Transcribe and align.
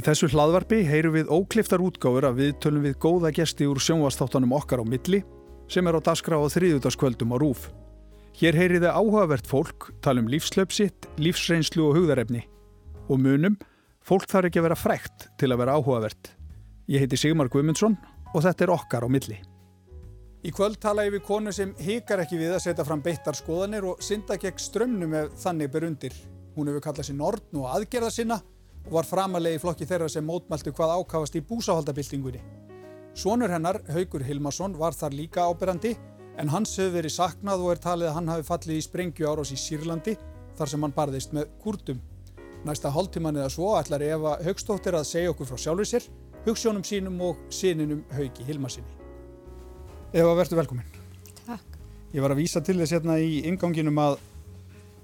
Í 0.00 0.02
þessu 0.06 0.30
hlaðvarpi 0.32 0.78
heyru 0.88 1.10
við 1.12 1.28
ókliftar 1.28 1.82
útgáfur 1.84 2.24
að 2.24 2.38
við 2.38 2.52
tölum 2.64 2.84
við 2.86 2.94
góða 3.02 3.28
gesti 3.36 3.66
úr 3.68 3.76
sjónvastáttanum 3.84 4.54
okkar 4.56 4.80
á 4.80 4.84
milli 4.88 5.18
sem 5.68 5.84
er 5.84 5.98
á 5.98 6.00
daskra 6.00 6.38
á 6.40 6.48
þriðutaskvöldum 6.48 7.34
á 7.34 7.36
rúf. 7.36 7.66
Hér 8.40 8.56
heyri 8.56 8.78
þið 8.80 8.94
áhugavert 8.96 9.50
fólk, 9.50 9.90
tala 10.00 10.22
um 10.22 10.30
lífslöpsitt, 10.32 11.04
lífsreynslu 11.20 11.84
og 11.84 11.98
hugðarefni. 11.98 12.46
Og 13.12 13.20
munum, 13.20 13.58
fólk 14.00 14.24
þarf 14.30 14.48
ekki 14.48 14.62
að 14.62 14.66
vera 14.70 14.78
frekt 14.80 15.26
til 15.36 15.50
að 15.52 15.60
vera 15.60 15.74
áhugavert. 15.76 16.30
Ég 16.88 17.04
heiti 17.04 17.18
Sigmar 17.20 17.50
Guimundsson 17.52 17.98
og 18.32 18.46
þetta 18.46 18.64
er 18.64 18.72
okkar 18.78 19.04
á 19.04 19.08
milli. 19.12 19.36
Í 20.40 20.54
kvöld 20.56 20.78
tala 20.80 21.04
ég 21.04 21.18
við 21.18 21.26
konu 21.26 21.52
sem 21.52 21.74
hikar 21.76 22.22
ekki 22.24 22.40
við 22.40 22.54
að 22.56 22.64
setja 22.70 22.88
fram 22.88 23.04
beittar 23.04 23.36
skoðanir 23.36 23.84
og 23.90 24.00
synda 24.00 24.40
gegn 24.40 24.64
strömmnum 24.64 25.18
ef 25.26 25.36
þannig 25.44 25.74
ber 25.76 25.90
undir. 25.90 26.16
Hún 26.56 26.72
hefur 26.72 26.86
kallað 26.88 27.10
sér 27.10 27.20
Nordn 27.20 27.60
og 27.60 27.68
aðgerða 27.74 28.14
sinna 28.16 28.40
og 28.86 28.94
var 28.98 29.08
framalegi 29.08 29.60
flokki 29.62 29.88
þeirra 29.88 30.08
sem 30.10 30.26
mótmæltu 30.26 30.72
hvað 30.76 30.94
ákavast 30.98 31.36
í 31.38 31.44
búsahaldabildingunni. 31.46 32.40
Sónur 33.14 33.50
hennar, 33.52 33.80
Haugur 33.90 34.22
Hilmarsson, 34.24 34.76
var 34.78 34.94
þar 34.96 35.16
líka 35.18 35.44
áberandi 35.50 35.96
en 36.38 36.52
hans 36.52 36.76
hefur 36.78 36.94
verið 36.96 37.16
saknað 37.16 37.64
og 37.64 37.74
er 37.74 37.82
talið 37.82 38.10
að 38.10 38.16
hann 38.16 38.30
hafi 38.32 38.46
fallið 38.46 38.78
í 38.78 38.84
sprengju 38.86 39.28
árás 39.28 39.50
í 39.52 39.58
Sýrlandi 39.60 40.14
þar 40.58 40.72
sem 40.72 40.86
hann 40.86 40.94
barðist 40.96 41.34
með 41.36 41.50
kurdum. 41.62 42.00
Næsta 42.64 42.92
hálftíman 42.92 43.40
eða 43.40 43.50
svo 43.52 43.74
ætlar 43.78 44.04
Eva 44.04 44.36
Haugstóttir 44.44 44.96
að 44.96 45.08
segja 45.08 45.32
okkur 45.32 45.48
frá 45.48 45.58
sjálfur 45.60 45.88
sér, 45.88 46.06
hugssjónum 46.46 46.84
sínum 46.86 47.20
og 47.24 47.40
síninum 47.52 48.02
Haugi 48.14 48.46
Hilmarsinni. 48.46 48.96
Eva, 50.12 50.34
verður 50.38 50.60
velkominn. 50.62 50.98
Takk. 51.46 51.78
Ég 52.14 52.24
var 52.24 52.34
að 52.34 52.42
vísa 52.42 52.62
til 52.64 52.78
þess 52.80 52.96
hérna 52.96 53.18
í 53.22 53.44
inganginum 53.48 54.00
að 54.02 54.18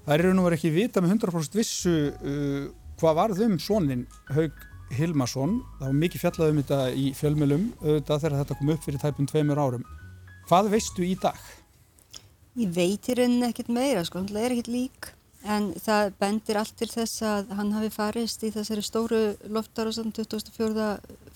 það 0.05 0.13
er 0.15 0.25
raun 0.27 0.41
og 0.41 0.47
verið 0.49 0.59
ekki 0.59 0.73
vita 0.75 1.03
með 1.03 1.15
100% 1.15 1.57
vissu 1.57 1.95
uh, 2.11 2.67
hvað 3.01 3.19
varð 3.21 3.43
um 3.45 3.59
sónin 3.61 4.07
Haug 4.33 4.65
Hilmarsson. 4.97 5.59
Það 5.79 5.89
var 5.89 5.99
mikið 6.01 6.23
fjallað 6.23 6.51
um 6.51 6.59
þetta 6.61 6.79
í 6.95 7.05
fjölmjölum 7.17 7.69
auðvitað 7.83 8.23
þegar 8.23 8.37
þetta 8.41 8.57
kom 8.59 8.73
upp 8.73 8.87
fyrir 8.87 9.03
tæpum 9.03 9.29
tveimur 9.29 9.61
árum. 9.61 9.85
Hvað 10.47 10.71
veistu 10.71 11.03
í 11.03 11.13
dag? 11.19 11.39
Ég 12.57 12.73
veit 12.73 13.07
í 13.11 13.15
rauninni 13.17 13.49
ekkert 13.51 13.69
meira, 13.69 14.03
sko, 14.07 14.23
hann 14.23 14.39
er 14.39 14.55
ekkert 14.55 14.71
lík. 14.71 15.11
En 15.47 15.69
það 15.79 16.13
bendir 16.19 16.57
allt 16.59 16.73
til 16.79 16.89
þess 16.89 17.21
að 17.23 17.51
hann 17.55 17.73
hafi 17.75 17.89
farist 17.93 18.41
í 18.43 18.51
þessari 18.51 18.83
stóru 18.83 19.19
loftárasan 19.53 20.09
24. 20.15 20.87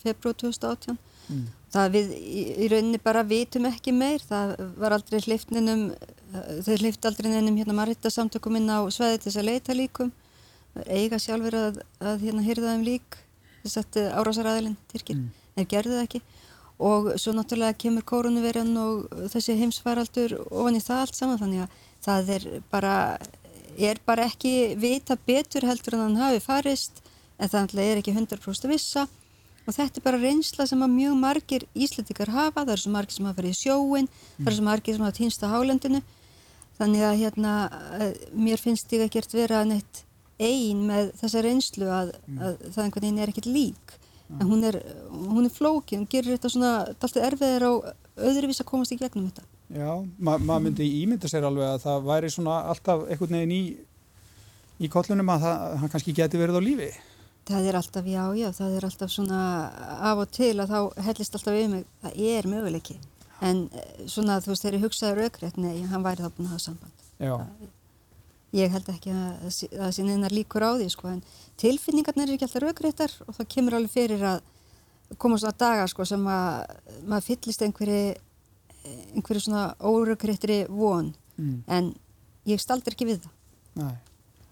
februar 0.02 0.38
2018. 0.42 0.98
Mm. 1.32 1.44
Það 1.72 1.94
við 1.94 2.16
í, 2.18 2.42
í 2.66 2.72
rauninni 2.72 3.02
bara 3.04 3.22
vitum 3.28 3.68
ekki 3.70 3.94
meir. 3.96 4.24
Það 4.26 4.56
var 4.82 4.96
aldrei 4.98 5.22
hlifninum, 5.22 5.86
þau 6.66 6.74
hlifti 6.80 7.12
aldrei 7.12 7.30
nefnum 7.30 7.62
hérna 7.62 7.78
marita 7.78 8.12
samtökum 8.12 8.58
inn 8.60 8.72
á 8.72 8.82
sveði 8.92 9.22
til 9.22 9.30
þess 9.30 9.44
að 9.44 9.50
leita 9.52 9.78
líkum. 9.78 10.12
Eiga 10.88 11.20
sjálfur 11.20 11.58
að, 11.58 11.82
að 12.00 12.24
hérna 12.26 12.46
hýrða 12.46 12.76
þeim 12.76 12.86
lík, 12.88 13.18
þess 13.66 13.82
að 13.82 14.00
árásaræðilinn, 14.16 14.78
Tyrkir, 14.94 15.20
mm. 15.20 15.52
en 15.60 15.70
gerði 15.74 15.98
það 15.98 16.06
ekki. 16.08 16.22
Og 16.82 17.12
svo 17.22 17.36
náttúrulega 17.38 17.78
kemur 17.78 18.06
kórunverjan 18.10 18.72
og 18.82 19.12
þessi 19.30 19.58
heimsfaraldur 19.60 20.40
ofan 20.48 20.80
í 20.80 20.82
það 20.82 21.04
allt 21.04 21.20
saman 21.20 21.42
þannig 21.42 21.66
að 21.66 21.76
það 22.02 22.32
er 22.38 22.48
bara 22.72 22.96
er 23.78 24.00
bara 24.06 24.26
ekki 24.28 24.76
vita 24.80 25.18
betur 25.28 25.66
heldur 25.68 25.96
en 25.96 26.06
hann 26.08 26.20
hafi 26.20 26.42
farist 26.44 27.02
en 27.40 27.50
það 27.50 27.82
er 27.84 28.02
ekki 28.02 28.14
100% 28.14 28.70
vissa 28.72 29.06
og 29.68 29.76
þetta 29.76 30.00
er 30.00 30.06
bara 30.06 30.22
reynsla 30.22 30.66
sem 30.68 30.82
að 30.82 30.96
mjög 30.96 31.18
margir 31.22 31.66
íslendikar 31.74 32.32
hafa, 32.34 32.66
það 32.66 32.74
er 32.74 32.82
svo 32.82 32.94
margir 32.96 33.16
sem 33.16 33.28
hafa 33.30 33.38
verið 33.38 33.54
í 33.54 33.60
sjóin, 33.60 34.08
mm. 34.10 34.42
það 34.42 34.52
er 34.52 34.58
svo 34.58 34.66
margir 34.66 34.98
sem 34.98 35.06
hafa 35.06 35.18
týnst 35.20 35.46
á 35.46 35.54
hálendinu 35.54 36.02
þannig 36.80 37.06
að 37.06 37.20
hérna 37.22 37.54
mér 38.34 38.62
finnst 38.62 38.94
ég 38.96 39.06
ekkert 39.06 39.36
vera 39.38 39.62
neitt 39.68 40.04
ein 40.42 40.86
með 40.90 41.14
þessa 41.22 41.46
reynslu 41.46 41.90
að, 41.92 42.14
mm. 42.26 42.42
að 42.42 42.62
það 42.68 42.84
einhvern 42.86 43.08
veginn 43.08 43.24
er 43.24 43.32
ekkert 43.34 43.50
lík 43.52 43.96
mm. 43.96 44.38
en 44.40 44.52
hún 44.52 44.68
er, 44.68 44.82
hún 45.12 45.48
er 45.48 45.56
flókin, 45.56 46.04
hún 46.04 46.12
gerir 46.12 46.36
þetta 46.36 46.54
svona 46.54 46.76
alltaf 46.92 47.18
erfiðir 47.22 47.68
á 47.68 47.72
öðruvís 48.32 48.62
að 48.64 48.72
komast 48.74 48.96
í 48.96 49.00
gegnum 49.00 49.30
þetta 49.30 49.48
Já, 49.72 49.92
ma 50.20 50.36
maður 50.36 50.66
myndi 50.66 50.88
ímynda 51.00 51.30
sér 51.32 51.46
alveg 51.48 51.70
að 51.70 51.84
það 51.86 52.08
væri 52.10 52.30
svona 52.34 52.58
alltaf 52.74 53.06
einhvern 53.06 53.38
veginn 53.38 53.54
í, 53.56 53.62
í 54.84 54.90
kollunum 54.92 55.32
að 55.32 55.46
það, 55.46 55.62
hann 55.80 55.92
kannski 55.94 56.16
geti 56.18 56.42
verið 56.42 56.60
á 56.60 56.62
lífi. 56.66 56.90
Það 57.48 57.68
er 57.70 57.78
alltaf, 57.80 58.10
já, 58.12 58.24
já, 58.38 58.48
það 58.58 58.76
er 58.78 58.88
alltaf 58.88 59.14
svona 59.14 59.40
af 60.12 60.24
og 60.26 60.34
til 60.36 60.54
að 60.60 60.74
þá 60.74 61.06
hellist 61.08 61.38
alltaf 61.40 61.56
við 61.56 61.70
mig, 61.72 61.86
það 62.04 62.20
er 62.34 62.50
möguleiki. 62.52 62.98
En 63.42 63.64
svona 64.12 64.42
þú 64.44 64.52
veist, 64.52 64.66
þegar 64.66 64.78
ég 64.78 64.86
hugsaði 64.86 65.18
raugrætt, 65.18 65.62
nei, 65.62 65.78
hann 65.90 66.04
væri 66.06 66.26
þá 66.26 66.36
búin 66.36 66.50
að 66.50 66.54
hafa 66.58 66.66
samband. 66.68 67.08
Já. 67.18 67.36
Ég 68.52 68.74
held 68.74 68.90
ekki 68.92 69.14
að 69.16 69.46
það 69.72 69.94
sé 69.96 70.04
neina 70.04 70.32
líkur 70.32 70.66
á 70.68 70.72
því, 70.76 70.90
sko, 70.92 71.08
en 71.08 71.22
tilfinningarnir 71.62 72.28
er 72.28 72.36
ekki 72.36 72.48
alltaf 72.50 72.66
raugrættar 72.66 73.14
og 73.28 73.38
það 73.38 73.52
kemur 73.54 73.78
alveg 73.78 73.94
fyrir 73.94 74.26
að 74.28 74.42
koma 75.22 75.38
svona 75.40 75.56
dagar, 75.60 75.92
sko, 75.92 76.08
sem 76.08 76.28
að 76.28 76.76
maður 77.08 77.28
fyllist 77.30 77.64
einhverju 77.64 78.04
einhverju 79.16 79.44
svona 79.46 79.66
órugréttri 79.80 80.64
von 80.70 81.12
mm. 81.38 81.60
en 81.70 81.92
ég 82.50 82.62
staldir 82.62 82.96
ekki 82.96 83.10
við 83.12 83.22
það 83.26 83.38
Nei. 83.82 83.94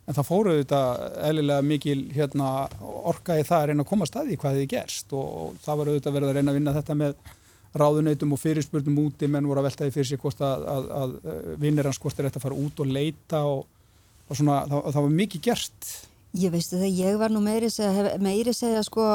En 0.09 0.16
það 0.17 0.25
fóruð 0.25 0.59
þetta 0.61 0.81
eðlilega 1.27 1.66
mikil 1.69 1.99
hérna, 2.16 2.45
orka 2.81 3.35
í 3.37 3.43
það 3.45 3.59
að 3.59 3.67
reyna 3.69 3.83
að 3.83 3.89
koma 3.91 4.07
staði 4.09 4.33
í 4.33 4.39
hvað 4.41 4.55
þið 4.57 4.69
gerst 4.71 5.11
og 5.13 5.59
það 5.61 5.81
var 5.81 5.91
auðvitað 5.91 6.16
verið 6.16 6.29
að 6.29 6.39
reyna 6.39 6.53
að 6.53 6.57
vinna 6.57 6.73
þetta 6.79 6.95
með 6.97 7.35
ráðunautum 7.77 8.33
og 8.33 8.41
fyrirspurnum 8.41 9.01
úti 9.03 9.29
menn 9.29 9.45
voru 9.45 9.61
að 9.61 9.67
veltaði 9.67 9.93
fyrir 9.93 10.09
sig 10.09 10.21
hvort 10.23 10.39
að, 10.41 10.63
að, 10.73 10.87
að 11.01 11.13
vinnir 11.61 11.85
hans 11.85 11.99
hvort 12.01 12.17
er 12.17 12.25
þetta 12.25 12.41
að 12.41 12.45
fara 12.47 12.57
út 12.63 12.81
og 12.81 12.89
leita 12.89 13.43
og, 13.45 13.67
og 14.29 14.38
svona 14.38 14.62
það, 14.69 14.88
það 14.94 15.06
var 15.06 15.17
mikið 15.19 15.44
gert. 15.50 15.91
Ég 16.38 16.53
veistu 16.53 16.78
það, 16.78 16.97
ég 17.00 17.16
var 17.17 17.34
nú 17.34 17.41
meiri 17.41 17.72
segja, 17.73 18.12
meiri 18.22 18.53
segja 18.53 18.84
sko 18.85 19.06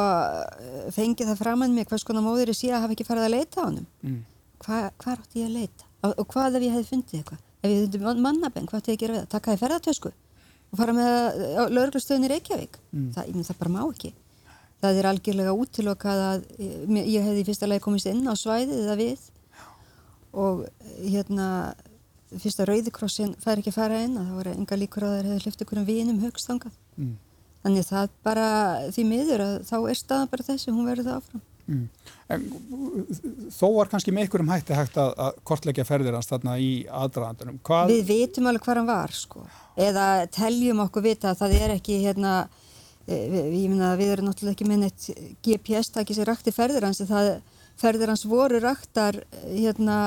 fengið 0.96 1.30
það 1.30 1.42
framann 1.44 1.74
mig 1.76 1.86
hvers 1.86 2.02
konar 2.06 2.24
móður 2.26 2.50
ég 2.50 2.58
sé 2.58 2.72
að 2.72 2.82
hafa 2.82 2.96
ekki 2.96 3.06
farið 3.06 3.28
að 3.28 3.34
leita 3.36 3.62
á 3.62 3.64
hann 3.68 3.84
mm. 4.02 4.16
Hvað 4.64 4.88
hva 5.04 5.14
átti 5.14 5.42
ég 5.42 5.46
að 5.46 5.56
leita? 5.60 5.86
Og, 6.02 6.14
og 6.18 6.26
hvað 6.32 6.58
ef 6.58 6.66
ég 6.66 6.74
hefði 6.74 6.90
fundið 6.90 7.20
eitthvað? 7.20 7.44
Ef 7.60 7.70
ég 7.70 7.78
hefði 7.78 8.00
fundið 8.00 8.24
mannabenn, 8.26 8.66
hvað 8.66 8.80
átti 8.80 8.90
ég 8.90 8.98
að 8.98 9.04
gera 9.04 9.14
við 9.14 9.22
það? 9.22 9.30
Taka 9.34 9.50
það 9.50 9.56
í 9.56 9.62
ferðartösku 9.62 10.12
og 10.74 10.80
fara 10.80 10.96
með 10.96 11.14
lauruglustöðin 11.70 12.26
í 12.26 12.30
Reykjavík? 12.32 12.78
Mm. 12.90 13.08
það, 13.14 13.30
ég, 13.30 13.46
það 13.46 13.58
bara 13.60 13.74
má 13.76 13.80
ekki. 13.84 14.10
Það 14.82 14.98
er 14.98 15.08
algjörlega 15.12 15.54
útilokað 15.54 16.22
að 16.24 16.46
ég 16.98 17.28
hefði 17.28 17.44
í 17.44 17.46
fyrsta 17.46 17.68
lagi 17.70 17.84
komist 17.84 18.10
inn 18.10 18.26
á 18.26 18.34
svæðið 18.34 18.80
eða 18.80 18.96
við. 18.98 19.28
Og 20.34 20.64
hérna 20.98 21.48
fyrsta 22.42 22.66
rauðikrossin 22.68 23.34
fær 23.42 23.60
ekki 23.60 23.72
að 23.72 23.78
fara 23.78 24.02
inn 24.04 24.18
að 24.18 24.28
það 24.28 24.38
voru 24.40 24.54
enga 24.58 24.80
líkur 24.80 25.06
að 25.06 25.14
það 25.14 25.30
hefði 25.30 25.44
hlifti 25.44 25.64
einhverjum 25.64 25.88
vinum 25.88 26.22
högstangað 26.24 26.76
mm. 26.96 27.16
þannig 27.64 27.88
það 27.88 28.14
bara 28.26 28.46
því 28.94 29.08
miður 29.10 29.44
að 29.44 29.56
þá 29.70 29.76
er 29.80 30.00
staðan 30.00 30.32
bara 30.32 30.48
þessi, 30.50 30.72
hún 30.74 30.88
verður 30.88 31.10
það 31.10 31.20
áfram 31.22 31.44
Mm. 31.64 31.86
En, 32.28 32.42
þó 33.52 33.70
var 33.78 33.88
kannski 33.88 34.12
með 34.12 34.26
einhverjum 34.26 34.50
hætti 34.52 34.76
hægt 34.76 34.98
að, 35.00 35.14
að 35.16 35.38
kortleggja 35.48 35.86
ferðir 35.88 36.16
hans 36.16 36.28
þarna 36.28 36.58
í 36.60 36.68
aðdraðandunum 36.92 37.56
Hvað... 37.64 37.92
Við 37.92 38.10
vitum 38.10 38.48
alveg 38.50 38.66
hvað 38.66 38.80
hann 38.80 38.90
var 38.90 39.14
sko. 39.16 39.44
eða 39.80 40.08
teljum 40.34 40.82
okkur 40.84 41.06
vita 41.06 41.30
að 41.32 41.40
það 41.40 41.56
er 41.62 41.74
ekki 41.78 41.96
hérna 42.02 42.34
e, 43.08 43.16
við, 43.32 43.64
myna, 43.72 43.94
við 43.96 44.12
erum 44.12 44.28
náttúrulega 44.28 44.58
ekki 44.58 44.68
með 44.68 44.82
neitt 44.82 45.08
GPS-tæki 45.46 46.18
sem 46.18 46.28
rakti 46.28 46.52
ferðir 46.52 46.84
hans 46.84 47.00
það, 47.08 47.30
ferðir 47.80 48.12
hans 48.12 48.26
voru 48.28 48.60
raktar 48.60 49.22
hérna 49.46 49.98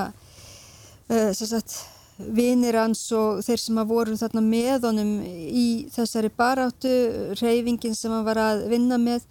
uh, 1.09 1.31
sagt, 1.33 1.79
vinir 2.17 2.78
hans 2.79 3.03
og 3.13 3.44
þeir 3.45 3.61
sem 3.61 3.78
að 3.78 3.91
voru 3.91 4.16
þarna 4.17 4.41
með 4.41 4.88
honum 4.89 5.11
í 5.23 5.67
þessari 5.94 6.31
baráttu 6.33 6.94
reyfingin 7.38 7.95
sem 7.95 8.13
hann 8.13 8.25
var 8.25 8.39
að 8.41 8.66
vinna 8.72 8.97
með 9.01 9.28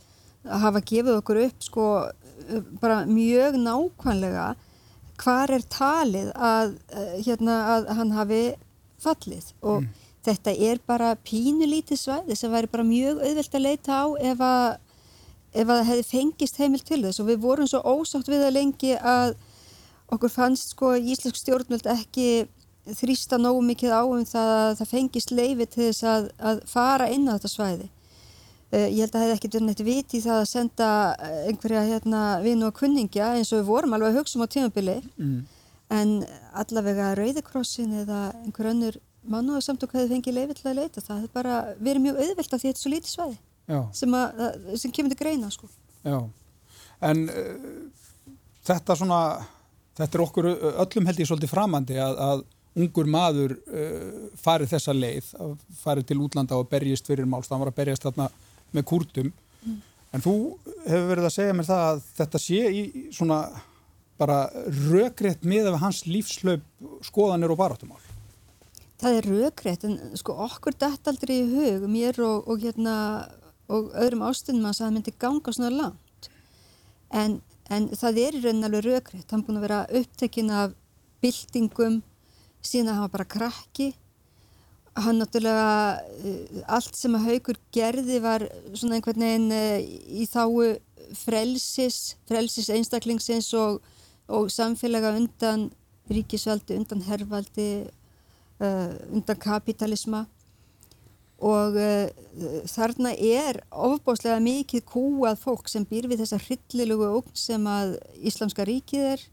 að 0.47 0.63
hafa 0.63 0.83
gefið 0.87 1.19
okkur 1.19 1.43
upp 1.49 1.67
sko 1.67 1.87
bara 2.81 3.03
mjög 3.11 3.59
nákvæmlega 3.59 4.55
hvar 5.21 5.51
er 5.51 5.65
talið 5.73 6.33
að, 6.35 6.77
eh, 6.93 7.15
hérna, 7.25 7.57
að 7.75 7.89
hann 7.99 8.13
hafi 8.13 8.43
fallið 9.03 9.53
og 9.63 9.83
mm. 9.83 9.89
þetta 10.27 10.55
er 10.71 10.81
bara 10.87 11.15
pínulítið 11.27 12.01
svæði 12.01 12.37
sem 12.37 12.53
væri 12.53 12.71
bara 12.71 12.87
mjög 12.87 13.23
auðvelt 13.25 13.57
að 13.57 13.65
leita 13.65 14.01
á 14.03 14.07
ef 14.31 14.41
að, 14.41 14.79
ef 15.55 15.67
að 15.67 15.79
það 15.81 15.89
hefði 15.91 16.07
fengist 16.11 16.61
heimil 16.61 16.83
til 16.85 17.03
þess 17.05 17.23
og 17.23 17.31
við 17.31 17.43
vorum 17.45 17.71
svo 17.71 17.83
ósátt 17.83 18.31
við 18.31 18.45
það 18.45 18.57
lengi 18.59 18.95
að 19.01 19.37
okkur 20.13 20.31
fannst 20.31 20.77
sko 20.77 20.95
íslensk 21.01 21.41
stjórnvöld 21.41 21.89
ekki 21.91 22.47
þrýsta 22.95 23.39
nógu 23.41 23.63
mikið 23.67 23.95
á 23.95 24.03
um 24.05 24.25
það 24.27 24.53
að 24.57 24.73
það 24.81 24.91
fengist 24.93 25.33
leifi 25.35 25.67
til 25.67 25.83
þess 25.89 26.07
að, 26.07 26.29
að 26.39 26.63
fara 26.71 27.09
inn 27.13 27.27
á 27.27 27.35
þetta 27.35 27.53
svæði. 27.53 27.89
Uh, 28.75 28.87
ég 28.91 29.01
held 29.05 29.11
að 29.11 29.17
það 29.17 29.25
hefði 29.25 29.37
ekkert 29.37 29.57
verið 29.57 29.67
neitt 29.69 29.83
viti 29.87 30.21
það 30.25 30.41
að 30.41 30.49
senda 30.51 30.91
eh, 31.23 31.43
einhverja 31.51 31.83
hérna, 31.87 32.23
vinu 32.43 32.67
og 32.67 32.79
kunningja 32.79 33.33
eins 33.37 33.53
og 33.55 33.61
við 33.61 33.69
vorum 33.71 33.95
alveg 33.95 34.11
að 34.11 34.19
hugsa 34.21 34.39
um 34.39 34.47
á 34.47 34.55
tímabili. 34.55 34.97
Mm. 35.17 35.45
en 35.87 36.25
allavega 36.59 37.13
Rauðikrossin 37.15 37.93
eða 38.01 38.33
einhver 38.43 38.73
önnur 38.73 38.97
mann 39.31 39.51
og 39.55 39.63
samt 39.63 39.85
og 39.87 39.93
hvað 39.93 40.07
þið 40.07 40.15
fengið 40.17 40.35
leifið 40.35 40.59
til 40.59 40.71
að 40.71 40.79
leita. 40.81 41.03
Það 41.03 41.21
hefði 41.21 41.31
bara 41.35 41.59
verið 41.79 42.03
mjög 42.03 42.19
auðvilt 42.25 42.57
af 42.57 42.61
því 42.61 42.67
að 42.67 42.73
þetta 42.73 42.81
er 42.81 42.83
svo 42.83 42.95
lítið 42.95 43.13
svæði 43.13 43.37
sem, 43.95 44.17
að, 44.19 44.57
sem 44.83 44.95
kemur 44.95 45.15
til 45.15 45.21
greina 45.21 45.51
sko. 45.55 45.71
Já, 46.07 46.19
en 47.07 47.23
uh, 47.31 48.11
þetta 48.67 48.99
svona 48.99 49.21
þetta 49.97 50.19
er 50.19 50.25
okkur 50.27 50.51
öllum 50.85 51.09
held 51.09 51.23
ég 51.23 51.31
svolítið 51.31 51.53
framandi 51.53 51.99
að, 52.03 52.21
að 52.21 52.45
ungur 52.77 53.09
maður 53.09 53.57
uh, 53.57 54.31
farið 54.41 54.75
þessa 54.75 54.95
leið 54.97 55.33
farið 55.81 56.09
til 56.11 56.21
útlanda 56.21 56.59
og 56.59 56.69
berjist 56.71 57.09
fyrir 57.09 57.29
málst, 57.29 57.49
það 57.51 57.65
var 57.65 57.73
að 57.73 57.79
berjast 57.81 58.09
þarna 58.09 58.31
með 58.77 58.89
kúrtum 58.91 59.31
mm. 59.33 59.79
En 60.17 60.23
þú 60.25 60.35
hefur 60.87 61.09
verið 61.11 61.29
að 61.29 61.35
segja 61.35 61.55
mér 61.57 61.67
það 61.69 61.87
að 61.87 62.05
þetta 62.17 62.41
sé 62.41 62.61
í 62.73 62.83
svona 63.13 63.41
bara 64.17 64.37
rökrétt 64.89 65.43
með 65.45 65.73
af 65.73 65.81
hans 65.83 66.05
lífslaup 66.09 66.63
skoðanir 67.05 67.53
og 67.53 67.59
baráttumál. 67.61 68.01
Það 68.97 69.19
er 69.19 69.29
rökrétt 69.29 69.85
en 69.85 69.99
sko 70.17 70.39
okkur 70.47 70.77
dætt 70.81 71.11
aldrei 71.11 71.35
í 71.43 71.51
hug, 71.51 71.85
mér 71.93 72.17
og, 72.25 72.49
og 72.49 72.65
hérna 72.65 72.95
og 73.69 73.91
öðrum 73.99 74.25
ástunum 74.25 74.71
að 74.71 74.79
það 74.81 74.95
myndi 74.95 75.15
ganga 75.21 75.53
svona 75.53 75.73
langt. 75.75 76.31
En, 77.13 77.41
en 77.69 77.91
það 77.93 78.23
er 78.23 78.39
í 78.39 78.43
raunin 78.47 78.69
alveg 78.71 78.87
rökrétt. 78.87 79.29
Hann 79.29 79.45
búin 79.45 79.61
að 79.61 79.67
vera 79.67 79.83
upptekinn 80.01 80.55
af 80.55 80.73
bildingum 81.21 82.01
síðan 82.67 82.91
að 82.91 82.99
hann 82.99 83.07
var 83.07 83.15
bara 83.15 83.31
krakki. 83.37 83.89
Hann 84.97 85.21
náttúrulega 85.21 85.71
eh, 86.25 86.63
allt 86.73 86.97
sem 86.97 87.17
að 87.17 87.27
haugur 87.31 87.59
gerði 87.75 88.21
var 88.25 88.47
svona 88.73 88.99
einhvern 88.99 89.25
veginn 89.27 89.51
eh, 89.53 89.83
í 90.23 90.29
þáu 90.31 90.77
frelsis, 91.17 92.17
frelsis 92.27 92.71
einstaklingsins 92.73 93.53
og, 93.59 93.83
og 94.27 94.49
samfélaga 94.51 95.15
undan 95.19 95.69
ríkisvaldi, 96.11 96.79
undan 96.79 97.05
herrvaldi, 97.07 97.69
uh, 98.63 98.95
undan 99.15 99.39
kapitalisma 99.43 100.25
og 101.37 101.75
þarna 102.71 103.11
er 103.13 103.59
ofbáslega 103.69 104.39
mikið 104.41 104.85
kúað 104.89 105.41
fólk 105.43 105.69
sem 105.69 105.85
býr 105.85 106.07
við 106.09 106.23
þessa 106.23 106.39
hryllilugu 106.41 107.11
ógn 107.19 107.35
sem 107.37 107.67
að 107.69 107.99
Íslamska 108.25 108.65
ríkið 108.65 109.11
er 109.11 109.25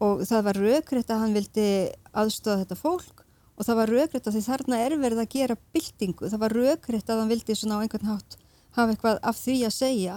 og 0.00 0.22
það 0.28 0.46
var 0.48 0.60
raukrætt 0.64 1.10
að 1.12 1.24
hann 1.24 1.34
vildi 1.36 1.70
aðstofa 2.16 2.62
þetta 2.64 2.78
fólk 2.80 3.24
og 3.60 3.66
það 3.68 3.80
var 3.82 3.90
raugrætt 3.92 4.28
að 4.28 4.36
því 4.36 4.44
þarna 4.46 4.78
er 4.80 4.94
verið 5.00 5.18
að 5.20 5.32
gera 5.34 5.56
byltingu, 5.74 6.30
það 6.32 6.44
var 6.44 6.56
raugrætt 6.56 7.10
að 7.10 7.20
hann 7.20 7.32
vildi 7.34 7.56
svona 7.58 7.80
á 7.80 7.82
einhvern 7.84 8.12
hátt 8.14 8.38
hafa 8.76 8.94
eitthvað 8.94 9.18
af 9.26 9.38
því 9.40 9.56
að 9.66 9.74
segja. 9.76 10.16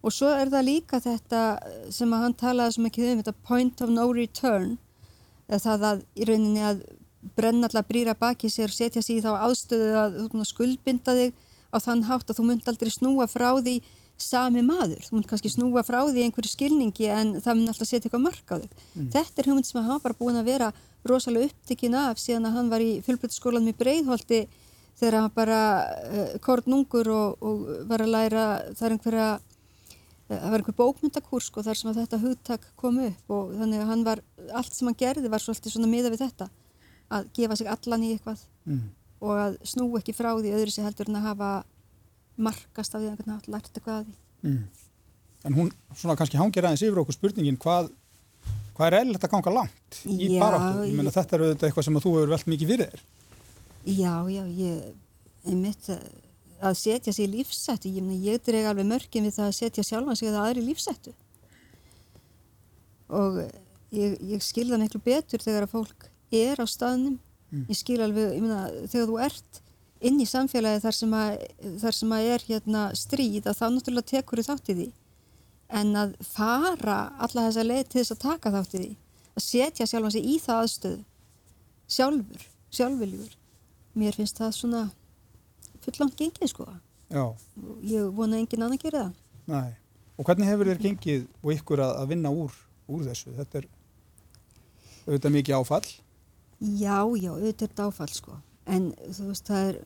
Og 0.00 0.14
svo 0.16 0.30
er 0.32 0.48
það 0.52 0.66
líka 0.68 1.00
þetta 1.04 1.42
sem 1.92 2.12
að 2.14 2.24
hann 2.24 2.36
talaði 2.40 2.76
svo 2.76 2.86
mikið 2.86 3.10
um, 3.10 3.20
þetta 3.20 3.46
point 3.48 3.84
of 3.84 3.92
no 3.92 4.06
return. 4.16 4.74
Það 5.50 5.86
að 5.90 6.02
í 6.14 6.26
rauninni 6.28 6.64
að 6.64 6.82
brenna 7.36 7.68
allar 7.68 7.84
brýra 7.84 8.14
baki 8.16 8.48
sér, 8.48 8.72
setja 8.72 9.02
sér 9.04 9.18
í 9.18 9.24
þá 9.24 9.32
aðstöðu 9.44 9.90
að 10.00 10.44
skuldbinda 10.48 11.16
þig 11.18 11.34
á 11.70 11.76
þann 11.82 12.06
hátt 12.08 12.30
að 12.30 12.38
þú 12.38 12.46
mynd 12.48 12.70
aldrei 12.70 12.90
snúa 12.94 13.26
frá 13.28 13.50
því 13.58 13.80
sami 14.22 14.62
maður, 14.64 15.02
þú 15.06 15.16
mynd 15.16 15.28
kannski 15.30 15.50
snúa 15.52 15.82
frá 15.86 15.98
því 16.06 16.26
einhverju 16.26 16.52
skilningi 16.52 17.10
en 17.12 17.34
það 17.40 17.58
mynd 17.58 17.72
alltaf 17.72 17.88
setja 17.88 18.08
eitthvað 18.08 18.24
mark 18.26 18.52
á 18.52 18.56
þig. 18.60 18.72
Mm. 18.94 19.10
Þetta 19.14 19.42
er 19.42 19.50
hugmynd 19.50 19.68
sem 19.68 19.84
hann 19.86 20.02
var 20.04 20.16
búin 20.18 20.40
að 20.40 20.50
vera 20.50 20.72
rosalega 21.08 21.48
upptikinn 21.50 21.96
af 21.96 22.20
síðan 22.20 22.48
að 22.50 22.58
hann 22.58 22.72
var 22.72 22.84
í 22.84 22.90
fjölbrytskólanum 23.06 23.72
í 23.72 23.76
Breiðholti 23.78 24.40
þegar 25.00 25.16
hann 25.16 25.32
bara 25.34 25.60
uh, 26.10 26.34
kornungur 26.44 27.08
og, 27.14 27.40
og 27.40 27.64
var 27.88 28.04
að 28.04 28.12
læra 28.14 28.44
þar 28.76 28.96
einhverja 28.96 29.28
eh, 29.38 30.36
það 30.36 30.46
var 30.52 30.60
einhver 30.60 30.78
bókmyndakurs 30.82 31.48
og 31.48 31.48
sko, 31.48 31.64
þar 31.66 31.80
sem 31.80 31.92
að 31.92 32.00
þetta 32.02 32.22
hugtak 32.24 32.70
kom 32.80 33.00
upp 33.06 33.34
og 33.36 33.54
þannig 33.56 33.84
að 33.84 33.92
hann 33.94 34.06
var 34.06 34.24
allt 34.60 34.76
sem 34.76 34.90
hann 34.90 35.00
gerði 35.00 35.32
var 35.32 35.44
svolítið 35.44 35.76
svona 35.76 35.90
miða 35.90 36.12
við 36.12 36.26
þetta 36.26 36.50
að 37.10 37.30
gefa 37.38 37.58
sig 37.58 37.70
allan 37.72 38.06
í 38.06 38.12
eitthvað 38.14 38.44
mm. 38.68 38.82
og 39.24 39.44
að 39.46 39.60
snú 39.72 39.88
ekki 39.98 40.14
frá 40.14 40.34
því 40.36 40.54
öðru 40.58 40.74
sem 40.74 40.86
heldur 40.86 41.10
en 41.10 41.20
að 41.22 41.28
hafa 41.30 41.50
markast 42.42 42.94
af 42.94 43.02
því 43.02 43.10
að 43.10 43.24
hann 43.24 43.50
lært 43.54 43.72
eitthvað 43.74 43.96
að 43.96 44.06
því 44.06 44.48
mm. 44.48 44.62
En 45.48 45.56
hún 45.56 45.70
svona 45.96 46.18
kannski 46.20 46.36
hangir 46.36 46.66
aðeins 46.68 46.82
yfir 46.84 47.00
okkur 47.00 47.16
spurningin 47.16 47.60
hvað 47.60 47.88
hvað 48.76 48.86
er 48.88 48.96
eðlilegt 49.00 49.24
að 49.24 49.32
ganga 49.34 49.52
langt 49.52 50.00
í 50.08 50.34
já, 50.34 50.40
baráttu? 50.40 50.84
Ég 50.88 50.96
menna 50.96 51.12
þetta 51.14 51.36
er 51.36 51.44
auðvitað 51.44 51.68
eitthvað 51.68 51.86
sem 51.86 52.00
þú 52.00 52.12
hefur 52.16 52.34
velt 52.34 52.50
mikið 52.52 52.70
fyrir 52.72 52.90
þér. 52.90 53.02
Já, 53.90 54.14
já, 54.28 54.42
ég 54.56 55.56
mitt 55.56 55.88
að 56.60 56.76
setja 56.76 57.12
sér 57.16 57.28
í 57.28 57.38
lífsættu, 57.38 57.92
ég 57.92 58.24
ég 58.24 58.44
dreg 58.44 58.68
alveg 58.68 58.88
mörgum 58.88 59.26
við 59.26 59.36
það 59.36 59.48
að 59.48 59.56
setja 59.56 59.84
sjálfan 59.86 60.18
sig 60.20 60.28
eða 60.28 60.44
aðri 60.44 60.64
lífsættu 60.66 61.14
og 63.10 63.40
ég, 63.96 64.16
ég 64.34 64.44
skilða 64.44 64.78
miklu 64.80 65.00
betur 65.02 65.42
þegar 65.42 65.66
að 65.66 65.72
fólk 65.72 66.06
er 66.30 66.60
á 66.60 66.66
staðnum, 66.68 67.16
mm. 67.50 67.64
ég 67.72 67.78
skil 67.78 67.98
alveg, 68.04 68.36
ég 68.36 68.44
menna 68.44 68.60
þegar 68.92 69.08
þú 69.10 69.18
ert 69.24 69.62
inn 70.00 70.20
í 70.20 70.26
samfélagi 70.28 70.80
þar 70.84 70.96
sem 70.96 71.14
að, 71.16 71.34
þar 71.82 71.96
sem 71.96 72.14
að 72.16 72.30
er 72.34 72.46
hérna 72.46 72.86
stríð 72.96 73.50
að 73.50 73.58
þá 73.58 73.66
náttúrulega 73.74 74.10
tekur 74.14 74.40
þú 74.40 74.46
þátt 74.48 74.72
í 74.72 74.76
því. 74.78 74.88
En 75.80 75.92
að 75.98 76.14
fara 76.26 76.98
alla 77.20 77.46
þessa 77.48 77.66
leið 77.66 77.82
til 77.88 78.00
þess 78.00 78.14
að 78.16 78.22
taka 78.24 78.54
þátt 78.56 78.74
í 78.74 78.80
því 78.80 78.90
að 79.36 79.44
setja 79.46 79.86
sjálfan 79.86 80.14
sig 80.16 80.26
í 80.26 80.38
það 80.42 80.62
aðstöðu 80.64 81.02
sjálfur, 81.90 82.46
sjálfviljur 82.74 83.36
mér 83.98 84.16
finnst 84.16 84.40
það 84.40 84.56
svona 84.56 84.82
fullangt 85.84 86.18
gengið 86.18 86.52
sko. 86.52 86.66
Já. 87.10 87.24
ég 87.82 88.10
vona 88.14 88.38
engin 88.38 88.62
annan 88.62 88.78
að 88.78 88.84
gera 88.84 89.04
það. 89.04 89.14
Nei. 89.50 89.70
og 90.16 90.28
hvernig 90.28 90.46
hefur 90.46 90.68
þér 90.70 90.82
gengið 90.84 91.24
og 91.42 91.54
ykkur 91.56 91.82
að, 91.82 91.94
að 92.02 92.12
vinna 92.12 92.30
úr, 92.30 92.54
úr 92.86 93.06
þessu? 93.08 93.32
Þetta 93.38 93.62
er 93.62 93.66
auðvitað 95.06 95.34
mikið 95.38 95.56
áfall. 95.56 95.88
Já, 96.60 96.98
já, 97.18 97.32
auðvitað 97.32 97.66
er 97.70 97.88
áfall 97.88 98.14
sko 98.14 98.36
en 98.68 98.92
þú 99.08 99.30
veist 99.30 99.48
það 99.48 99.70
er 99.70 99.80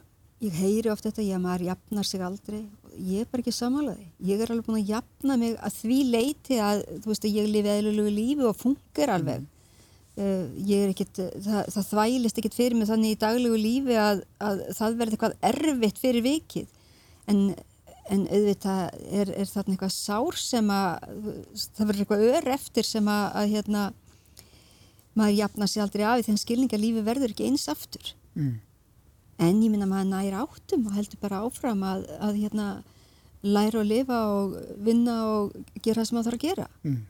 ég 0.44 0.58
heyri 0.58 0.90
oft 0.92 1.06
þetta, 1.06 1.24
já 1.24 1.38
maður 1.40 1.68
jafnar 1.70 2.06
sig 2.08 2.22
aldrei. 2.24 2.60
Ég 2.94 3.24
er 3.24 3.30
bara 3.30 3.42
ekki 3.42 3.54
samanlegaði 3.54 4.06
ég 4.28 4.42
er 4.42 4.52
alveg 4.52 4.68
búin 4.68 4.80
að 4.82 4.92
jafna 4.92 5.36
mig 5.40 5.56
að 5.58 5.76
því 5.80 5.98
leiti 6.12 6.60
að 6.62 6.84
þú 7.02 7.10
veist 7.10 7.26
að 7.26 7.36
ég 7.38 7.50
lifi 7.50 7.72
eðlulegu 7.72 8.14
lífi 8.14 8.48
og 8.48 8.56
funkar 8.60 9.14
alveg. 9.16 9.44
Uh, 10.14 10.46
ég 10.62 10.84
er 10.84 10.92
ekkit, 10.92 11.18
það, 11.42 11.70
það 11.74 11.86
þvælist 11.90 12.36
ekkit 12.38 12.54
fyrir 12.54 12.78
mig 12.78 12.86
þannig 12.86 13.16
í 13.16 13.20
daglegu 13.24 13.58
lífi 13.58 13.96
að, 13.98 14.22
að 14.38 14.60
það 14.78 14.98
verði 15.00 15.16
eitthvað 15.16 15.38
erfitt 15.50 16.02
fyrir 16.02 16.26
vikið. 16.28 16.76
En, 17.32 17.40
en 18.14 18.26
auðvitað 18.28 18.82
er, 19.08 19.32
er 19.32 19.50
þarna 19.50 19.74
eitthvað 19.74 19.94
sár 19.96 20.38
sem 20.38 20.70
að 20.70 21.08
það 21.64 21.88
verður 21.88 22.04
eitthvað 22.04 22.26
ör 22.30 22.50
eftir 22.54 22.86
sem 22.86 23.10
að, 23.10 23.24
að 23.40 23.54
hérna 23.56 23.84
maður 25.18 25.40
jafna 25.40 25.70
sig 25.70 25.82
aldrei 25.82 26.04
af 26.04 26.20
því 26.20 26.28
þannig 26.28 26.44
skilninga 26.44 26.78
lífi 26.78 27.04
verður 27.06 27.34
ekki 27.34 27.48
eins 27.48 27.66
aftur 27.70 28.14
mm 28.34 28.54
en 29.42 29.62
ég 29.62 29.70
minna 29.70 29.86
maður 29.88 30.10
næri 30.10 30.36
áttum 30.38 30.84
og 30.88 30.94
heldur 30.94 31.20
bara 31.22 31.40
áfram 31.44 31.82
að, 31.86 32.04
að 32.22 32.36
hérna, 32.42 32.68
læra 33.42 33.82
að 33.82 33.90
lifa 33.90 34.20
og 34.34 34.54
vinna 34.84 35.16
og 35.30 35.56
gera 35.82 36.00
það 36.02 36.08
sem 36.08 36.18
maður 36.18 36.28
þarf 36.28 36.38
að 36.38 36.44
gera 36.44 36.68
mm. 36.84 37.00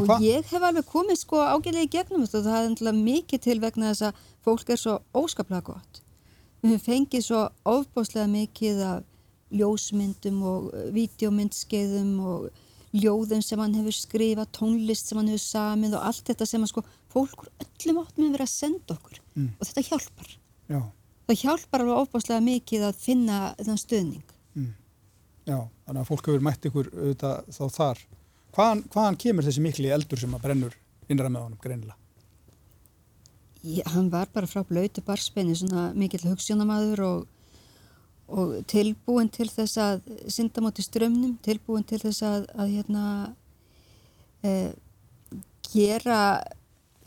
og 0.00 0.08
hva? 0.08 0.18
ég 0.24 0.48
hef 0.52 0.66
alveg 0.68 0.88
komið 0.90 1.20
sko 1.20 1.42
ágæðlega 1.42 1.88
í 1.88 1.92
gegnum 1.92 2.24
og 2.24 2.32
það 2.32 2.56
er 2.56 2.70
endla 2.70 2.94
mikið 2.96 3.44
til 3.46 3.58
vegna 3.62 3.92
þess 3.92 4.08
að 4.08 4.22
fólk 4.46 4.72
er 4.72 4.82
svo 4.82 4.96
óskaplega 5.16 5.68
gott 5.68 6.02
við 6.66 6.80
fengið 6.82 7.26
svo 7.28 7.42
ofbáslega 7.68 8.26
mikið 8.32 8.80
af 8.86 9.04
ljósmyndum 9.56 10.40
og 10.42 10.72
videomyndskeiðum 10.96 12.14
og 12.26 12.48
ljóðum 12.94 13.42
sem 13.42 13.60
hann 13.60 13.74
hefur 13.78 13.96
skrifað, 13.96 14.52
tónlist 14.54 15.10
sem 15.10 15.18
hann 15.18 15.32
hefur 15.32 15.44
samið 15.44 15.96
og 15.98 16.06
allt 16.10 16.30
þetta 16.30 16.46
sem 16.46 16.62
að 16.62 16.72
sko 16.72 16.84
fólkur 17.12 17.50
öllum 17.64 18.02
átt 18.04 18.20
með 18.20 18.28
að 18.28 18.36
vera 18.36 18.46
að 18.46 18.54
senda 18.54 18.96
okkur 18.96 19.18
mm. 19.34 19.50
og 19.56 19.68
þetta 19.70 19.88
hjálpar 19.90 20.36
Já 20.66 20.80
það 21.26 21.42
hjálpar 21.42 21.84
alveg 21.84 22.00
ofbáslega 22.02 22.44
mikið 22.44 22.86
að 22.86 22.98
finna 23.02 23.38
þann 23.58 23.80
stöðning. 23.80 24.34
Mm. 24.56 24.72
Já, 25.46 25.58
þannig 25.86 26.02
að 26.02 26.10
fólk 26.10 26.30
hefur 26.30 26.44
mætt 26.46 26.68
ykkur 26.70 26.90
auðvitað 26.94 27.54
þá 27.56 27.62
þar. 27.76 28.02
Hvaðan, 28.56 28.82
hvaðan 28.94 29.20
kemur 29.22 29.46
þessi 29.46 29.64
mikli 29.64 29.92
eldur 29.94 30.22
sem 30.22 30.36
að 30.36 30.44
brennur 30.46 30.76
innra 31.10 31.30
með 31.30 31.46
honum 31.46 31.62
greinilega? 31.62 31.98
Já, 33.66 33.82
hann 33.90 34.10
var 34.12 34.30
bara 34.30 34.46
frá 34.46 34.62
blötu 34.66 35.02
barspenni, 35.02 35.56
svona 35.58 35.88
mikill 35.98 36.22
hugssjónamaður 36.28 37.02
og, 37.06 37.24
og 38.26 38.56
tilbúin 38.70 39.28
til 39.32 39.48
þess 39.50 39.78
að 39.78 40.00
synda 40.32 40.64
móti 40.64 40.84
strömmnum, 40.84 41.36
tilbúin 41.44 41.86
til 41.86 42.00
þess 42.02 42.24
að, 42.26 42.46
að 42.58 42.72
hérna, 42.74 43.04
eh, 44.42 44.72
gera, 45.70 46.20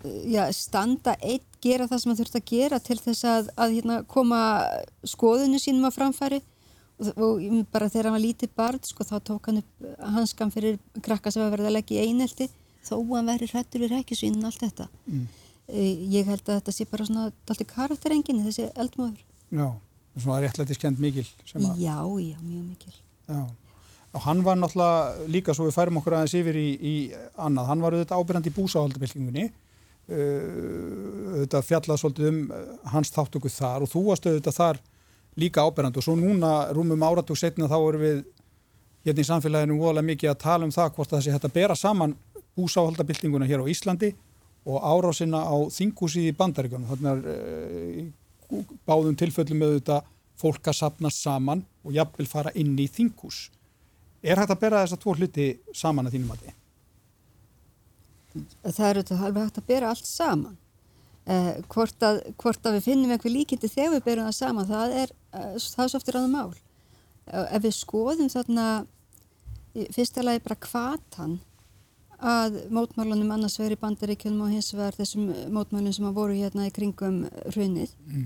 já, 0.03 0.45
standa 0.55 1.17
einn 1.19 1.43
gera 1.59 1.89
það 1.89 1.99
sem 2.01 2.11
það 2.13 2.21
þurft 2.21 2.37
að 2.39 2.47
gera 2.53 2.79
til 2.79 2.97
þess 3.01 3.25
að, 3.27 3.49
að 3.59 3.75
hérna, 3.75 3.99
koma 4.07 4.39
skoðinu 5.07 5.59
sínum 5.59 5.89
að 5.89 5.97
framfæri. 5.97 6.39
Og, 6.99 7.09
og 7.15 7.43
bara 7.71 7.87
þegar 7.87 8.09
hann 8.09 8.17
var 8.17 8.23
lítið 8.23 8.55
barn 8.59 8.79
sko, 8.83 9.05
þá 9.07 9.19
tók 9.23 9.45
hann 9.47 9.61
upp 9.61 9.85
hanskan 10.15 10.49
fyrir 10.51 10.79
krakka 11.03 11.31
sem 11.31 11.43
var 11.43 11.53
verið 11.53 11.69
að 11.69 11.77
leggja 11.77 12.03
í 12.03 12.09
einhelti 12.11 12.49
þó 12.83 12.97
hann 13.13 13.29
væri 13.31 13.47
hrættur 13.47 13.83
við 13.85 13.93
rækjusvínin 13.93 14.47
allt 14.47 14.63
þetta. 14.63 14.87
Mm. 15.07 15.27
Eh, 15.69 16.01
ég 16.15 16.27
held 16.27 16.43
að 16.47 16.57
þetta 16.57 16.73
sé 16.73 16.87
bara 16.89 17.05
svona 17.05 17.27
alltaf 17.29 17.67
karakterengin 17.69 18.41
þessi 18.41 18.71
eldmóður 18.73 19.19
Já, 19.53 19.67
svona 20.17 20.41
réttlætiskend 20.43 20.99
mikil 20.99 21.27
Já, 21.45 21.97
já, 22.03 22.37
mjög 22.41 22.63
mikil. 22.73 22.93
Já. 23.27 23.47
Og 24.13 24.21
hann 24.25 24.43
var 24.43 24.57
náttúrulega 24.57 25.27
líka 25.29 25.53
svo 25.53 25.67
við 25.67 25.75
færum 25.77 25.99
okkur 26.01 26.17
aðeins 26.17 26.33
yfir 26.33 26.57
í, 26.57 26.69
í 26.81 26.93
annað, 27.37 27.67
hann 27.69 27.81
var 27.83 27.93
auðvitað 27.93 28.23
ábyrgandi 28.23 28.49
í 28.49 28.55
búsáhaldabildingunni 28.57 29.49
þetta 30.09 31.61
fjallað 31.65 31.99
svolítið 32.01 32.29
um 32.29 32.39
eh, 32.49 32.69
hans 32.93 33.11
þáttöku 33.13 33.51
þar 33.53 33.85
og 33.85 33.91
þú 33.91 34.05
varst 34.07 34.25
auðvitað 34.25 34.57
þar 34.57 34.79
líka 35.39 35.63
áberand 35.63 35.97
og 35.99 36.05
svo 36.05 36.15
núna 36.17 36.71
rúmum 36.73 37.03
áratug 37.05 37.37
setna 37.37 37.69
þá 37.69 37.77
erum 37.77 38.01
við 38.01 38.23
hérna 39.05 39.21
í 39.21 39.27
samfélaginu 39.29 39.77
óalega 39.77 40.07
mikið 40.09 40.31
að 40.31 40.41
tala 40.41 40.65
um 40.65 40.73
það 40.73 40.95
hvort 40.95 41.13
það 41.13 41.23
sé 41.25 41.35
hægt 41.35 41.45
að 41.45 41.55
bera 41.59 41.77
saman 41.77 42.15
búsáhaldabildinguna 42.57 43.47
hér 43.49 43.61
á 43.61 43.71
Íslandi 43.71 44.09
og 44.65 44.81
árásina 44.81 45.43
á 45.45 45.55
þingúsi 45.71 46.25
í 46.27 46.35
bandaríkjónum 46.35 46.89
þannig 46.89 47.11
að 47.13 48.09
báðum 48.87 49.15
tilföllum 49.19 49.65
auðvitað 49.67 50.09
fólk 50.39 50.69
að 50.71 50.79
sapna 50.79 51.11
saman 51.11 51.65
og 51.83 51.93
jafnvel 51.95 52.27
fara 52.29 52.53
inn 52.55 52.77
í 52.79 52.87
þingús 52.89 53.49
Er 54.19 54.39
hægt 54.39 54.51
að 54.51 54.63
bera 54.63 54.81
þess 54.83 54.97
að 54.97 55.03
tvo 55.03 55.13
hluti 55.15 55.45
saman 55.75 56.09
að 56.09 56.17
þínum 56.17 56.33
að 56.33 56.41
þið? 56.43 56.55
Það 58.65 58.87
er 58.87 58.97
auðvitað 58.99 59.21
alveg 59.27 59.45
hægt 59.45 59.59
að 59.61 59.69
bera 59.69 59.91
allt 59.93 60.09
saman. 60.09 60.57
Eh, 61.29 61.51
hvort, 61.71 62.03
að, 62.03 62.19
hvort 62.41 62.65
að 62.65 62.77
við 62.77 62.87
finnum 62.89 63.13
einhver 63.13 63.31
líkindi 63.31 63.69
þegar 63.71 63.93
við 63.95 64.05
berum 64.07 64.27
það 64.27 64.37
saman, 64.39 64.67
það 64.69 64.95
er, 65.03 65.13
eh, 65.37 65.53
það 65.61 65.83
er 65.83 65.91
svo 65.93 66.01
oftir 66.01 66.17
aðeins 66.19 66.35
mál. 66.35 66.59
Eh, 67.29 67.45
ef 67.55 67.63
við 67.63 67.75
skoðum 67.77 68.31
þarna, 68.33 68.65
í 69.77 69.85
fyrsta 69.95 70.25
lagi 70.25 70.43
bara 70.43 70.59
kvatan 70.65 71.37
að 72.19 72.57
mótmálunum 72.75 73.31
annars 73.31 73.55
vegar 73.59 73.77
í 73.77 73.79
bandaríkjunum 73.79 74.45
og 74.45 74.53
hins 74.53 74.73
vegar 74.73 74.97
þessum 74.97 75.29
mótmálunum 75.55 75.95
sem 75.95 76.07
að 76.09 76.17
voru 76.17 76.35
hérna 76.35 76.67
í 76.67 76.73
kringum 76.75 77.21
hrunið, 77.53 77.93
mm. 78.09 78.25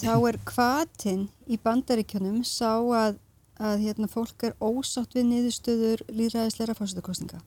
þá 0.00 0.14
er 0.16 0.38
kvatin 0.48 1.26
í 1.46 1.58
bandaríkjunum 1.60 2.40
sá 2.48 2.80
að, 2.80 3.18
að 3.60 3.84
hérna, 3.84 4.08
fólk 4.08 4.48
er 4.48 4.56
ósátt 4.60 5.18
við 5.18 5.28
niðurstöður 5.28 6.06
líðræðisleira 6.08 6.76
fórstöðukostninga. 6.78 7.42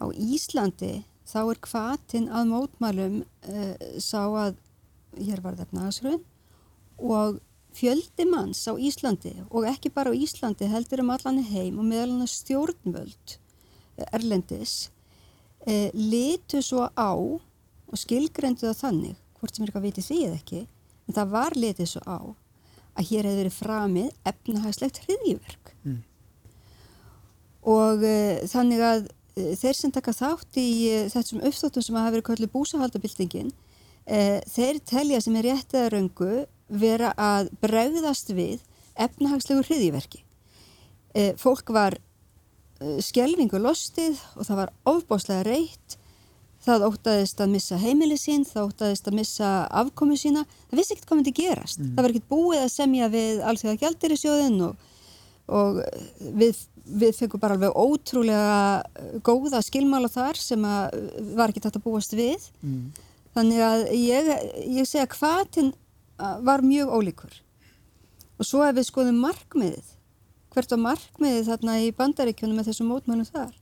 Á 0.00 0.04
Íslandi 0.12 1.04
þá 1.26 1.40
er 1.42 1.60
kvatin 1.64 2.30
að 2.32 2.52
mótmælum 2.52 3.20
uh, 3.24 3.74
sá 4.00 4.22
að 4.24 4.56
hér 5.16 5.42
var 5.44 5.56
það 5.56 5.68
efnagasrun 5.68 6.22
og 6.96 7.40
fjöldi 7.76 8.24
manns 8.28 8.62
á 8.68 8.72
Íslandi 8.72 9.34
og 9.50 9.66
ekki 9.68 9.92
bara 9.92 10.12
á 10.12 10.16
Íslandi 10.16 10.68
heldur 10.70 11.02
um 11.04 11.12
allan 11.12 11.42
heim 11.44 11.80
og 11.80 11.88
meðal 11.88 12.14
hann 12.14 12.30
stjórnvöld 12.30 13.36
uh, 13.36 13.45
erlendis 14.12 14.74
uh, 15.66 15.90
litu 15.94 16.62
svo 16.64 16.88
á 16.92 17.12
og 17.16 18.00
skilgrendu 18.00 18.66
það 18.66 18.80
þannig 18.82 19.20
hvort 19.38 19.54
sem 19.54 19.64
er 19.64 19.70
eitthvað 19.70 19.86
vitið 19.88 20.08
því 20.08 20.18
eða 20.26 20.40
ekki 20.40 20.62
en 21.06 21.18
það 21.18 21.32
var 21.36 21.56
litið 21.56 21.90
svo 21.92 22.02
á 22.06 22.18
að 22.96 23.08
hér 23.10 23.28
hefur 23.28 23.40
verið 23.42 23.56
framið 23.60 24.30
efnahagslegt 24.32 25.02
hriðjverk 25.04 25.72
mm. 25.84 25.98
og 27.76 28.06
þannig 28.48 28.84
að 28.88 29.08
þeir 29.36 29.76
sem 29.76 29.92
taka 29.92 30.14
þátt 30.16 30.56
í 30.60 30.68
þessum 31.12 31.42
uppþóttum 31.44 31.84
sem 31.84 31.96
hafa 31.98 32.14
verið 32.14 32.26
kallið 32.30 32.52
búsahaldabildingin 32.54 33.50
e, 34.06 34.40
þeir 34.48 34.80
telja 34.88 35.20
sem 35.20 35.36
er 35.36 35.50
rétt 35.50 35.74
eða 35.76 35.90
röngu 35.92 36.46
vera 36.68 37.12
að 37.20 37.50
bregðast 37.60 38.32
við 38.34 38.64
efnahagslegu 38.96 39.66
hriðiverki. 39.66 40.22
E, 41.12 41.34
fólk 41.38 41.68
var 41.76 41.98
e, 41.98 42.05
skjelvingu 43.04 43.60
lostið 43.62 44.18
og 44.36 44.48
það 44.48 44.60
var 44.62 44.74
ofbáslega 44.92 45.46
reitt, 45.46 45.96
það 46.66 46.86
ótaðist 46.90 47.40
að 47.40 47.52
missa 47.54 47.78
heimili 47.80 48.18
sín, 48.20 48.44
það 48.48 48.70
ótaðist 48.72 49.08
að 49.08 49.18
missa 49.20 49.50
afkomi 49.82 50.18
sína, 50.18 50.44
það 50.70 50.80
vissi 50.80 50.96
ekkert 50.96 51.10
hvað 51.10 51.20
myndi 51.20 51.36
gerast. 51.36 51.80
Mm. 51.80 51.92
Það 51.94 52.06
var 52.06 52.14
ekkert 52.14 52.30
búið 52.32 52.62
að 52.62 52.72
semja 52.74 53.10
við 53.12 53.42
allþjóða 53.50 53.82
gældir 53.84 54.14
í 54.16 54.18
sjóðin 54.20 54.58
og, 54.66 54.88
og 55.46 55.82
við 56.40 56.64
við 56.86 57.16
fengum 57.18 57.42
bara 57.42 57.56
alveg 57.56 57.74
ótrúlega 57.74 59.18
góða 59.26 59.62
skilmála 59.64 60.10
þar 60.10 60.38
sem 60.38 60.62
að 60.66 61.00
var 61.36 61.50
ekki 61.50 61.64
þetta 61.64 61.82
búast 61.82 62.14
við 62.16 62.46
mm. 62.62 62.84
þannig 63.34 63.64
að 63.66 63.82
ég, 63.98 64.30
ég 64.78 64.88
segja 64.88 65.08
hvaðtinn 65.16 65.72
uh, 65.72 66.38
var 66.46 66.62
mjög 66.66 66.94
ólíkur 66.94 67.40
og 68.36 68.46
svo 68.46 68.62
ef 68.66 68.76
við 68.78 68.88
skoðum 68.90 69.20
markmiðið 69.24 69.95
hvert 70.56 70.72
á 70.72 70.78
markmiðið 70.88 71.50
þarna 71.50 71.78
í 71.84 71.90
bandaríkjunum 71.96 72.60
með 72.60 72.70
þessum 72.72 72.90
mótmænum 72.90 73.28
þar 73.28 73.54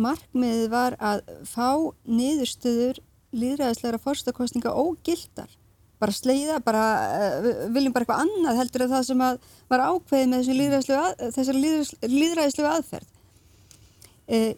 markmiðið 0.00 0.68
var 0.72 0.96
að 1.02 1.24
fá 1.48 1.92
niðurstöður 2.08 3.02
líðræðislegra 3.32 4.00
fórstakostninga 4.02 4.72
ógildar 4.72 5.50
bara 6.02 6.14
sleiða, 6.14 6.58
bara 6.64 6.82
uh, 7.38 7.48
viljum 7.70 7.94
bara 7.94 8.04
eitthvað 8.06 8.24
annað 8.24 8.58
heldur 8.58 8.84
en 8.86 8.92
það 8.92 9.06
sem 9.06 9.22
var 9.22 9.84
ákveðið 9.86 10.32
með 10.32 10.88
þessari 11.36 11.60
líðræðislu 12.10 12.66
aðferð. 12.66 13.12
Uh, 14.26 14.50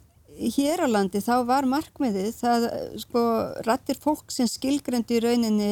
hér 0.54 0.83
á 0.83 0.88
landi 0.88 1.21
þá 1.23 1.35
var 1.47 1.68
markmiðið 1.68 2.30
það 2.38 2.64
sko 3.04 3.21
rattir 3.68 4.00
fólk 4.02 4.33
sem 4.35 4.49
skilgrendi 4.50 5.18
í 5.18 5.23
rauninni 5.23 5.71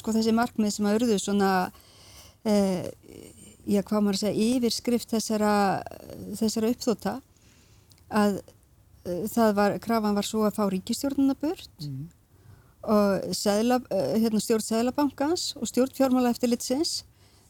sko 0.00 0.12
þessi 0.12 0.34
markmið 0.36 0.74
sem 0.74 0.88
að 0.88 0.98
urðu 0.98 1.20
svona 1.22 1.52
uh, 1.70 2.82
já 3.66 3.82
hvað 3.82 4.00
maður 4.00 4.18
að 4.18 4.24
segja 4.24 4.48
yfirskrift 4.56 5.12
þessara, 5.14 5.52
þessara 6.38 6.72
uppþóta 6.72 7.14
að 8.12 8.40
það 9.32 9.54
var, 9.58 9.78
krafan 9.82 10.14
var 10.14 10.26
svo 10.26 10.44
að 10.46 10.58
fá 10.58 10.66
ríkistjórnuna 10.70 11.34
burt 11.38 11.86
mm 11.86 12.10
og 12.82 13.34
seðla, 13.36 13.80
eh, 13.90 14.18
hérna, 14.18 14.40
stjórn 14.42 14.64
Sæðlabankans 14.64 15.54
og 15.56 15.68
stjórn 15.70 15.94
fjármála 15.94 16.32
eftir 16.34 16.50
litsins 16.50 17.04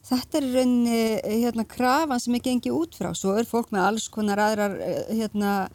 þetta 0.05 0.37
er 0.37 0.49
rauninni 0.53 1.21
hérna, 1.23 1.65
krafan 1.65 2.19
sem 2.19 2.35
er 2.35 2.43
gengið 2.43 2.75
út 2.75 2.95
frá. 2.95 3.13
Svo 3.15 3.37
er 3.39 3.47
fólk 3.47 3.71
með 3.71 3.87
alls 3.87 4.09
konar 4.11 4.37
aðrar 4.37 4.75
eh, 4.83 5.15
hérna, 5.15 5.69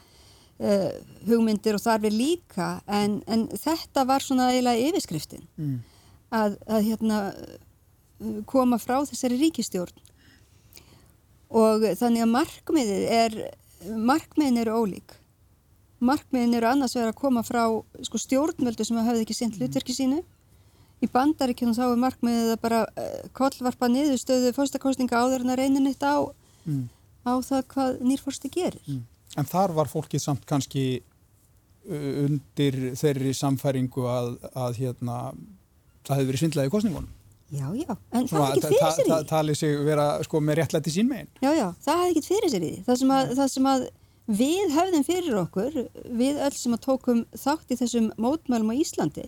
uh, 0.60 0.90
hugmyndir 1.26 1.78
og 1.78 1.82
þarfir 1.82 2.12
líka 2.12 2.68
en, 2.86 3.22
en 3.26 3.48
þetta 3.48 4.04
var 4.04 4.20
svona 4.20 4.50
eiginlega 4.52 4.90
yfirskriftin. 4.90 5.46
Mm. 5.56 5.78
að, 6.30 6.58
að 6.68 6.84
hérna, 6.90 7.18
koma 8.46 8.76
frá 8.78 8.98
þessari 9.08 9.38
ríkistjórn 9.40 9.96
og 11.48 11.86
þannig 11.98 12.24
að 12.24 12.34
markmiðið 12.34 13.06
er 13.18 13.38
markmiðin 13.88 14.62
eru 14.64 14.80
ólík 14.82 15.16
markmiðin 15.98 16.58
eru 16.58 16.68
annars 16.70 16.94
vegar 16.96 17.12
að 17.12 17.20
koma 17.20 17.42
frá 17.46 17.62
sko, 18.06 18.20
stjórnvöldu 18.20 18.86
sem 18.86 18.98
hafði 19.02 19.24
ekki 19.24 19.36
sendt 19.36 19.58
hlutverki 19.58 19.96
sínu 19.96 20.20
í 21.02 21.08
bandaríkjum 21.10 21.74
þá 21.76 21.84
er 21.88 22.00
markmiðið 22.02 22.54
að 22.54 22.62
bara 22.62 22.80
uh, 22.86 23.20
kollvarpa 23.36 23.90
niður 23.90 24.18
stöðu 24.20 24.54
fórstakostninga 24.56 25.18
áður 25.18 25.44
en 25.44 25.54
að 25.54 25.60
reyna 25.62 25.82
nýtt 25.82 26.02
á, 26.02 26.26
mm. 26.66 26.86
á 27.22 27.32
það 27.46 27.62
hvað 27.74 28.00
nýrfórsti 28.02 28.50
gerir. 28.54 28.82
Mm. 28.86 29.04
En 29.38 29.46
þar 29.46 29.74
var 29.76 29.90
fólkið 29.90 30.24
samt 30.24 30.46
kannski 30.48 30.86
undir 31.88 32.76
þeirri 32.98 33.30
samfæringu 33.36 34.04
að, 34.10 34.34
að 34.52 34.80
hérna, 34.82 35.18
það 36.04 36.18
hefði 36.18 36.28
verið 36.28 36.42
svindlaði 36.42 36.70
í 36.70 36.72
kostningunum. 36.74 37.14
Já, 37.48 37.68
já, 37.72 37.94
en 38.12 38.26
það 38.28 38.42
hefði 38.44 38.58
ekkert 38.58 38.72
fyrir 38.74 38.90
sér 38.92 39.06
í 39.06 39.06
því. 39.06 39.12
Það 39.14 39.28
talið 39.30 39.56
sig 39.56 39.78
vera 39.86 40.08
sko 40.26 40.40
með 40.44 40.58
réttlæti 40.60 40.92
sín 40.92 41.08
meginn. 41.08 41.30
Já, 41.40 41.48
já, 41.56 41.66
það 41.86 42.02
hefði 42.02 42.12
ekkert 42.12 42.28
fyrir 42.28 42.52
sér 42.52 42.66
í 42.66 42.68
því. 42.74 42.82
Það 42.84 43.00
sem 43.00 43.14
að, 43.16 43.32
það 43.38 43.50
sem 43.54 43.70
að 43.72 43.86
Við 44.28 44.74
höfðum 44.74 45.04
fyrir 45.06 45.36
okkur, 45.40 45.76
við 46.20 46.40
öll 46.44 46.52
sem 46.52 46.74
að 46.76 46.82
tókum 46.84 47.20
þátt 47.32 47.70
í 47.72 47.78
þessum 47.80 48.10
mótmælum 48.20 48.74
á 48.76 48.76
Íslandi, 48.76 49.22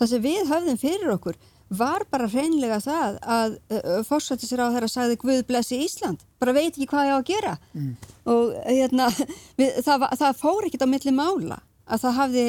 það 0.00 0.08
sem 0.10 0.24
við 0.24 0.48
höfðum 0.50 0.80
fyrir 0.80 1.12
okkur 1.12 1.38
var 1.74 2.02
bara 2.10 2.26
hreinlega 2.28 2.80
það 2.82 3.20
að 3.22 3.54
uh, 3.70 4.00
fórsættisir 4.08 4.58
á 4.58 4.74
þeirra 4.74 4.90
sagði 4.90 5.20
Guð 5.22 5.44
blessi 5.46 5.78
Ísland, 5.84 6.26
bara 6.42 6.54
veit 6.56 6.74
ekki 6.74 6.88
hvað 6.90 7.06
ég 7.08 7.14
á 7.14 7.18
að 7.20 7.28
gera 7.30 7.54
mm. 7.72 7.92
og 8.34 8.50
hérna, 8.66 9.06
við, 9.60 9.78
það, 9.86 10.08
það 10.18 10.42
fór 10.42 10.68
ekkit 10.68 10.84
á 10.84 10.88
milli 10.90 11.14
mála 11.14 11.60
að 11.84 12.02
það 12.02 12.18
hafði 12.18 12.46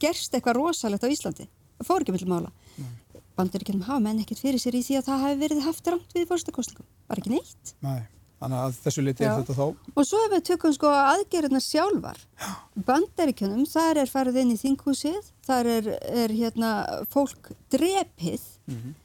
gerst 0.00 0.34
eitthvað 0.34 0.58
rosalegt 0.62 1.04
á 1.04 1.12
Íslandi, 1.12 1.50
það 1.76 1.90
fór 1.90 2.00
ekki 2.00 2.12
á 2.12 2.16
milli 2.16 2.32
mála. 2.32 2.52
Mm. 2.80 2.96
Bandaríkjum 3.36 3.82
hafa 3.84 4.00
menn 4.00 4.20
ekkit 4.22 4.40
fyrir 4.40 4.60
sér 4.60 4.76
í 4.78 4.82
því 4.84 5.00
að 5.00 5.08
það 5.10 5.24
hafi 5.24 5.40
verið 5.40 5.64
haft 5.66 5.88
rámt 5.92 6.14
við 6.16 6.28
fórsættakostningum, 6.30 6.86
var 7.08 7.20
ekki 7.20 7.34
neitt. 7.34 7.74
Nei. 7.84 8.04
Þannig 8.36 8.62
að 8.66 8.78
þessu 8.84 9.02
liti 9.02 9.24
er 9.24 9.38
þetta 9.38 9.54
þá. 9.56 9.90
Og 9.96 10.04
svo 10.04 10.18
ef 10.26 10.32
við 10.34 10.42
tökum 10.50 10.72
sko 10.76 10.90
aðgerðina 10.92 11.60
sjálfar, 11.64 12.18
bandaríkjunum, 12.88 13.62
þar 13.70 14.02
er 14.02 14.10
farið 14.12 14.40
inn 14.42 14.52
í 14.52 14.58
þinghúsið, 14.60 15.30
þar 15.46 15.70
er, 15.72 15.88
er 16.24 16.34
hérna 16.36 16.72
fólk 17.12 17.48
drepið. 17.72 18.44
Mm 18.68 18.76
-hmm. 18.82 18.98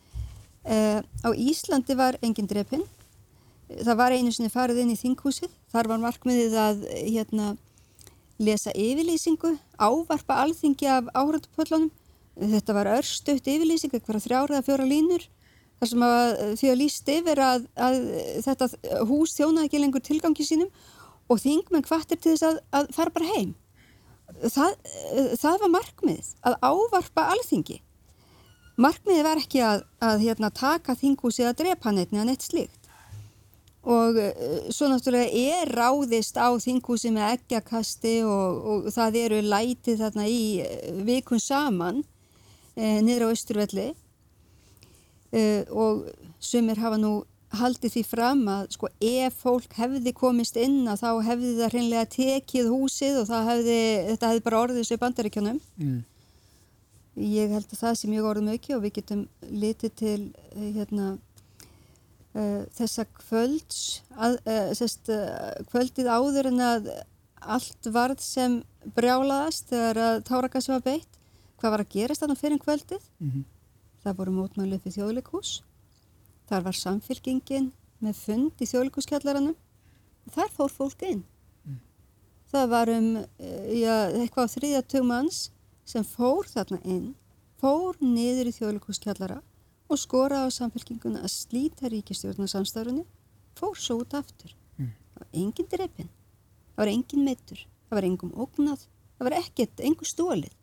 eh, 0.76 1.00
á 1.00 1.30
Íslandi 1.32 1.96
var 1.96 2.20
engin 2.22 2.50
drepinn, 2.52 2.84
það 3.72 3.96
var 4.04 4.12
einu 4.12 4.36
sinni 4.36 4.52
farið 4.52 4.84
inn 4.84 4.92
í 4.92 5.00
þinghúsið, 5.00 5.52
þar 5.72 5.88
var 5.94 6.04
markmiðið 6.04 6.60
að 6.68 6.84
hérna 7.00 7.56
lesa 8.42 8.74
yfirlýsingu, 8.76 9.56
ávarpa 9.80 10.42
alþingi 10.44 10.88
af 10.92 11.08
áhröndupöllunum, 11.16 11.92
þetta 12.40 12.76
var 12.78 12.90
örstuðt 12.98 13.50
yfirlýsing, 13.52 13.94
eitthvað 13.94 14.24
þrjára 14.26 14.58
eða 14.58 14.68
fjóra 14.68 14.88
línur 14.88 15.28
þar 15.82 15.90
sem 15.90 16.04
að 16.06 16.32
því 16.62 16.70
að 16.72 16.80
líst 16.80 17.08
yfir 17.10 17.42
að, 17.42 17.64
að 17.74 17.96
þetta 18.46 18.68
hús 19.10 19.34
þjónaði 19.38 19.68
ekki 19.68 19.82
lengur 19.82 20.04
tilgangi 20.06 20.46
sínum 20.46 20.70
og 21.32 21.42
þingmenn 21.42 21.88
hvartir 21.88 22.20
til 22.22 22.36
þess 22.36 22.46
að, 22.46 22.60
að 22.78 22.92
fara 22.94 23.16
bara 23.16 23.32
heim. 23.32 23.56
Það, 24.42 24.76
það 25.42 25.64
var 25.64 25.72
markmið 25.74 26.30
að 26.48 26.60
ávarpa 26.64 27.26
alþingi. 27.34 27.80
Markmiði 28.82 29.26
var 29.26 29.42
ekki 29.42 29.64
að, 29.66 29.84
að 30.02 30.24
hérna, 30.28 30.52
taka 30.54 30.96
þinghúsi 30.98 31.46
að 31.46 31.58
drepa 31.64 31.90
hann 31.90 32.00
eitthvað 32.02 32.30
neitt 32.30 32.46
slíkt. 32.46 32.78
Og 33.82 34.18
svo 34.70 34.92
náttúrulega 34.92 35.34
er 35.58 35.72
ráðist 35.74 36.38
á 36.38 36.54
þinghúsi 36.62 37.10
með 37.14 37.40
eggjakasti 37.40 38.20
og, 38.30 38.62
og 38.62 38.90
það 38.94 39.18
eru 39.24 39.40
lætið 39.42 40.04
þarna 40.04 40.28
í 40.30 40.42
vikun 41.08 41.42
saman 41.42 42.04
eh, 42.76 43.00
niður 43.04 43.30
á 43.30 43.34
Östurvelli 43.34 43.92
uh, 45.32 45.64
og 45.72 46.08
sumir 46.42 46.80
hafa 46.82 47.00
nú 47.00 47.22
haldið 47.60 47.98
því 47.98 48.04
fram 48.08 48.46
að 48.48 48.70
sko 48.78 48.90
ef 49.04 49.42
fólk 49.44 49.74
hefði 49.76 50.14
komist 50.16 50.56
inn 50.60 50.86
að 50.88 51.02
þá 51.04 51.10
hefði 51.28 51.52
það 51.58 51.74
hreinlega 51.76 52.12
tekið 52.14 52.70
húsið 52.72 53.20
og 53.22 53.34
hefði, 53.50 53.82
þetta 54.12 54.30
hefði 54.32 54.46
bara 54.46 54.62
orðið 54.62 54.80
þessu 54.82 55.00
bandaríkjónum. 55.02 55.60
Mm. 55.82 56.00
Ég 57.28 57.52
held 57.52 57.68
að 57.68 57.82
það 57.82 57.98
sé 58.00 58.08
mjög 58.08 58.30
orðum 58.30 58.54
auki 58.54 58.76
og 58.78 58.84
við 58.86 58.96
getum 59.02 59.26
litið 59.44 59.96
til 60.00 60.20
eh, 60.56 60.70
hérna, 60.78 61.08
uh, 62.40 62.62
þessa 62.78 63.06
kvölds, 63.20 63.82
að, 64.16 64.38
uh, 64.46 64.72
sest, 64.80 65.12
uh, 65.12 65.52
kvöldið 65.74 66.08
áður 66.08 66.54
en 66.54 66.64
að 66.70 66.92
allt 67.42 67.92
varð 67.92 68.22
sem 68.24 68.62
brjálaðast 68.96 69.74
þegar 69.74 70.02
að 70.06 70.22
tárakassi 70.30 70.72
var 70.72 70.86
beitt. 70.86 71.21
Hvað 71.62 71.76
var 71.76 71.84
að 71.84 71.92
gerast 71.94 72.24
þarna 72.24 72.36
fyrir 72.40 72.58
kvöldið? 72.58 73.04
Mm 73.22 73.32
-hmm. 73.32 73.44
Það 74.02 74.16
voru 74.18 74.32
mótmælið 74.34 74.82
fyrir 74.82 74.96
þjóðleikús. 74.96 75.50
Þar 76.50 76.64
var 76.66 76.76
samfélkingin 76.76 77.68
með 78.02 78.16
fund 78.18 78.54
í 78.58 78.66
þjóðleikúskjallaranum. 78.66 79.56
Þar 80.34 80.50
fór 80.56 80.72
fólk 80.74 81.04
inn. 81.06 81.24
Mm. 81.66 81.80
Það 82.52 82.66
var 82.70 82.90
um 82.90 83.10
ja, 83.78 83.96
eitthvað 84.10 84.48
á 84.50 84.54
þriðjatug 84.56 85.06
manns 85.06 85.52
sem 85.86 86.04
fór 86.04 86.50
þarna 86.50 86.80
inn, 86.84 87.14
fór 87.62 87.98
niður 88.02 88.50
í 88.50 88.56
þjóðleikúskjallara 88.58 89.42
og 89.92 90.00
skora 90.00 90.46
á 90.46 90.48
samfélkinguna 90.50 91.22
að 91.22 91.34
slíta 91.36 91.90
ríkistjórnarsamstafrunni, 91.92 93.06
fór 93.54 93.78
svo 93.78 94.00
út 94.02 94.14
aftur. 94.18 94.56
Mm. 94.78 94.94
Það 95.14 95.22
var 95.22 95.30
enginn 95.44 95.70
dreipin, 95.70 96.10
það 96.74 96.82
var 96.82 96.92
enginn 96.96 97.26
meittur, 97.28 97.68
það 97.90 98.00
var 98.00 98.08
engum 98.10 98.34
ógnað, 98.34 98.88
það 99.18 99.30
var 99.30 99.38
ekkert, 99.42 99.80
engum 99.80 100.10
stólið. 100.10 100.56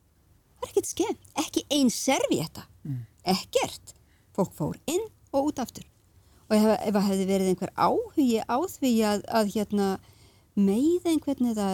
Var 0.58 0.72
ekkert 0.72 0.90
skemmt, 0.90 1.30
ekki 1.38 1.64
einn 1.74 1.92
servietta, 1.94 2.66
mm. 2.86 3.00
ekkert. 3.34 3.94
Fólk 4.36 4.54
fór 4.56 4.78
inn 4.90 5.04
og 5.32 5.50
út 5.50 5.62
aftur. 5.62 5.86
Og 6.48 6.56
ef, 6.56 6.68
ef 6.78 6.94
það 6.94 7.08
hefði 7.10 7.28
verið 7.28 7.52
einhver 7.52 7.74
áhugi 7.76 8.38
á 8.42 8.58
því 8.72 8.92
að, 9.10 9.26
að 9.40 9.52
hérna, 9.54 9.88
með 10.58 11.06
einhvern 11.12 11.52
eða, 11.52 11.68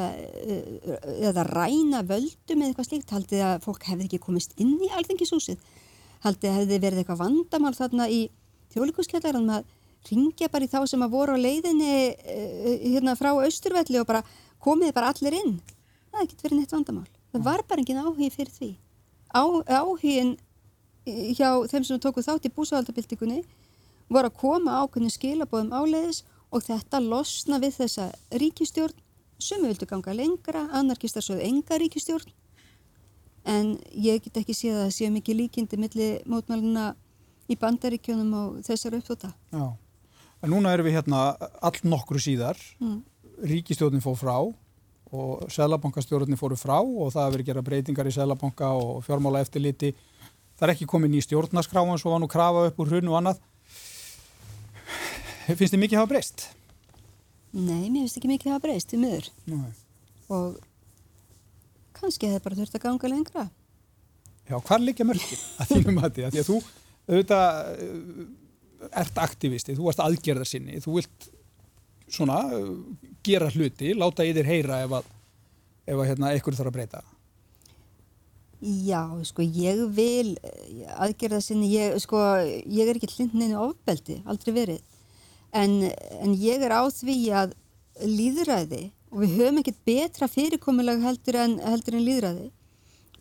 eða 1.31 1.47
ræna 1.49 2.03
völdum 2.05 2.61
eða 2.61 2.73
eitthvað 2.73 2.89
slíkt, 2.91 3.15
haldið 3.15 3.45
að 3.47 3.63
fólk 3.65 3.87
hefði 3.89 4.09
ekki 4.09 4.23
komist 4.27 4.53
inn 4.61 4.77
í 4.83 4.91
alþengisúsið 4.93 5.63
haldið 6.25 6.51
að 6.51 6.59
hefði 6.61 6.81
verið 6.83 7.03
eitthvað 7.03 7.21
vandamál 7.21 7.75
þarna 7.77 8.09
í 8.13 8.21
þjóðlíkuskjallarinn 8.75 9.53
að 9.59 9.67
ringja 10.09 10.51
bara 10.53 10.67
í 10.67 10.71
þá 10.73 10.81
sem 10.89 11.05
að 11.05 11.15
voru 11.17 11.37
á 11.37 11.39
leiðinni 11.41 11.93
uh, 12.13 12.71
hérna 12.85 13.17
frá 13.19 13.31
austurvelli 13.33 14.01
og 14.01 14.09
bara 14.09 14.25
komiði 14.65 14.97
bara 14.97 15.13
allir 15.13 15.37
inn. 15.41 15.59
Það 16.11 16.19
hefði 16.19 16.27
ekkert 16.27 16.47
verið 16.47 16.61
neitt 16.61 16.75
vandamál. 16.75 17.07
Það 17.35 17.47
var 17.49 17.65
bara 17.67 17.83
engin 17.83 17.99
áhugi 17.99 18.31
fyrir 18.31 18.53
því. 18.55 18.71
Á, 19.35 19.43
áhugin 19.83 20.37
hjá 21.05 21.49
þeim 21.67 21.85
sem 21.85 21.99
tóku 21.99 22.23
þátt 22.23 22.47
í 22.47 22.53
búsavaldabildingunni 22.55 23.41
voru 24.13 24.31
að 24.31 24.39
koma 24.39 24.79
ákveðinu 24.85 25.11
skilabóðum 25.11 25.75
áleiðis 25.75 26.23
og 26.55 26.63
þetta 26.63 27.01
losna 27.03 27.59
við 27.59 27.81
þessa 27.81 28.07
ríkistjórn 28.39 29.03
sem 29.43 29.65
vildu 29.67 29.89
ganga 29.91 30.15
lengra, 30.15 30.69
anarkistar 30.71 31.25
svo 31.27 31.41
enga 31.43 31.81
ríkistjórn 31.83 32.31
en 33.51 33.75
ég 33.91 34.23
get 34.25 34.39
ekki 34.41 34.55
séð 34.57 34.79
að 34.79 34.85
það 34.85 34.95
séu 34.97 35.11
mikið 35.19 35.41
líkindi 35.43 35.81
millir 35.81 36.23
mótmæluna 36.31 36.93
í 37.51 37.59
bandaríkjónum 37.61 38.31
og 38.39 38.61
þessar 38.65 38.97
uppþóta. 39.01 39.35
Já, 39.53 39.67
en 40.41 40.55
núna 40.55 40.73
erum 40.73 40.87
við 40.87 41.01
hérna 41.01 41.25
all 41.61 41.77
nokkru 41.83 42.23
síðar, 42.23 42.61
mm. 42.79 43.03
ríkistjórnin 43.51 44.05
fór 44.05 44.17
frá 44.23 44.37
og 45.15 45.47
selabankastjórnin 45.55 46.39
fóru 46.41 46.59
frá 46.59 46.77
og 46.81 47.13
það 47.15 47.23
hefur 47.23 47.37
verið 47.37 47.49
gera 47.51 47.63
breytingar 47.65 48.11
í 48.11 48.15
selabanka 48.15 48.73
og 48.75 49.05
fjármála 49.07 49.45
eftirliti. 49.45 49.93
Það 50.59 50.67
er 50.67 50.75
ekki 50.75 50.91
komið 50.91 51.15
ný 51.15 51.23
stjórnaskráan 51.25 52.01
svo 52.03 52.15
var 52.15 52.23
nú 52.23 52.29
krafa 52.31 52.67
upp 52.69 52.79
úr 52.83 52.93
hrun 52.93 53.11
og 53.13 53.19
annað. 53.21 53.41
Finnst 55.45 55.75
þið 55.75 55.83
mikið 55.83 56.01
hafa 56.01 56.11
breyst? 56.15 56.47
Nei, 57.55 57.91
mér 57.91 58.05
finnst 58.05 58.19
ekki 58.19 58.31
mikið 58.31 58.55
hafa 58.55 58.65
breyst, 58.65 58.91
þið 58.91 59.03
miður. 59.03 59.29
Nei. 59.51 59.75
Og 60.35 60.57
kannski 61.99 62.31
hefði 62.31 62.45
bara 62.47 62.59
þurft 62.59 62.79
að 62.79 62.85
ganga 62.87 63.11
lengra. 63.13 63.45
Já, 64.49 64.57
hvar 64.59 64.83
liggja 64.83 65.07
mörgir 65.09 65.45
að 65.61 65.77
þínum 65.77 66.01
að 66.01 66.17
því 66.17 66.27
að 66.27 66.35
því 66.35 66.43
að 66.43 66.49
þú 66.51 66.59
auðvitað 67.05 67.61
eh, 67.85 68.25
ert 69.05 69.21
aktivisti, 69.21 69.77
þú 69.77 69.91
ert 69.93 70.03
aðgerðarsinni, 70.05 70.81
þú 70.85 70.99
vilt 70.99 71.29
svona 72.11 72.43
gera 73.25 73.51
hluti, 73.51 73.95
láta 73.97 74.27
þér 74.27 74.49
heyra 74.49 74.81
ef 74.85 74.97
að, 75.01 75.11
ef 75.87 75.99
að 75.99 76.09
hérna, 76.11 76.33
eitthvað 76.33 76.61
þarf 76.61 76.73
að 76.73 76.79
breyta. 76.79 77.03
Já, 78.65 79.03
sko, 79.29 79.45
ég 79.45 79.83
vil 79.93 80.37
eh, 80.41 80.85
aðgerðarsinni, 81.05 81.69
ég, 81.75 81.99
sko, 82.01 82.21
ég 82.65 82.89
er 82.89 82.97
ekki 82.97 83.11
hlindinni 83.13 83.59
ofbeldi, 83.61 84.23
aldrei 84.25 84.55
verið, 84.57 85.01
en, 85.53 85.83
en 86.25 86.37
ég 86.41 86.65
er 86.65 86.73
á 86.73 86.83
því 86.89 87.19
að 87.37 87.53
líðræði 88.09 88.87
og 89.13 89.21
við 89.23 89.35
höfum 89.39 89.61
ekkert 89.61 89.83
betra 89.87 90.29
fyrirkomulag 90.31 91.05
heldur 91.05 91.39
en, 91.39 91.59
heldur 91.63 91.99
en 91.99 92.07
líðræði. 92.07 92.49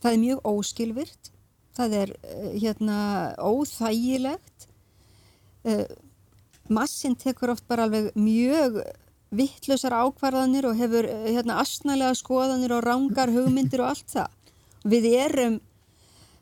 Það 0.02 0.10
er 0.10 0.22
mjög 0.24 0.48
óskilvirt, 0.50 1.30
það 1.78 1.98
er 2.00 2.16
uh, 2.16 2.48
hérna 2.56 2.98
óþægilegt, 3.44 4.68
uh, 5.70 5.86
massin 6.70 7.16
tekur 7.20 7.54
oft 7.54 7.66
bara 7.68 7.88
alveg 7.88 8.12
mjög 8.16 8.80
vittlausar 9.34 9.96
ákvarðanir 9.98 10.68
og 10.70 10.78
hefur 10.78 11.08
uh, 11.10 11.28
hérna 11.28 11.60
asnalega 11.64 12.14
skoðanir 12.18 12.76
og 12.78 12.84
rángar 12.86 13.34
hugmyndir 13.34 13.84
og 13.84 13.94
allt 13.94 14.10
það. 14.14 14.40
Við 14.84 15.10
erum, 15.16 15.60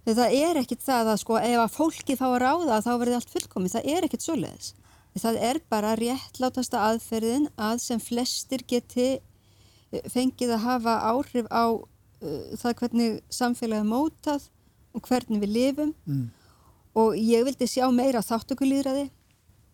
það 0.08 0.38
er 0.42 0.62
ekkit 0.64 0.84
það 0.84 1.12
að 1.14 1.20
sko 1.22 1.40
ef 1.40 1.64
að 1.64 1.76
fólki 1.76 2.18
fá 2.20 2.28
að 2.32 2.40
ráða 2.44 2.80
þá 2.82 2.92
verður 2.94 3.18
allt 3.20 3.34
fullkomið, 3.36 3.76
það 3.76 3.92
er 3.96 4.08
ekkit 4.08 4.26
svoleiðis. 4.26 4.72
Það 5.22 5.42
er 5.44 5.60
bara 5.70 5.96
réttlátasta 6.00 6.86
aðferðin 6.88 7.50
að 7.60 7.82
sem 7.84 8.00
flestir 8.00 8.64
geti 8.68 9.10
fengið 10.08 10.54
að 10.56 10.66
hafa 10.66 10.94
áhrif 11.12 11.50
á 11.52 11.66
uh, 11.76 12.44
það 12.60 12.78
hvernig 12.80 13.18
samfélagi 13.34 13.88
mótað 13.88 14.48
og 14.96 15.08
hvernig 15.08 15.42
við 15.44 15.56
lifum 15.56 15.92
mm. 16.06 16.24
og 17.00 17.18
ég 17.20 17.46
vildi 17.48 17.68
sjá 17.70 17.86
meira 17.96 18.24
þáttökulýðraði 18.24 19.10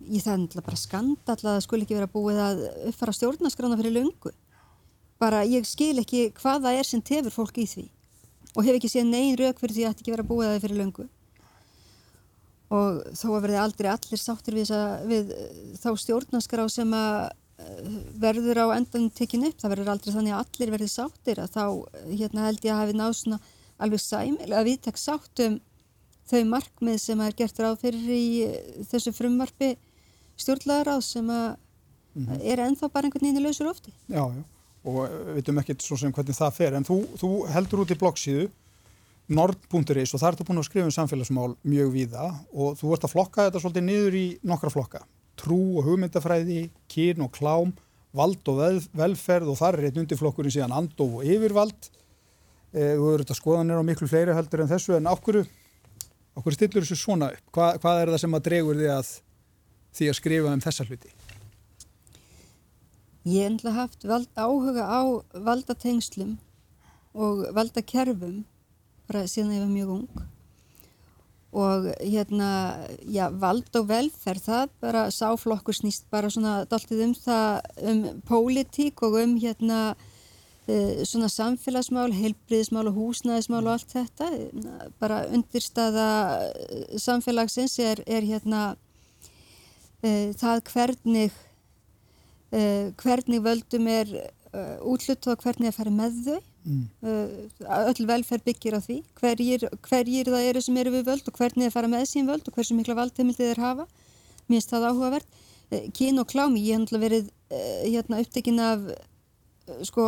ég 0.05 0.23
það 0.23 0.33
er 0.33 0.41
náttúrulega 0.43 0.67
bara 0.67 0.81
skandall 0.81 1.37
að 1.37 1.47
það 1.47 1.63
skul 1.65 1.81
ekki 1.81 1.97
vera 1.97 2.11
búið 2.11 2.41
að 2.43 2.63
uppfara 2.91 3.15
stjórnaskrána 3.17 3.79
fyrir 3.79 3.95
lungu 3.97 4.33
bara 5.21 5.43
ég 5.49 5.65
skil 5.65 5.95
ekki 6.01 6.27
hvaða 6.37 6.75
er 6.77 6.85
sem 6.87 7.01
tefur 7.01 7.33
fólk 7.33 7.57
í 7.57 7.65
því 7.69 7.85
og 8.53 8.65
hef 8.65 8.77
ekki 8.77 8.91
séð 8.91 9.09
negin 9.09 9.39
rauk 9.41 9.61
fyrir 9.61 9.75
því 9.75 9.85
að 9.85 9.93
þetta 9.93 10.05
ekki 10.05 10.15
vera 10.15 10.27
búið 10.27 10.47
að 10.47 10.53
það 10.55 10.65
fyrir 10.67 10.81
lungu 10.83 11.07
og 12.77 13.01
þó 13.15 13.27
að 13.31 13.43
verði 13.45 13.59
aldrei 13.63 13.89
allir 13.93 14.21
sáttir 14.21 14.57
við, 14.57 14.71
við 15.07 15.35
þá 15.79 15.89
stjórnaskrá 16.03 16.67
sem 16.69 16.93
að 16.93 17.29
verður 18.21 18.59
á 18.61 18.65
endan 18.75 19.07
tekin 19.09 19.47
upp, 19.47 19.57
það 19.57 19.73
verður 19.73 19.93
aldrei 19.93 20.13
þannig 20.13 20.35
að 20.35 20.43
allir 20.43 20.73
verður 20.75 20.91
sáttir 20.93 21.39
að 21.41 21.55
þá 21.55 21.63
hérna 22.11 22.45
held 22.45 22.67
ég 22.67 22.73
að 22.73 22.81
hafi 22.83 22.97
náð 22.97 23.15
svona 23.17 23.39
alveg 23.81 24.03
sæmil 24.03 24.51
að 24.53 24.69
við 24.69 24.79
tek 24.85 24.99
sáttum 25.01 25.57
þau 26.27 26.41
markmið 26.51 26.99
sem 27.01 27.21
er 27.23 27.37
gert 27.37 27.61
ráð 27.63 27.79
fyrir 27.81 28.13
í 28.13 28.27
þessu 28.91 29.13
frumvarfi 29.15 29.73
stjórnlaður 30.37 30.93
á 30.93 30.97
sem 31.01 31.27
að 31.29 31.47
mm 32.13 32.25
-hmm. 32.25 32.45
er 32.51 32.63
ennþá 32.67 32.91
bara 32.93 33.05
einhvern 33.07 33.25
veginn 33.25 33.41
í 33.41 33.45
lausur 33.45 33.71
ofti. 33.71 33.91
Já, 34.07 34.23
já, 34.33 34.43
og 34.83 35.01
við 35.09 35.33
veitum 35.35 35.59
ekkert 35.59 35.81
svo 35.81 35.97
sem 35.97 36.13
hvernig 36.13 36.37
það 36.37 36.53
fer, 36.53 36.73
en 36.73 36.85
þú, 36.85 36.97
þú 37.17 37.29
heldur 37.51 37.83
út 37.83 37.91
í 37.91 37.99
bloggsíðu 37.99 38.49
nord.is 39.27 40.13
og 40.13 40.19
þar 40.21 40.33
ertu 40.33 40.45
búin 40.47 40.61
að 40.61 40.69
skrifa 40.69 40.87
um 40.87 40.95
samfélagsmál 40.95 41.55
mjög 41.63 41.89
víða 41.91 42.31
og 42.53 42.77
þú 42.79 42.93
ert 42.93 43.03
að 43.03 43.11
flokka 43.11 43.47
þetta 43.47 43.59
svolítið 43.59 43.83
niður 43.83 44.15
í 44.15 44.27
nokkra 44.43 44.71
flokka 44.71 45.01
trú 45.37 45.59
og 45.77 45.85
hugmyndafræði, 45.87 46.67
kyn 46.91 47.23
og 47.25 47.31
klám, 47.35 47.75
vald 48.17 48.49
og 48.49 48.87
velferð 48.97 49.51
og 49.53 49.59
þar 49.59 49.77
er 49.77 49.89
einn 49.89 50.01
undirflokkurinn 50.03 50.53
síðan 50.53 50.75
andof 50.75 51.19
og 51.19 51.27
yfirvald. 51.27 51.91
Eh, 52.73 52.95
þú 52.97 53.11
eru 53.13 53.23
þetta 53.23 53.37
skoðanir 53.37 53.79
á 53.79 53.85
miklu 53.85 54.09
fleiri 54.09 54.35
heldur 54.35 54.63
en 54.63 54.71
þessu 54.71 54.97
en 54.97 55.09
ákveru, 55.09 55.45
ákveru 56.37 56.57
stillur 56.57 56.85
þessu 56.85 56.99
svona 56.99 57.31
upp? 57.35 57.45
Hva, 57.53 57.69
hvað 57.81 58.01
er 58.01 58.13
það 58.13 58.23
sem 58.23 58.37
að 58.37 58.45
dregur 58.49 58.79
því 58.79 58.89
að, 58.95 59.11
því 59.95 60.09
að 60.11 60.19
skrifa 60.19 60.53
um 60.53 60.63
þessa 60.63 60.87
hluti? 60.87 61.13
Ég 63.27 63.43
hef 63.43 63.51
ennlega 63.51 63.75
haft 63.75 64.07
vald, 64.07 64.29
áhuga 64.39 64.87
á 64.87 65.01
valdatengslum 65.33 66.37
og 67.17 67.47
valdakerfum 67.55 68.45
bara 69.07 69.27
síðan 69.27 69.55
ég 69.55 69.63
var 69.65 69.71
mjög 69.71 69.93
ung 69.97 70.25
og 71.57 71.87
hérna, 72.03 72.49
já, 73.07 73.29
vald 73.31 73.71
og 73.79 73.87
velferð, 73.89 74.43
það 74.45 74.73
bara 74.83 75.07
sáflokkur 75.13 75.77
snýst 75.77 76.05
bara 76.11 76.29
svona 76.29 76.65
daltið 76.69 77.03
um 77.05 77.13
það, 77.17 77.61
um 77.89 78.01
pólitík 78.27 79.01
og 79.07 79.15
um 79.23 79.37
hérna 79.39 79.79
uh, 79.95 81.03
svona 81.07 81.29
samfélagsmál, 81.31 82.11
heilbriðismál 82.13 82.89
og 82.91 82.99
húsnæðismál 82.99 83.63
og 83.63 83.71
allt 83.77 83.95
þetta, 83.95 84.29
bara 84.99 85.23
undirstaða 85.31 86.09
samfélagsins 86.99 87.79
er, 87.79 88.03
er 88.05 88.27
hérna 88.27 88.75
það 90.03 90.61
hvernig, 90.71 91.31
uh, 92.53 92.89
hvernig 93.01 93.41
völdum 93.45 93.89
er 93.91 94.13
útlutt 94.87 95.27
og 95.29 95.41
hvernig 95.43 95.69
að 95.69 95.75
fara 95.75 95.91
með 95.93 96.21
þau. 96.25 96.37
Mm. 96.67 96.85
Öll 97.63 98.07
velferð 98.09 98.45
byggir 98.47 98.75
á 98.75 98.81
því. 98.81 98.95
Hverjir, 99.19 99.67
hverjir 99.85 100.31
það 100.31 100.47
eru 100.49 100.63
sem 100.63 100.79
eru 100.81 100.93
við 100.95 101.03
völd 101.07 101.27
og 101.29 101.37
hvernig 101.37 101.67
það 101.67 101.75
fara 101.75 101.91
með 101.91 102.07
sín 102.09 102.27
völd 102.27 102.47
og 102.47 102.55
hversu 102.55 102.75
mikla 102.75 102.95
valdheimildið 102.97 103.51
þeir 103.51 103.61
hafa. 103.63 103.85
Mér 104.47 104.57
finnst 104.57 104.73
það 104.73 104.87
áhugavert. 104.89 105.37
Kyn 105.93 106.23
og 106.23 106.29
klámi, 106.31 106.63
ég 106.63 106.77
hef 106.77 106.85
náttúrulega 106.85 107.05
verið 107.05 107.29
hérna, 107.91 108.21
upptekinn 108.23 108.63
af 108.63 108.87
sko 109.83 110.07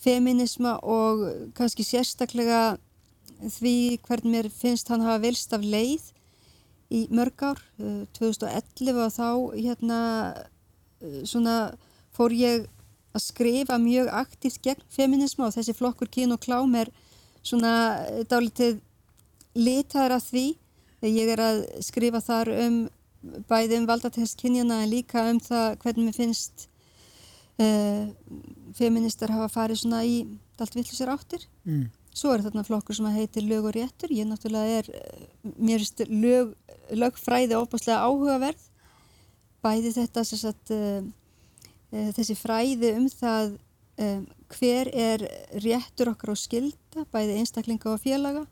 feminisma 0.00 0.78
og 0.80 1.26
kannski 1.56 1.84
sérstaklega 1.84 2.78
því 3.40 4.00
hvernig 4.06 4.32
mér 4.32 4.48
finnst 4.52 4.88
hann 4.92 5.04
hafa 5.04 5.22
vilst 5.24 5.52
af 5.56 5.64
leið 5.64 6.10
í 6.90 7.06
mörg 7.14 7.44
ár. 7.46 7.62
2011 8.18 9.00
og 9.00 9.14
þá 9.14 9.28
hérna 9.56 10.00
svona 11.24 11.56
fór 12.14 12.34
ég 12.34 12.66
að 13.14 13.24
skrifa 13.24 13.78
mjög 13.80 14.10
aktíft 14.14 14.62
gegn 14.62 14.82
feminismu 14.92 15.46
og 15.46 15.54
þessi 15.56 15.74
flokkur 15.74 16.10
kyn 16.12 16.34
og 16.34 16.42
klám 16.44 16.74
er 16.78 16.90
svona 17.42 17.72
dálitið 18.30 18.80
litaður 19.58 20.18
af 20.18 20.26
því 20.28 20.46
ég 21.08 21.30
er 21.32 21.42
að 21.42 21.62
skrifa 21.82 22.20
þar 22.22 22.52
um 22.60 22.80
bæði 23.48 23.80
um 23.80 23.86
valdatest 23.88 24.38
kynjana 24.40 24.82
en 24.84 24.92
líka 24.92 25.24
um 25.30 25.40
það 25.42 25.78
hvernig 25.82 26.06
mér 26.08 26.16
finnst 26.16 26.66
uh, 27.60 28.08
feministar 28.76 29.32
hafa 29.34 29.50
farið 29.52 29.82
svona 29.82 30.04
í 30.08 30.22
allt 30.60 30.76
villusir 30.76 31.08
áttir. 31.08 31.46
Mm. 31.64 31.88
Svo 32.20 32.34
er 32.34 32.44
þarna 32.44 32.66
flokkur 32.66 32.96
sem 32.96 33.08
heitir 33.14 33.46
lög 33.48 33.70
og 33.70 33.76
réttur. 33.78 34.12
Ég 34.12 34.28
náttúrulega 34.28 34.82
er, 34.82 34.90
mér 35.56 35.80
finnst 35.80 36.04
lög, 36.10 36.52
lögfræði 36.92 37.56
óbúslega 37.56 38.02
áhugaverð. 38.04 38.66
Bæði 39.64 39.94
þetta 39.96 40.24
sagt, 40.28 40.72
uh, 40.74 41.00
uh, 41.94 42.10
þessi 42.16 42.36
fræði 42.36 42.94
um 42.98 43.10
það 43.12 43.58
hver 44.56 44.88
er 44.96 45.26
réttur 45.60 46.08
okkar 46.14 46.32
á 46.32 46.36
skilda, 46.38 47.04
bæði 47.12 47.36
einstaklinga 47.40 47.92
og 47.92 48.00
félaga 48.00 48.46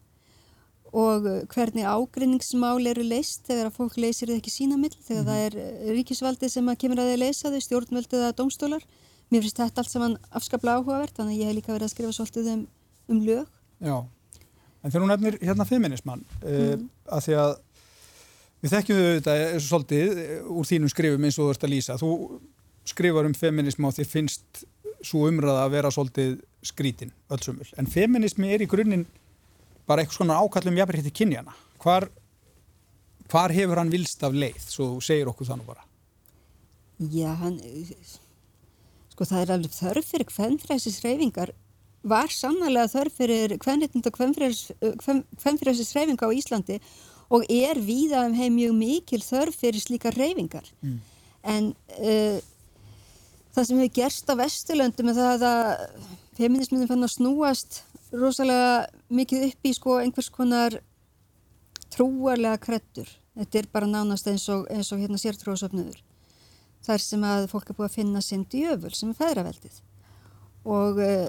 og 0.88 1.26
hvernig 1.52 1.85
ágrinningsmál 1.85 2.81
eru 2.88 3.04
leist 3.04 3.44
þegar 3.48 3.68
að 3.68 3.76
fólk 3.76 3.98
leysir 4.00 4.31
það 4.31 4.38
ekki 4.38 4.52
sína 4.54 4.78
mill, 4.81 4.94
þegar 5.04 5.22
mm. 5.22 5.28
það 5.28 5.42
er 5.44 5.96
ríkisvaldi 5.98 6.48
sem 6.48 6.70
kemur 6.81 7.02
að 7.02 7.11
þeir 7.12 7.20
leysa 7.24 7.52
þau, 7.52 7.61
stjórnvöldið 7.66 8.22
eða 8.22 8.37
dómstólar 8.38 8.87
mér 9.28 9.44
finnst 9.44 9.61
þetta 9.61 9.85
allt 9.85 9.92
saman 9.92 10.16
afskaplega 10.33 10.81
áhugavert 10.81 11.18
þannig 11.18 11.37
að 11.37 11.42
ég 11.42 11.50
hef 11.50 11.59
líka 11.59 11.74
verið 11.74 11.88
að 11.88 11.92
skrifa 11.92 12.16
svolítið 12.16 12.50
um, 12.54 12.62
um 13.12 13.20
lög 13.26 13.57
Já, 13.78 13.96
en 14.82 14.90
þegar 14.90 15.04
hún 15.04 15.12
nefnir 15.12 15.38
hérna 15.42 15.66
feminismann 15.68 16.24
eh, 16.42 16.74
mm. 16.74 16.84
uh, 16.84 17.14
að 17.16 17.26
því 17.26 17.36
að 17.42 17.52
við 18.58 18.74
þekkjum 18.74 18.98
þau 18.98 19.10
þetta 19.18 19.36
svolítið 19.66 20.22
eh, 20.24 20.50
úr 20.50 20.68
þínum 20.68 20.92
skrifum 20.92 21.28
eins 21.28 21.38
og 21.38 21.46
þú 21.46 21.54
ert 21.54 21.66
að 21.68 21.74
lýsa. 21.74 21.98
Þú 22.00 22.10
skrifar 22.88 23.28
um 23.28 23.36
feminism 23.36 23.86
og 23.86 23.94
þér 23.94 24.10
finnst 24.10 24.64
svo 25.04 25.28
umræða 25.28 25.66
að 25.66 25.74
vera 25.76 25.92
svolítið 25.94 26.38
skrítin, 26.66 27.12
öllsumul, 27.30 27.68
en 27.78 27.86
feminismi 27.90 28.50
er 28.50 28.64
í 28.64 28.70
grunninn 28.70 29.04
bara 29.88 30.02
eitthvað 30.02 30.18
svona 30.18 30.38
ákallum 30.42 30.78
jafnrétti 30.80 31.12
kynjana 31.14 31.54
hvar, 31.82 32.08
hvar 33.30 33.54
hefur 33.54 33.78
hann 33.78 33.92
vilst 33.92 34.24
af 34.26 34.34
leið, 34.34 34.58
svo 34.66 34.88
segir 35.04 35.30
okkur 35.30 35.52
þannig 35.52 35.68
bara? 35.68 35.86
Já, 36.98 37.30
hann 37.38 37.60
sko 39.14 39.28
það 39.28 39.44
er 39.44 39.54
alveg 39.54 39.76
þörf 39.76 40.10
fyrir 40.10 40.32
hvernfræsisreifingar 40.34 41.54
var 42.10 42.32
sannlega 42.32 42.88
þörf 42.92 43.20
fyrir 43.20 43.54
hvernriðnind 43.62 44.08
og 44.08 44.18
hvernfræsisreifinga 45.44 46.28
á 46.28 46.36
Íslandi 46.36 46.78
og 47.34 47.44
er 47.52 47.80
víða 47.84 48.24
um 48.28 48.36
heim 48.38 48.56
mjög 48.56 48.76
mikil 48.78 49.20
þörf 49.24 49.60
fyrir 49.62 49.82
slíka 49.82 50.12
reifingar 50.14 50.68
mm. 50.80 50.96
en 51.54 51.70
uh, 52.00 52.38
það 53.54 53.68
sem 53.68 53.82
hefur 53.82 53.94
gerst 54.00 54.32
á 54.32 54.34
Vesturlöndum 54.40 55.12
er 55.12 55.18
það 55.20 55.46
að 55.50 56.10
feminismin 56.38 56.88
fann 56.88 57.04
að 57.04 57.14
snúast 57.16 57.82
rosalega 58.14 58.88
mikið 59.12 59.48
upp 59.50 59.68
í 59.68 59.74
sko 59.76 59.98
einhvers 60.02 60.32
konar 60.32 60.80
trúarlega 61.92 62.60
krettur 62.62 63.10
þetta 63.38 63.60
er 63.60 63.72
bara 63.72 63.88
nánast 63.90 64.28
eins 64.30 64.48
og, 64.52 64.66
eins 64.72 64.92
og 64.94 65.02
hérna 65.02 65.20
sértrúasöfnuður 65.20 66.00
þar 66.88 67.04
sem 67.04 67.24
að 67.26 67.46
fólk 67.52 67.70
er 67.70 67.78
búið 67.78 67.88
að 67.88 67.96
finna 67.98 68.22
sinn 68.24 68.46
djöful 68.50 68.94
sem 68.96 69.12
er 69.12 69.18
feðraveldið. 69.18 69.78
Og 70.68 71.00
uh, 71.04 71.26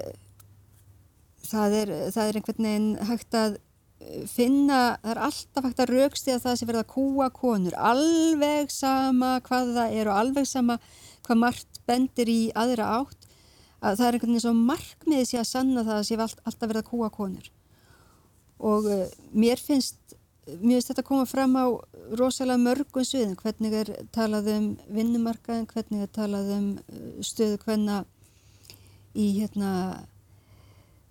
það, 1.46 1.76
er, 1.80 1.92
það 2.14 2.28
er 2.28 2.38
einhvern 2.38 2.66
veginn 2.66 2.90
hægt 3.08 3.36
að 3.38 3.56
eh, 3.56 4.26
finna, 4.30 4.80
það 5.02 5.12
er 5.14 5.22
alltaf 5.28 5.68
hægt 5.68 5.82
að 5.84 5.94
raukst 5.94 6.28
í 6.28 6.34
að 6.34 6.44
það 6.44 6.58
sé 6.58 6.68
verið 6.68 6.84
að 6.84 6.92
kúa 6.94 7.30
konur. 7.36 7.78
Alveg 7.92 8.74
sama 8.74 9.32
hvað 9.46 9.74
það 9.78 9.96
er 10.00 10.10
og 10.10 10.20
alveg 10.20 10.50
sama 10.50 10.78
hvað 11.26 11.42
margt 11.44 11.82
bendir 11.88 12.30
í 12.32 12.40
aðra 12.58 12.92
átt. 13.00 13.28
Að 13.80 13.96
það 13.96 14.06
er 14.06 14.16
einhvern 14.16 14.34
veginn 14.34 14.44
svo 14.44 14.54
markmiðið 14.58 15.28
sé 15.30 15.40
að 15.40 15.50
sanna 15.54 15.86
það 15.86 15.98
að 15.98 16.06
sé 16.08 16.20
alltaf 16.20 16.66
verið 16.66 16.82
að 16.82 16.90
kúa 16.90 17.10
konur. 17.14 17.50
Og 18.60 18.88
uh, 18.92 19.06
mér 19.32 19.60
finnst 19.60 20.16
mér 20.50 20.80
finnst 20.80 20.90
þetta 20.90 21.04
að 21.04 21.08
koma 21.08 21.26
fram 21.28 21.54
á 21.56 21.64
rosalega 22.18 22.60
mörgum 22.60 23.04
sviðin, 23.06 23.36
hvernig 23.38 23.74
er 23.76 23.90
talað 24.12 24.50
um 24.54 24.66
vinnumarkaðin, 24.90 25.68
hvernig 25.70 26.04
er 26.04 26.10
talað 26.12 26.50
um 26.56 26.66
uh, 26.80 27.20
stöðu 27.24 27.60
hvenna 27.64 28.02
í 29.14 29.30
hérna 29.38 29.70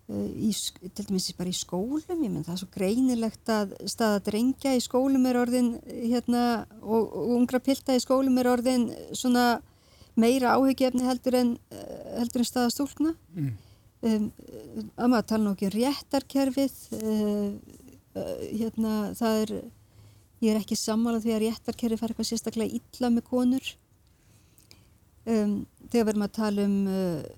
í, 0.09 0.49
til 0.95 1.05
dæmis 1.05 1.29
bara 1.37 1.51
í 1.51 1.57
skólum 1.57 2.23
ég 2.25 2.31
menn 2.31 2.45
það 2.45 2.55
er 2.55 2.61
svo 2.63 2.69
greinilegt 2.73 3.51
að 3.53 3.73
staða 3.91 4.21
drengja 4.25 4.73
í 4.73 4.81
skólum 4.81 5.27
er 5.29 5.37
orðin 5.37 5.73
hérna 5.85 6.43
og, 6.81 7.11
og 7.13 7.33
ungra 7.37 7.61
pilda 7.61 7.97
í 7.97 8.01
skólum 8.01 8.39
er 8.41 8.49
orðin 8.49 8.87
svona 9.13 9.59
meira 10.19 10.55
áhugjefni 10.57 11.05
heldur 11.05 11.37
en 11.39 11.51
heldur 12.17 12.43
en 12.43 12.49
staða 12.49 12.71
stúlna 12.73 13.13
mm. 13.35 13.51
um, 14.09 14.29
að 14.97 15.11
maður 15.13 15.27
tala 15.33 15.45
nokkið 15.45 15.69
um 15.69 15.75
réttarkerfið 15.77 16.79
uh, 16.99 17.51
hérna 18.49 18.95
það 19.19 19.43
er 19.43 19.53
ég 20.39 20.53
er 20.53 20.61
ekki 20.63 20.79
sammálað 20.79 21.27
því 21.27 21.35
að 21.35 21.43
réttarkerri 21.45 21.99
fær 21.99 22.13
eitthvað 22.13 22.31
sérstaklega 22.31 22.79
illa 22.79 23.13
með 23.13 23.27
konur 23.29 23.69
um, 25.29 25.53
þegar 25.85 26.09
verðum 26.09 26.25
að 26.25 26.35
tala 26.39 26.65
um, 26.65 26.79
uh, 26.89 27.29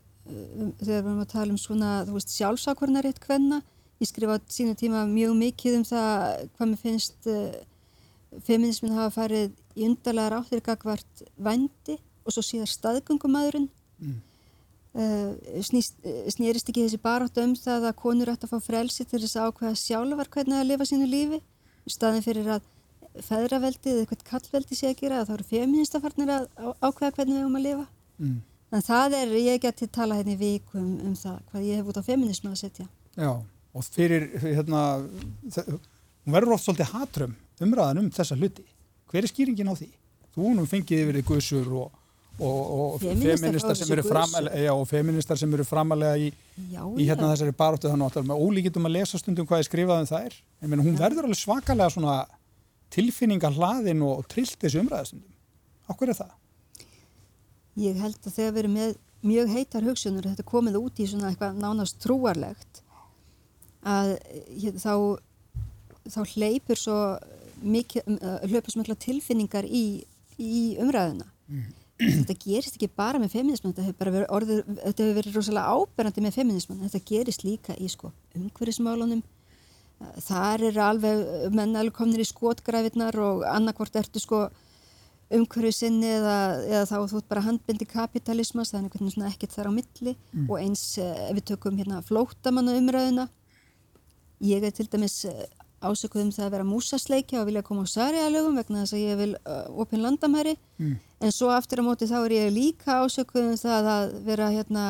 þegar 0.82 1.04
verðum 1.06 1.24
að 1.24 1.32
tala 1.34 1.54
um 1.54 1.60
svona 1.60 1.92
þú 2.08 2.16
veist 2.18 2.34
sjálfsákvarnarétt 2.36 3.22
hvenna 3.26 3.62
ég 4.02 4.10
skrifa 4.10 4.38
á 4.38 4.40
sína 4.50 4.78
tíma 4.78 5.04
mjög 5.10 5.36
mikið 5.38 5.78
um 5.80 5.86
það 5.88 6.48
hvað 6.56 6.72
mér 6.72 6.82
finnst 6.82 7.30
uh, 7.30 7.54
feminismin 8.48 8.96
hafa 8.98 9.14
farið 9.20 9.54
í 9.76 9.88
undarlega 9.88 10.34
ráttir 10.36 10.64
gagvart 10.66 11.24
vændi 11.38 11.98
og 12.26 12.36
svo 12.36 12.44
síðar 12.46 12.72
staðgöngumæðurinn 12.72 13.70
mm. 14.02 14.20
Uh, 14.92 15.40
snýrist 15.64 16.68
ekki 16.68 16.82
þessi 16.84 16.98
barátt 17.00 17.38
um 17.40 17.54
það 17.56 17.86
að 17.88 17.94
konur 18.02 18.28
ætti 18.28 18.44
að 18.44 18.52
fá 18.52 18.66
frelsi 18.66 19.06
til 19.08 19.22
þess 19.22 19.38
að 19.40 19.46
ákveða 19.48 19.78
sjálfar 19.80 20.30
hvernig 20.34 20.58
að 20.60 20.68
lifa 20.68 20.88
sínu 20.90 21.08
lífi 21.08 21.40
staðin 21.88 22.26
fyrir 22.26 22.50
að 22.58 22.66
feðraveldi 23.24 23.94
eða 23.94 24.04
eitthvað 24.04 24.26
kallveldi 24.28 24.76
sé 24.76 24.90
að 24.90 25.00
gera 25.00 25.22
þá 25.30 25.32
eru 25.38 25.48
feministafarnir 25.48 26.34
að 26.36 26.50
ákveða 26.84 27.14
hvernig 27.16 27.38
við 27.38 27.40
erum 27.40 27.56
að 27.56 27.66
lifa 27.70 27.86
mm. 28.20 28.36
En 28.72 28.86
það 28.86 29.18
er, 29.20 29.38
ég 29.46 29.64
geti 29.64 29.88
tala 29.92 30.18
hérna 30.20 30.36
í 30.36 30.40
vikum 30.40 30.84
um, 30.84 30.92
um 31.10 31.16
það 31.18 31.40
hvað 31.52 31.70
ég 31.70 31.82
hef 31.82 31.92
út 31.92 32.02
á 32.02 32.04
feminismu 32.08 32.52
að 32.52 32.62
setja 32.64 32.88
Já, 33.18 33.32
og 33.38 33.88
fyrir 33.92 34.30
hérna 34.42 34.84
hún 35.02 36.36
verður 36.36 36.56
oft 36.58 36.68
svolítið 36.68 36.94
hatrum 36.96 37.34
umræðan 37.62 38.04
um 38.04 38.12
þessa 38.14 38.38
hluti 38.40 38.68
hver 39.12 39.26
er 39.26 39.32
skýringin 39.32 39.72
á 39.72 39.76
því? 39.76 39.90
Þú 40.32 40.54
nú 40.56 40.64
fengið 40.70 41.02
yfir 41.04 41.26
guðsur 41.28 41.74
og 41.76 41.90
og, 42.40 42.94
og 42.96 43.02
feministar 43.02 43.76
sem 43.78 43.92
eru 43.94 44.04
framalega 44.08 44.62
já, 44.64 44.72
og 44.74 44.86
feministar 44.90 45.40
sem 45.40 45.54
eru 45.54 45.66
framalega 45.68 46.18
í, 46.18 46.30
já, 46.72 46.82
í 46.98 47.08
hérna 47.10 47.28
já. 47.28 47.34
þessari 47.36 47.56
baróttu 47.58 47.92
þannig 47.92 48.18
að 48.18 48.30
með 48.30 48.46
ólíkitum 48.46 48.88
að 48.88 48.96
lesa 48.96 49.20
stundum 49.22 49.48
hvað 49.50 49.64
er 49.64 49.68
skrifað 49.68 50.04
um 50.04 50.10
það 50.10 50.30
er 50.30 50.38
en 50.62 50.86
hún 50.86 51.00
verður 51.00 51.28
alveg 51.28 51.42
svakalega 51.42 51.94
svona 51.94 52.16
tilfinninga 52.92 53.52
hlaðin 53.56 54.06
og 54.08 54.24
trillt 54.32 54.58
þessu 54.64 54.82
umræðastundum 54.82 55.28
Okkur 55.92 56.14
er 56.14 56.18
það? 56.22 56.32
Ég 57.80 58.00
held 58.02 58.20
að 58.26 58.36
þegar 58.36 58.54
við 58.54 58.64
erum 58.64 58.78
með 58.78 58.96
mjög 59.22 59.52
heitar 59.54 59.86
hugsunur 59.86 60.28
þetta 60.28 60.48
komið 60.48 60.80
út 60.82 61.00
í 61.00 61.08
svona 61.08 61.30
eitthvað 61.30 61.60
nánast 61.62 62.00
trúarlegt 62.02 62.82
að 63.82 64.16
hér, 64.62 64.78
þá 64.82 64.94
þá 66.10 66.22
hleypur 66.36 66.80
svo 66.80 66.98
mikið, 67.62 68.18
hleypur 68.50 68.74
svo 68.74 68.82
mikla 68.82 68.98
tilfinningar 69.02 69.68
í, 69.68 70.02
í 70.42 70.64
umræðuna. 70.82 71.28
Mm. 71.52 71.70
Þetta 72.02 72.36
gerist 72.42 72.78
ekki 72.78 72.90
bara 72.98 73.20
með 73.22 73.36
feminisman 73.36 73.76
þetta 73.76 73.92
hefur 73.92 74.10
verið, 74.16 74.30
orðið, 74.34 74.62
þetta 74.80 75.04
hefur 75.04 75.18
verið 75.20 75.36
rosalega 75.38 75.76
áberandi 75.76 76.24
með 76.26 76.38
feminisman, 76.40 76.82
þetta 76.88 77.04
gerist 77.12 77.46
líka 77.46 77.76
í 77.78 77.90
sko, 77.94 78.10
umhverfismálunum. 78.38 79.22
Þar 80.26 80.64
er 80.72 80.80
alveg 80.82 81.20
menn 81.54 81.78
alveg 81.78 81.94
komnir 81.94 82.24
í 82.24 82.26
skotgræfirnar 82.26 83.20
og 83.22 83.44
annarkvort 83.46 84.00
ertu 84.02 84.22
sko 84.24 84.48
umhverfisinni 85.38 86.10
eða, 86.18 86.38
eða 86.68 86.86
þá 86.90 86.96
þú 87.12 87.20
ert 87.22 87.30
bara 87.32 87.44
handbindi 87.46 87.88
kapitalismas, 87.90 88.72
það 88.72 88.80
er 88.80 88.86
einhvern 88.88 89.10
veginn 89.10 89.28
ekkert 89.30 89.56
þar 89.56 89.70
á 89.72 89.74
milli 89.76 90.14
mm. 90.16 90.48
og 90.48 90.58
eins 90.60 90.84
eh, 91.02 91.28
ef 91.30 91.38
við 91.40 91.48
tökum 91.54 91.80
hérna 91.80 92.02
flótamanna 92.06 92.76
umræðuna 92.80 93.28
ég 94.46 94.66
er 94.66 94.76
til 94.76 94.88
dæmis 94.92 95.22
eh, 95.30 95.46
ásökuð 95.82 96.26
um 96.26 96.34
það 96.36 96.48
að 96.48 96.56
vera 96.56 96.68
músasleikja 96.68 97.42
og 97.42 97.48
vilja 97.50 97.64
koma 97.66 97.86
á 97.88 97.94
sarialögum 97.94 98.60
vegna 98.60 98.84
þess 98.84 98.98
að 98.98 99.06
ég 99.06 99.18
vil 99.18 99.32
uh, 99.40 99.64
opin 99.82 100.04
landamæri 100.04 100.54
mm. 100.78 100.92
en 101.26 101.34
svo 101.34 101.50
aftur 101.54 101.82
á 101.82 101.88
móti 101.88 102.10
þá 102.10 102.20
er 102.20 102.36
ég 102.36 102.54
líka 102.54 103.00
ásökuð 103.02 103.48
um 103.50 103.58
það 103.58 103.90
að 103.96 104.14
vera 104.28 104.52
hérna 104.54 104.86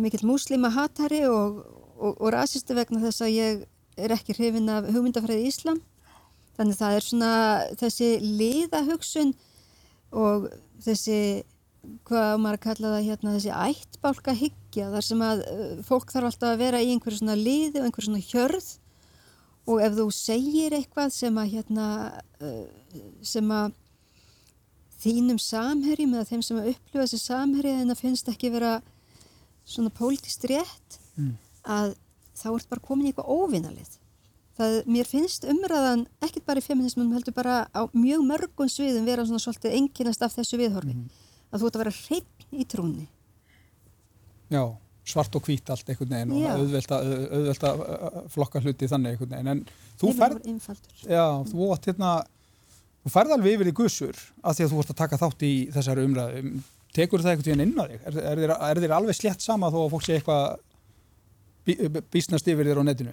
mikill 0.00 0.28
múslima 0.28 0.70
hatari 0.72 1.24
og, 1.26 1.64
og, 1.98 2.12
og 2.14 2.30
rasisti 2.32 2.76
vegna 2.76 3.02
þess 3.02 3.24
að 3.26 3.34
ég 3.34 3.64
er 3.98 4.14
ekki 4.14 4.36
hrifin 4.38 4.70
af 4.70 4.86
hugmyndafræði 4.94 5.50
Íslam 5.50 5.82
þannig 6.58 6.78
það 6.78 6.98
er 6.98 7.06
svona 7.08 7.32
þessi 7.80 8.10
liðahugsun 8.22 9.34
og 10.14 10.48
þessi 10.84 11.18
hvað 12.08 12.38
maður 12.40 12.60
kalla 12.64 12.92
það 12.94 13.06
hérna 13.08 13.34
þessi 13.36 13.52
ættbálka 13.54 14.34
hyggja 14.38 14.88
þar 14.94 15.06
sem 15.08 15.24
að 15.24 15.44
uh, 15.50 15.64
fólk 15.84 16.12
þarf 16.12 16.30
alltaf 16.30 16.54
að 16.54 16.62
vera 16.62 16.80
í 16.80 16.90
einhverju 16.94 17.20
svona 17.20 17.36
liði 17.38 17.80
og 17.80 17.88
einhverju 17.88 18.08
svona 18.08 18.24
hjörð 18.24 18.70
og 19.64 19.80
ef 19.84 19.96
þú 19.96 20.06
segir 20.14 20.76
eitthvað 20.76 21.12
sem 21.16 21.40
að 21.40 21.50
hérna 21.56 21.88
uh, 22.44 22.62
sem 23.24 23.52
að 23.52 23.74
þínum 25.04 25.40
samherjum 25.42 26.16
eða 26.16 26.30
þeim 26.30 26.44
sem 26.46 26.60
að 26.60 26.70
upplifa 26.72 27.04
þessi 27.04 27.20
samherja 27.20 27.80
en 27.80 27.92
það 27.92 28.02
finnst 28.06 28.30
ekki 28.32 28.52
vera 28.54 28.78
svona 29.68 29.92
pólitist 29.92 30.44
rétt 30.48 30.98
mm. 31.18 31.34
að 31.68 31.94
þá 32.36 32.48
ert 32.54 32.70
bara 32.70 32.84
komin 32.84 33.08
í 33.08 33.12
eitthvað 33.12 33.32
óvinalið 33.32 33.98
það, 34.58 34.78
mér 34.96 35.10
finnst 35.10 35.46
umræðan 35.50 36.06
ekkit 36.24 36.46
bara 36.46 36.62
í 36.62 36.66
feminismunum 36.66 37.16
heldur 37.16 37.36
bara 37.36 37.64
á 37.70 37.82
mjög 37.92 38.24
mörgum 38.28 38.70
sviðum 38.70 39.08
vera 39.08 39.26
svona 39.26 39.42
svolítið 39.42 39.76
enginast 39.80 40.24
af 40.24 40.36
þessu 40.36 40.60
viðhorfi 40.60 40.94
mm. 40.94 41.04
að 41.50 41.60
þú 41.60 41.70
ert 41.70 41.78
að 41.78 41.84
vera 41.84 41.96
hrein 41.98 42.60
í 42.60 42.68
trúni 42.68 43.08
Já, 44.52 44.62
svart 45.08 45.34
og 45.34 45.48
hvít 45.48 45.72
allt 45.72 45.88
einhvern 45.88 46.14
veginn 46.14 46.36
Já. 46.42 46.52
og 46.52 46.62
auðvelt 46.62 47.66
að 47.70 48.22
flokka 48.34 48.62
hluti 48.64 48.90
þannig 48.90 49.16
einhvern 49.16 49.34
veginn 49.36 49.52
en 49.54 49.66
þú 50.00 50.14
færð 50.18 50.46
Já, 51.08 51.26
þú 51.50 51.72
átt 51.74 51.90
hérna 51.90 52.14
Þú 53.04 53.10
færð 53.12 53.34
alveg 53.34 53.58
yfir 53.58 53.68
í 53.68 53.72
gussur 53.76 54.20
að 54.40 54.54
því 54.56 54.64
að 54.64 54.70
þú 54.70 54.76
vart 54.78 54.90
að 54.92 54.98
taka 55.02 55.16
þátt 55.20 55.42
í 55.44 55.52
þessari 55.74 56.04
umræðu. 56.08 56.52
Tekur 56.96 57.20
það 57.20 57.34
eitthvað 57.34 57.64
inn 57.64 57.74
að 57.82 57.90
þig? 57.90 58.06
Er, 58.08 58.16
er, 58.30 58.52
er 58.54 58.80
þér 58.80 58.94
alveg 58.96 59.18
slett 59.18 59.44
sama 59.44 59.68
þó 59.74 59.76
að 59.82 59.90
fólk 59.92 60.06
sé 60.06 60.16
eitthvað 60.16 60.44
bí, 61.68 61.76
bísnast 62.14 62.48
yfir 62.48 62.70
þér 62.70 62.80
á 62.80 62.84
netinu? 62.88 63.12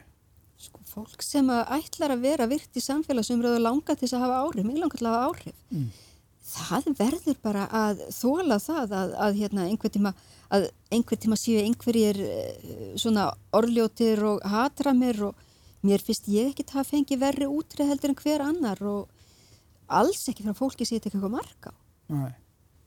Sko, 0.61 0.81
fólk 0.85 1.23
sem 1.25 1.47
að 1.49 1.71
ætlar 1.79 2.13
að 2.13 2.25
vera 2.27 2.47
virt 2.49 2.77
í 2.77 2.83
samfélagsumröðu 2.85 3.61
langa 3.63 3.95
til 3.95 4.05
þess 4.05 4.17
að 4.17 4.25
hafa 4.27 4.41
áhrif, 4.45 4.65
mjög 4.67 4.81
langar 4.83 4.99
til 5.01 5.07
að 5.09 5.15
hafa 5.15 5.29
áhrif. 5.31 5.61
Mm. 5.71 5.87
Það 6.51 6.89
verður 6.99 7.39
bara 7.41 7.63
að 7.79 8.03
þóla 8.13 8.57
það 8.61 8.93
að, 8.97 9.15
að 9.25 9.39
hérna, 9.39 9.65
einhver 9.71 9.93
tíma, 9.93 10.11
að 10.53 10.67
einhver 10.93 11.21
tíma 11.21 11.37
séu 11.39 11.63
einhverjir 11.63 12.19
eh, 12.25 12.67
svona 12.99 13.29
orðljótir 13.57 14.21
og 14.27 14.45
hatramir 14.53 15.21
og 15.29 15.47
mér 15.87 16.03
finnst 16.05 16.29
ég 16.29 16.51
ekki 16.51 16.67
að 16.77 16.91
fengi 16.91 17.17
verri 17.21 17.49
útrið 17.49 17.93
heldur 17.93 18.13
en 18.13 18.19
hver 18.21 18.45
annar 18.45 18.81
og 18.85 19.09
alls 19.91 20.27
ekki 20.29 20.45
frá 20.45 20.57
fólki 20.57 20.85
sem 20.85 20.99
ég 20.99 21.05
tek 21.05 21.15
eitthvað 21.15 21.37
marka 21.39 21.73
á. 21.73 22.29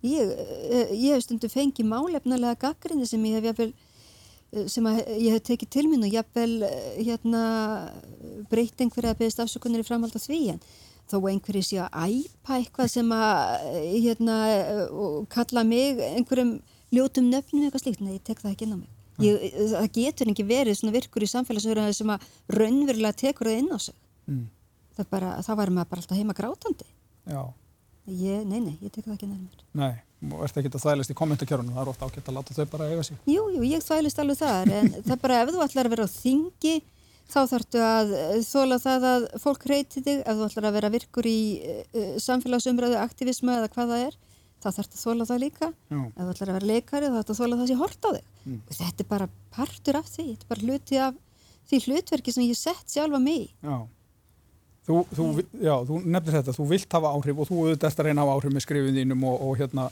Ég, 0.05 0.31
eh, 0.31 0.93
ég 0.93 1.17
hef 1.17 1.25
stundu 1.25 1.49
fengið 1.49 1.89
málefnulega 1.89 2.61
gaggrinni 2.69 3.07
sem 3.09 3.23
ég 3.25 3.39
hef 3.39 3.51
jafnvel, 3.51 3.73
eh, 4.55 4.65
sem 4.71 4.87
ég 4.87 5.35
hef 5.35 5.45
tekið 5.49 5.73
til 5.77 5.85
mín 5.91 6.07
og 6.07 6.15
jafnvel 6.15 6.65
eh, 6.69 7.03
hérna, 7.03 7.43
breytt 8.51 8.81
einhverja 8.81 9.15
að 9.15 9.23
beðast 9.23 9.43
afsökunir 9.45 9.85
í 9.85 9.87
framhald 9.87 10.17
af 10.17 10.25
því 10.25 10.41
en 10.55 10.63
þó 11.11 11.19
einhverju 11.29 11.65
sé 11.67 11.81
að 11.85 12.15
æpa 12.15 12.59
eitthvað 12.59 12.93
sem 12.95 13.11
að 13.13 13.67
hérna, 13.93 14.37
kalla 15.35 15.65
mig 15.69 16.01
einhverjum 16.01 16.57
ljótum 16.95 17.29
nöfnum 17.29 17.67
eitthvað 17.67 17.85
slíkt, 17.85 18.05
nei 18.05 18.17
ég 18.17 18.25
tek 18.25 18.41
það 18.41 18.55
ekki 18.55 18.69
inn 18.69 18.77
á 18.77 18.79
mig. 18.81 18.91
Ég, 19.23 19.43
það 19.71 19.91
getur 19.95 20.31
ekki 20.33 20.47
verið 20.49 20.79
svona 20.79 20.95
virkur 20.95 21.23
í 21.23 21.29
samfélagsöður 21.31 21.93
sem 21.95 22.11
að 22.11 22.25
raunverulega 22.51 23.19
tekur 23.21 23.51
það 23.51 23.61
inn 23.61 23.71
á 23.71 23.79
sig. 23.79 23.99
Mm. 24.31 24.47
Það 24.97 25.11
bara, 25.13 25.35
þá 25.45 25.53
væri 25.61 25.75
maður 25.77 25.91
bara 25.93 26.03
alltaf 26.03 26.19
heima 26.19 26.37
grátandi. 26.39 26.89
Já. 27.31 27.43
Ég, 28.05 28.43
Nei, 28.45 28.59
nei, 28.61 28.75
ég 28.85 28.93
tek 28.93 29.07
það 29.07 29.15
ekki 29.15 29.27
nærmur 29.31 29.63
Nei, 29.81 29.95
og 30.33 30.45
ert 30.47 30.59
ekki 30.61 30.73
að 30.73 30.85
þvælist 30.85 31.13
í 31.13 31.17
kommentarkjörunum 31.19 31.77
það 31.77 31.83
er 31.85 31.93
ofta 31.93 32.09
ákveðt 32.09 32.31
að 32.31 32.37
láta 32.39 32.57
þau 32.57 32.67
bara 32.73 32.89
eiga 32.91 33.07
sig. 33.09 33.21
Jú, 33.29 33.47
jú, 33.55 33.63
ég 33.69 33.85
þvælist 33.85 34.21
alveg 34.23 34.41
þar 34.41 34.73
en 34.79 34.91
það 35.07 35.15
er 35.17 35.23
bara 35.25 35.41
ef 35.43 35.55
þú 35.55 35.65
ætlar 35.67 35.89
að 35.89 35.95
vera 35.95 36.07
á 36.07 36.15
þingi 36.15 36.75
þá 37.35 37.41
þarftu 37.51 37.83
að 37.85 38.15
þóla 38.49 38.79
það 38.85 39.09
að 39.11 39.27
fólk 39.43 39.67
reyti 39.71 40.05
þig, 40.05 40.23
ef 40.23 40.39
þú 40.39 40.47
ætlar 40.49 40.69
að 40.69 40.77
vera 40.79 40.93
virkur 40.93 41.29
í 41.29 41.41
uh, 41.65 42.15
samfélagsumræðu 42.21 43.01
aktivismu 43.01 43.55
eða 43.57 43.73
hvað 43.73 43.95
það 43.95 44.07
er, 44.11 44.19
þá 44.61 44.69
þarftu 44.79 44.99
að 44.99 45.05
þóla 45.05 45.29
það 45.31 45.43
líka. 45.45 45.71
Já. 45.89 46.01
ef 46.05 46.21
þú 46.21 46.31
ætlar 46.35 46.53
að 46.53 46.59
vera 46.59 46.71
leikari 46.73 47.09
þá 47.09 47.17
þarftu 47.19 47.35
að 47.35 47.41
þóla 47.41 47.61
það 47.61 47.71
sem 47.73 47.81
hort 47.81 48.05
á 48.05 48.11
þig. 48.15 48.31
Mm. 48.45 48.61
þetta 48.69 49.05
er 49.05 49.11
bara 49.15 49.31
partur 49.57 49.99
af 49.99 50.11
því, 50.13 50.27
þetta 50.35 50.45
er 50.45 50.53
bara 50.53 50.69
hluti 50.69 51.01
af 51.01 51.21
því 51.69 51.81
hlutverki 51.89 52.35
sem 52.35 52.45
ég 52.45 52.59
sett 52.59 52.93
sjálfa 52.93 53.21
mig 53.23 53.49
Já. 53.65 53.77
Þú, 54.85 54.99
þú, 55.17 55.27
já, 55.65 55.75
þú 55.89 55.99
nefnir 56.05 56.35
þetta, 56.37 56.53
þú 56.53 56.65
vilt 56.69 56.93
hafa 56.93 57.13
áhrif 57.17 57.39
og 57.41 57.47
þú 57.49 57.61
auðvitað 57.63 57.87
eftir 57.89 58.05
að 58.05 58.09
reyna 58.11 58.21
að 58.21 58.27
hafa 58.29 58.35
áhrif 58.37 58.53
með 58.53 58.65
skrifin 58.67 58.99
þínum 58.99 59.23
og, 59.31 59.45
og 59.47 59.55
hérna, 59.57 59.87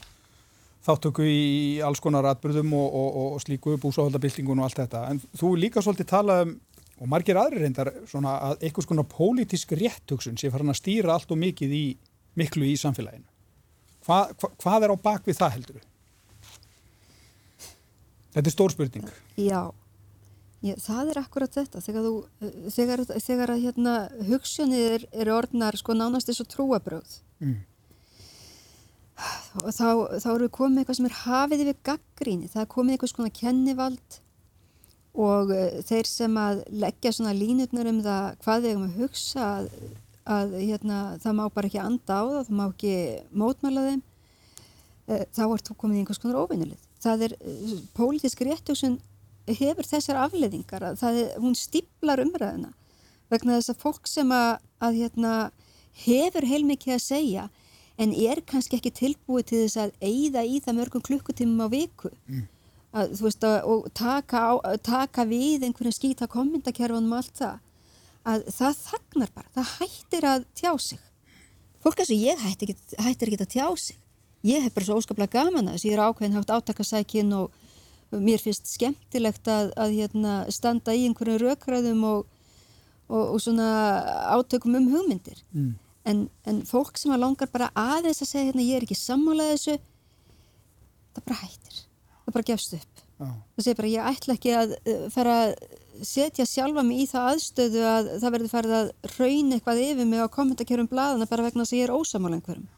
þáttöku 0.83 1.25
í 1.27 1.81
alls 1.85 2.01
konar 2.03 2.27
atbyrðum 2.33 2.73
og, 2.77 2.87
og, 2.99 3.17
og 3.23 3.43
slíku 3.43 3.77
búsáhaldabildingun 3.81 4.61
og 4.61 4.67
allt 4.67 4.81
þetta. 4.83 5.03
En 5.13 5.21
þú 5.39 5.53
líka 5.59 5.83
svolítið 5.83 6.09
talað 6.11 6.47
um, 6.47 6.55
og 7.03 7.11
margir 7.11 7.39
aðri 7.39 7.63
reyndar, 7.63 7.91
svona 8.07 8.35
að 8.49 8.65
einhvers 8.67 8.89
konar 8.89 9.07
pólitísk 9.09 9.73
réttöksun 9.79 10.37
sé 10.39 10.51
farin 10.53 10.71
að 10.71 10.81
stýra 10.81 11.15
allt 11.15 11.31
og 11.33 11.39
mikið 11.41 11.77
í 11.77 11.85
miklu 12.39 12.67
í 12.67 12.75
samfélaginu. 12.79 13.25
Hva, 14.03 14.25
hva, 14.39 14.51
hvað 14.59 14.85
er 14.85 14.93
á 14.93 14.97
bakvið 15.07 15.39
það 15.39 15.55
heldur? 15.57 15.81
Þetta 18.33 18.49
er 18.49 18.55
stór 18.55 18.73
spurning. 18.73 19.09
Já. 19.37 19.71
Já, 20.63 20.77
það 20.79 21.09
er 21.11 21.17
akkurat 21.19 21.51
þetta, 21.51 21.81
þegar, 21.83 22.05
þú, 22.07 22.51
þegar, 22.71 23.01
þegar 23.19 23.51
að 23.51 23.63
hérna, 23.65 23.93
hugssjónið 24.29 24.83
er, 24.93 25.05
er 25.11 25.31
orðnar 25.33 25.75
sko 25.75 25.95
nánast 25.97 26.31
eins 26.31 26.39
og 26.39 26.47
trúabröð 26.53 27.17
mm. 27.43 27.57
Og 29.61 29.69
þá, 29.69 29.87
þá 30.23 30.29
eru 30.33 30.49
komið 30.53 30.81
eitthvað 30.81 30.97
sem 30.99 31.07
er 31.09 31.17
hafið 31.21 31.63
yfir 31.65 31.79
gaggríni, 31.89 32.49
það 32.51 32.63
er 32.63 32.69
komið 32.73 32.95
eitthvað 32.95 33.11
svona 33.13 33.33
kennivald 33.37 34.17
og 35.13 35.53
uh, 35.53 35.75
þeir 35.85 36.09
sem 36.09 36.39
að 36.41 36.63
leggja 36.83 37.13
svona 37.13 37.35
línutnar 37.37 37.89
um 37.91 38.01
það 38.05 38.39
hvað 38.45 38.63
við 38.63 38.73
hefum 38.73 38.87
að 38.87 38.97
hugsa 39.03 39.49
að, 39.51 39.69
að 40.37 40.57
hérna, 40.57 40.99
það 41.21 41.37
má 41.37 41.43
bara 41.53 41.69
ekki 41.69 41.83
anda 41.83 42.17
á 42.17 42.23
það, 42.23 42.41
það 42.49 42.59
má 42.59 42.65
ekki 42.65 42.95
mótmæla 43.43 43.87
þeim, 43.89 44.03
uh, 45.13 45.25
þá 45.37 45.43
ert 45.45 45.69
þú 45.69 45.79
komið 45.83 45.99
í 45.99 46.03
einhvers 46.03 46.23
konar 46.23 46.41
ofinnulið. 46.41 46.87
Það 47.03 47.27
er 47.27 47.35
uh, 47.37 47.75
pólitísk 47.97 48.45
réttjóksun 48.47 49.01
hefur 49.59 49.85
þessar 49.85 50.21
afleðingar 50.23 50.87
að 50.93 51.03
er, 51.11 51.33
hún 51.43 51.55
stiblar 51.57 52.21
umræðina 52.23 52.71
vegna 53.31 53.57
þess 53.57 53.73
að 53.73 53.81
fólk 53.81 54.09
sem 54.09 54.31
að, 54.33 54.55
að 54.83 54.99
hérna, 55.01 55.33
hefur 56.05 56.47
heilmikið 56.47 56.95
að 56.95 57.03
segja 57.03 57.49
en 58.01 58.13
er 58.17 58.41
kannski 58.49 58.79
ekki 58.79 58.93
tilbúið 58.97 59.45
til 59.49 59.61
þess 59.63 59.79
að 59.83 59.95
eigða 60.01 60.43
í 60.47 60.59
það 60.63 60.77
mörgum 60.79 61.05
klukkutímum 61.05 61.65
á 61.65 61.67
viku? 61.73 62.11
Mm. 62.27 62.47
að, 62.93 63.15
veist, 63.21 63.45
að, 63.47 63.57
og 63.69 63.87
taka, 63.97 64.43
á, 64.53 64.53
taka 64.85 65.25
við 65.29 65.65
einhverja 65.67 65.95
skýta 65.95 66.29
kommentarkerfunum 66.29 67.15
og 67.15 67.23
allt 67.23 67.39
það. 67.41 67.59
Að 68.23 68.45
það 68.55 68.77
þagnar 68.79 69.33
bara, 69.35 69.49
það 69.57 69.71
hættir 69.79 70.27
að 70.29 70.45
tjá 70.55 70.71
sig. 70.79 71.01
Fólk 71.83 71.99
eins 71.99 72.13
og 72.13 72.21
ég 72.21 72.43
hættir 72.45 72.71
ekki, 72.71 72.99
hættir 73.03 73.31
ekki 73.31 73.41
að 73.43 73.55
tjá 73.55 73.67
sig. 73.81 73.97
Ég 74.47 74.63
hef 74.63 74.75
bara 74.75 74.87
svo 74.87 74.99
óskaplega 74.99 75.39
gaman 75.39 75.71
að 75.71 75.77
þess 75.77 75.87
ég 75.87 75.95
er 75.97 76.03
ákveðin 76.03 76.37
haft 76.37 76.53
átakasækin 76.53 77.33
og 77.35 77.59
mér 78.13 78.41
finnst 78.43 78.69
skemmtilegt 78.69 79.47
að, 79.49 79.71
að 79.79 79.95
hérna, 79.97 80.35
standa 80.53 80.95
í 80.95 81.07
einhverju 81.07 81.39
rökræðum 81.41 82.03
og, 82.07 82.25
og, 83.09 83.23
og 83.23 83.39
svona 83.41 83.67
átökum 84.35 84.77
um 84.79 84.89
hugmyndir. 84.91 85.41
Mm. 85.55 85.73
En, 86.09 86.25
en 86.49 86.61
fólk 86.67 86.99
sem 86.99 87.13
að 87.13 87.23
langar 87.23 87.51
bara 87.53 87.71
aðeins 87.77 88.23
að 88.23 88.31
segja 88.31 88.49
hérna 88.49 88.65
ég 88.65 88.79
er 88.79 88.87
ekki 88.87 88.99
sammálað 88.99 89.53
þessu 89.53 89.77
það 91.13 91.23
bara 91.23 91.39
hættir 91.43 91.79
það 92.25 92.35
bara 92.37 92.49
gefst 92.51 92.77
upp 92.79 93.01
ah. 93.23 93.33
það 93.55 93.65
segir 93.67 93.79
bara 93.79 93.93
ég 93.93 94.11
ætla 94.11 94.37
ekki 94.37 94.53
að 94.59 94.77
uh, 94.77 95.07
fara 95.13 95.39
að 95.47 95.55
setja 96.03 96.45
sjálfa 96.49 96.83
mig 96.85 97.03
í 97.03 97.09
það 97.09 97.31
aðstöðu 97.31 97.83
að 97.87 98.13
það 98.13 98.37
verður 98.37 98.53
farið 98.53 98.77
að 98.79 98.93
raun 99.17 99.57
eitthvað 99.57 99.83
yfir 99.87 100.07
mig 100.09 100.23
á 100.25 100.35
kommentarkjörum 100.37 100.89
bladana 100.91 101.29
bara 101.29 101.45
vegna 101.45 101.65
þess 101.65 101.75
að 101.75 101.81
ég 101.81 101.89
er 101.89 101.97
ósamála 101.97 102.39
einhverjum 102.39 102.71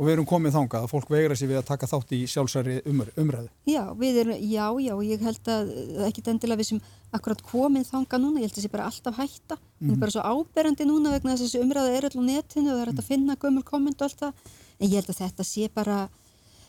Og 0.00 0.06
við 0.08 0.16
erum 0.16 0.26
komið 0.26 0.54
þangað 0.56 0.84
að 0.86 0.90
fólk 0.90 1.10
vegra 1.12 1.34
sér 1.36 1.50
við 1.50 1.58
að 1.60 1.66
taka 1.68 1.86
þátt 1.86 2.14
í 2.16 2.20
sjálfsæri 2.32 2.78
umræðu. 2.88 3.50
Já, 3.68 3.82
erum, 4.08 4.38
já, 4.40 4.64
já, 4.82 4.94
ég 5.06 5.24
held 5.26 5.50
að 5.52 5.72
ekki 6.08 6.24
endilega 6.32 6.58
við 6.58 6.68
sem 6.70 6.80
akkurat 7.12 7.44
komið 7.46 7.90
þangað 7.90 8.22
núna, 8.24 8.40
ég 8.40 8.48
held 8.48 8.54
að 8.54 8.58
það 8.58 8.66
sé 8.66 8.72
bara 8.72 8.88
alltaf 8.88 9.20
hætta, 9.20 9.58
mm. 9.82 9.92
en 9.94 10.00
bara 10.00 10.14
svo 10.14 10.22
áberandi 10.22 10.86
núna 10.86 11.12
vegna 11.14 11.34
þess 11.34 11.42
að 11.42 11.48
þessi 11.48 11.64
umræðu 11.64 11.92
er 11.96 12.06
alltaf 12.08 12.26
netinu 12.26 12.70
og 12.70 12.76
það 12.76 12.82
er 12.82 12.90
hægt 12.92 13.02
að 13.02 13.10
finna 13.10 13.38
gömul 13.42 13.64
komment 13.66 14.00
og 14.00 14.08
allt 14.08 14.22
það, 14.22 14.54
en 14.78 14.88
ég 14.88 14.96
held 15.00 15.12
að 15.12 15.20
þetta 15.20 15.46
sé 15.48 15.68
bara 15.74 15.98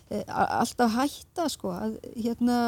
e, 0.10 0.24
alltaf 0.34 0.98
hætta, 0.98 1.48
sko, 1.54 1.74
að 1.78 1.96
hérna, 2.16 2.60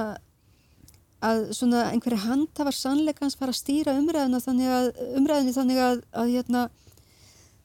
að 1.26 1.44
svona 1.58 1.86
einhverju 1.92 2.22
handhafar 2.26 2.78
sannleikans 2.78 3.38
fara 3.40 3.56
að 3.56 3.62
stýra 3.62 3.96
umræðinu 3.98 4.42
þannig 4.44 4.74
að, 4.78 4.90
umræðinu 5.22 5.56
þannig 5.56 5.84
að, 5.86 6.04
að 6.22 6.34
hérna, 6.36 6.66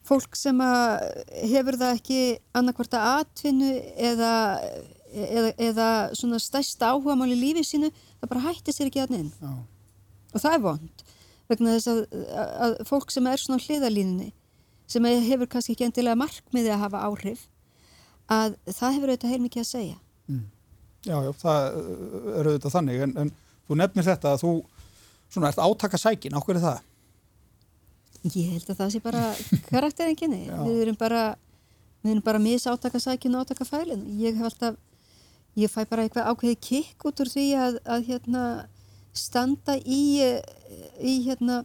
fólk 0.07 0.33
sem 0.35 0.57
hefur 1.51 1.77
það 1.77 1.99
ekki 1.99 2.21
annarkvarta 2.57 3.03
atvinnu 3.19 3.69
eða, 4.01 4.33
eða, 5.13 5.51
eða 5.61 5.89
svona 6.17 6.41
stærsta 6.41 6.89
áhuga 6.89 7.13
mál 7.19 7.29
í 7.29 7.37
lífið 7.37 7.67
sínu, 7.69 7.91
það 8.17 8.33
bara 8.33 8.45
hætti 8.47 8.73
sér 8.73 8.89
ekki 8.89 9.03
að 9.03 9.13
neinn. 9.13 9.29
Og 10.31 10.41
það 10.41 10.55
er 10.55 10.63
vond 10.65 11.05
vegna 11.51 11.75
þess 11.75 11.91
að, 11.91 12.01
að 12.65 12.75
fólk 12.89 13.13
sem 13.13 13.27
er 13.31 13.41
svona 13.41 13.63
hliðalínunni, 13.63 14.31
sem 14.91 15.07
hefur 15.07 15.49
kannski 15.51 15.75
ekki 15.75 15.87
endilega 15.87 16.19
markmiði 16.19 16.73
að 16.73 16.83
hafa 16.85 17.03
áhrif, 17.07 17.45
að 18.31 18.57
það 18.69 18.97
hefur 18.97 19.13
auðvitað 19.13 19.33
heil 19.33 19.41
mikið 19.45 19.63
að 19.63 19.69
segja. 19.71 19.97
Mm. 20.31 20.43
Já, 21.01 21.15
já, 21.25 21.31
það 21.41 21.67
er 21.71 22.49
auðvitað 22.51 22.75
þannig, 22.75 23.03
en, 23.07 23.17
en 23.23 23.35
þú 23.67 23.77
nefnir 23.81 24.07
þetta 24.07 24.35
að 24.35 24.43
þú 24.43 24.55
svona 25.31 25.51
ert 25.51 25.61
átaka 25.63 25.99
sækin, 25.99 26.35
áhverju 26.37 26.63
það? 26.65 26.87
Ég 28.21 28.51
held 28.53 28.67
að 28.69 28.81
það 28.83 28.91
sé 28.93 29.01
bara 29.01 29.23
karakterenginni. 29.71 30.43
við 30.51 30.83
erum 30.83 30.99
bara 30.99 31.23
við 32.01 32.15
erum 32.15 32.25
bara 32.25 32.41
misátaka 32.41 32.99
sækinu 32.99 33.39
og 33.39 33.45
átaka 33.45 33.65
fælinu. 33.65 34.15
Ég 34.21 34.37
hef 34.37 34.49
alltaf, 34.49 34.77
ég 35.57 35.71
fæ 35.71 35.83
bara 35.89 36.05
eitthvað 36.05 36.29
ákveði 36.31 36.57
kikk 36.67 37.05
út 37.09 37.21
úr 37.21 37.29
því 37.29 37.47
að, 37.57 37.79
að 37.85 38.07
hérna 38.09 38.43
standa 39.13 39.77
í, 39.77 40.01
í 41.01 41.17
hérna 41.25 41.63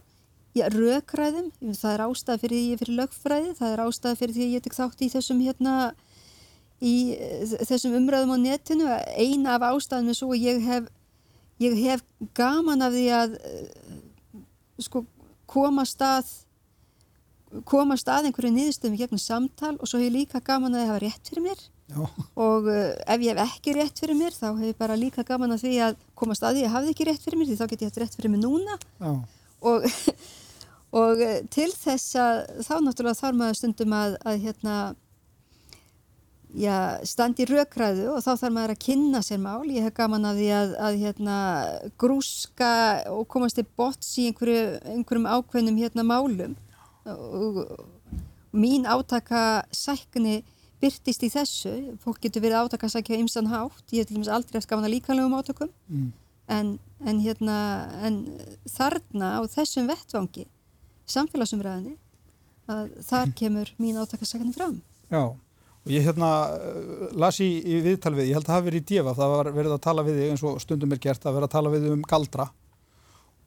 já, 0.57 0.67
rökræðum, 0.73 1.51
það 1.77 1.93
er 1.93 2.03
ástæða 2.07 2.41
fyrir 2.41 2.57
því 2.57 2.67
ég 2.71 2.81
fyrir 2.81 2.99
lögfræði, 3.01 3.55
það 3.59 3.73
er 3.73 3.83
ástæða 3.85 4.19
fyrir 4.21 4.37
því 4.37 4.49
ég 4.55 4.65
tek 4.65 4.77
þátt 4.77 5.03
í 5.03 5.09
þessum 5.13 5.43
hérna 5.45 5.75
í 6.77 6.95
þessum 7.65 7.97
umræðum 7.97 8.35
á 8.35 8.37
netinu. 8.37 8.89
Eina 9.17 9.57
af 9.57 9.65
ástæðum 9.71 10.11
er 10.11 10.17
svo 10.17 10.31
að 10.33 10.45
ég 10.45 10.65
hef 10.65 10.89
ég 11.61 11.77
hef 11.81 12.03
gaman 12.37 12.85
af 12.85 12.93
því 12.93 13.05
að 13.17 13.37
sko 14.85 15.05
koma 15.49 15.85
stað 15.89 16.29
koma 17.65 17.95
stað 17.97 18.27
einhverju 18.29 18.51
niðurstöðum 18.53 18.99
gegnum 18.99 19.21
samtal 19.21 19.75
og 19.79 19.89
svo 19.89 20.01
hef 20.01 20.09
ég 20.09 20.15
líka 20.19 20.43
gaman 20.43 20.75
að 20.75 20.83
það 20.83 20.91
hafa 20.91 21.03
rétt 21.05 21.31
fyrir 21.31 21.45
mér 21.47 21.63
Já. 21.87 22.01
og 22.35 22.65
uh, 22.67 22.91
ef 23.07 23.21
ég 23.23 23.31
hef 23.31 23.53
ekki 23.55 23.73
rétt 23.77 23.99
fyrir 24.01 24.17
mér 24.19 24.33
þá 24.35 24.49
hef 24.57 24.73
ég 24.73 24.79
bara 24.79 24.97
líka 24.99 25.23
gaman 25.23 25.55
að 25.55 25.61
því 25.63 25.77
að 25.85 26.01
koma 26.19 26.35
stað 26.35 26.57
því 26.57 26.59
að 26.59 26.65
ég 26.65 26.73
hafði 26.73 26.91
ekki 26.91 27.07
rétt 27.07 27.23
fyrir 27.23 27.39
mér 27.39 27.47
því 27.47 27.55
þá 27.61 27.67
get 27.71 27.83
ég 27.85 27.91
haft 27.91 27.99
rétt 28.03 28.17
fyrir 28.17 28.33
mér 28.33 28.41
núna. 28.43 28.75
Og, 29.63 29.87
og 31.01 31.23
uh, 31.23 31.37
til 31.53 31.69
þess 31.71 32.17
að 32.19 32.41
þá 32.67 32.73
náttúrulega 32.83 33.21
þarf 33.21 33.39
maður 33.39 33.59
stundum 33.61 33.95
að, 33.95 34.17
að 34.27 34.41
hérna 34.43 34.77
já, 36.57 36.75
standi 37.07 37.45
rökræðu 37.47 38.09
og 38.15 38.23
þá 38.23 38.31
þarf 38.33 38.53
maður 38.55 38.73
að 38.75 38.83
kynna 38.83 39.21
sér 39.25 39.41
mál. 39.41 39.63
Ég 39.71 39.87
hef 39.87 39.95
gaman 39.97 40.27
að 40.27 40.41
því 40.41 40.49
að, 40.57 40.75
að 40.87 40.99
hérna, 41.03 41.37
grúska 41.99 42.71
og 43.13 43.25
komast 43.31 43.59
til 43.59 43.67
bots 43.79 44.13
í 44.19 44.27
einhverju, 44.31 44.63
einhverjum 44.93 45.29
ákveðnum 45.31 45.79
hérna, 45.81 46.05
málum. 46.07 46.55
Og, 47.07 47.63
og 47.63 48.57
mín 48.57 48.87
átaka 48.89 49.63
sækni 49.75 50.41
byrtist 50.81 51.23
í 51.25 51.31
þessu, 51.33 51.73
fólk 52.03 52.21
getur 52.21 52.43
verið 52.45 52.67
átakasækja 52.67 53.19
ymsan 53.21 53.49
hátt, 53.51 53.83
ég 53.91 54.03
hef 54.03 54.09
til 54.09 54.19
dæmis 54.19 54.31
aldrei 54.31 54.59
eftir 54.59 54.75
gafna 54.75 54.91
líkanlegum 54.91 55.37
átökum. 55.37 55.71
Mm. 55.89 56.11
en, 56.47 56.77
en, 57.03 57.17
hérna, 57.19 57.55
en 58.07 58.21
þarna 58.71 59.33
á 59.35 59.41
þessum 59.51 59.89
vettvangi 59.89 60.45
samfélagsumræðinni 61.11 61.97
að 62.71 62.93
þar 63.07 63.33
kemur 63.41 63.73
mín 63.81 63.99
átakasækni 64.01 64.53
fram. 64.55 64.79
Já, 65.11 65.23
og 65.27 65.91
ég 65.91 66.07
hérna 66.07 66.29
las 67.15 67.41
í, 67.43 67.49
í 67.63 67.81
viðtal 67.85 68.15
við, 68.15 68.31
ég 68.31 68.39
held 68.39 68.47
að 68.47 68.51
það 68.51 68.59
hafi 68.59 68.69
verið 68.69 68.85
í 68.85 68.87
djefa, 68.93 69.17
það 69.17 69.35
var 69.35 69.51
verið 69.57 69.75
að 69.75 69.83
tala 69.87 70.07
við 70.07 70.21
þig 70.21 70.31
eins 70.31 70.45
og 70.47 70.63
stundum 70.63 70.95
er 70.95 71.03
gert 71.03 71.27
að 71.27 71.37
vera 71.37 71.49
að 71.49 71.57
tala 71.57 71.73
við 71.73 71.91
um 71.93 72.07
galdra. 72.07 72.47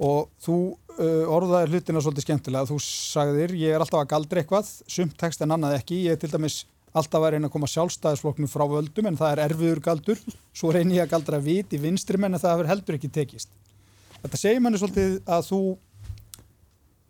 Og 0.00 0.30
þú 0.40 0.58
uh, 0.96 1.24
orðaðir 1.28 1.74
hlutina 1.74 2.00
svolítið 2.00 2.24
skemmtilega, 2.24 2.68
þú 2.70 2.78
sagðir 2.80 3.52
ég 3.60 3.74
er 3.76 3.82
alltaf 3.84 4.00
að 4.00 4.12
galdra 4.14 4.40
eitthvað, 4.40 4.70
sumt 4.88 5.18
text 5.20 5.44
en 5.44 5.52
annað 5.52 5.76
ekki, 5.76 5.98
ég 6.06 6.16
er 6.16 6.22
til 6.22 6.30
dæmis 6.32 6.62
alltaf 6.96 7.22
að 7.22 7.35
reyna 7.35 7.48
að 7.48 7.55
koma 7.55 7.68
sjálfstæðisflokknum 7.70 8.50
frá 8.50 8.64
völdum 8.70 9.09
en 9.11 9.18
það 9.18 9.33
er 9.35 9.42
erfiður 9.46 9.83
galdur, 9.85 10.20
svo 10.57 10.72
reynir 10.74 10.98
ég 10.98 11.07
að 11.07 11.12
galdra 11.14 11.40
vit 11.42 11.72
í 11.76 11.81
vinstri 11.83 12.18
menn 12.18 12.35
en 12.35 12.42
það 12.42 12.57
hefur 12.57 12.70
heldur 12.72 12.98
ekki 12.98 13.12
tekist. 13.14 13.53
Þetta 14.20 14.40
segir 14.40 14.62
manni 14.64 14.81
svolítið 14.81 15.20
að 15.31 15.46
þú 15.48 15.61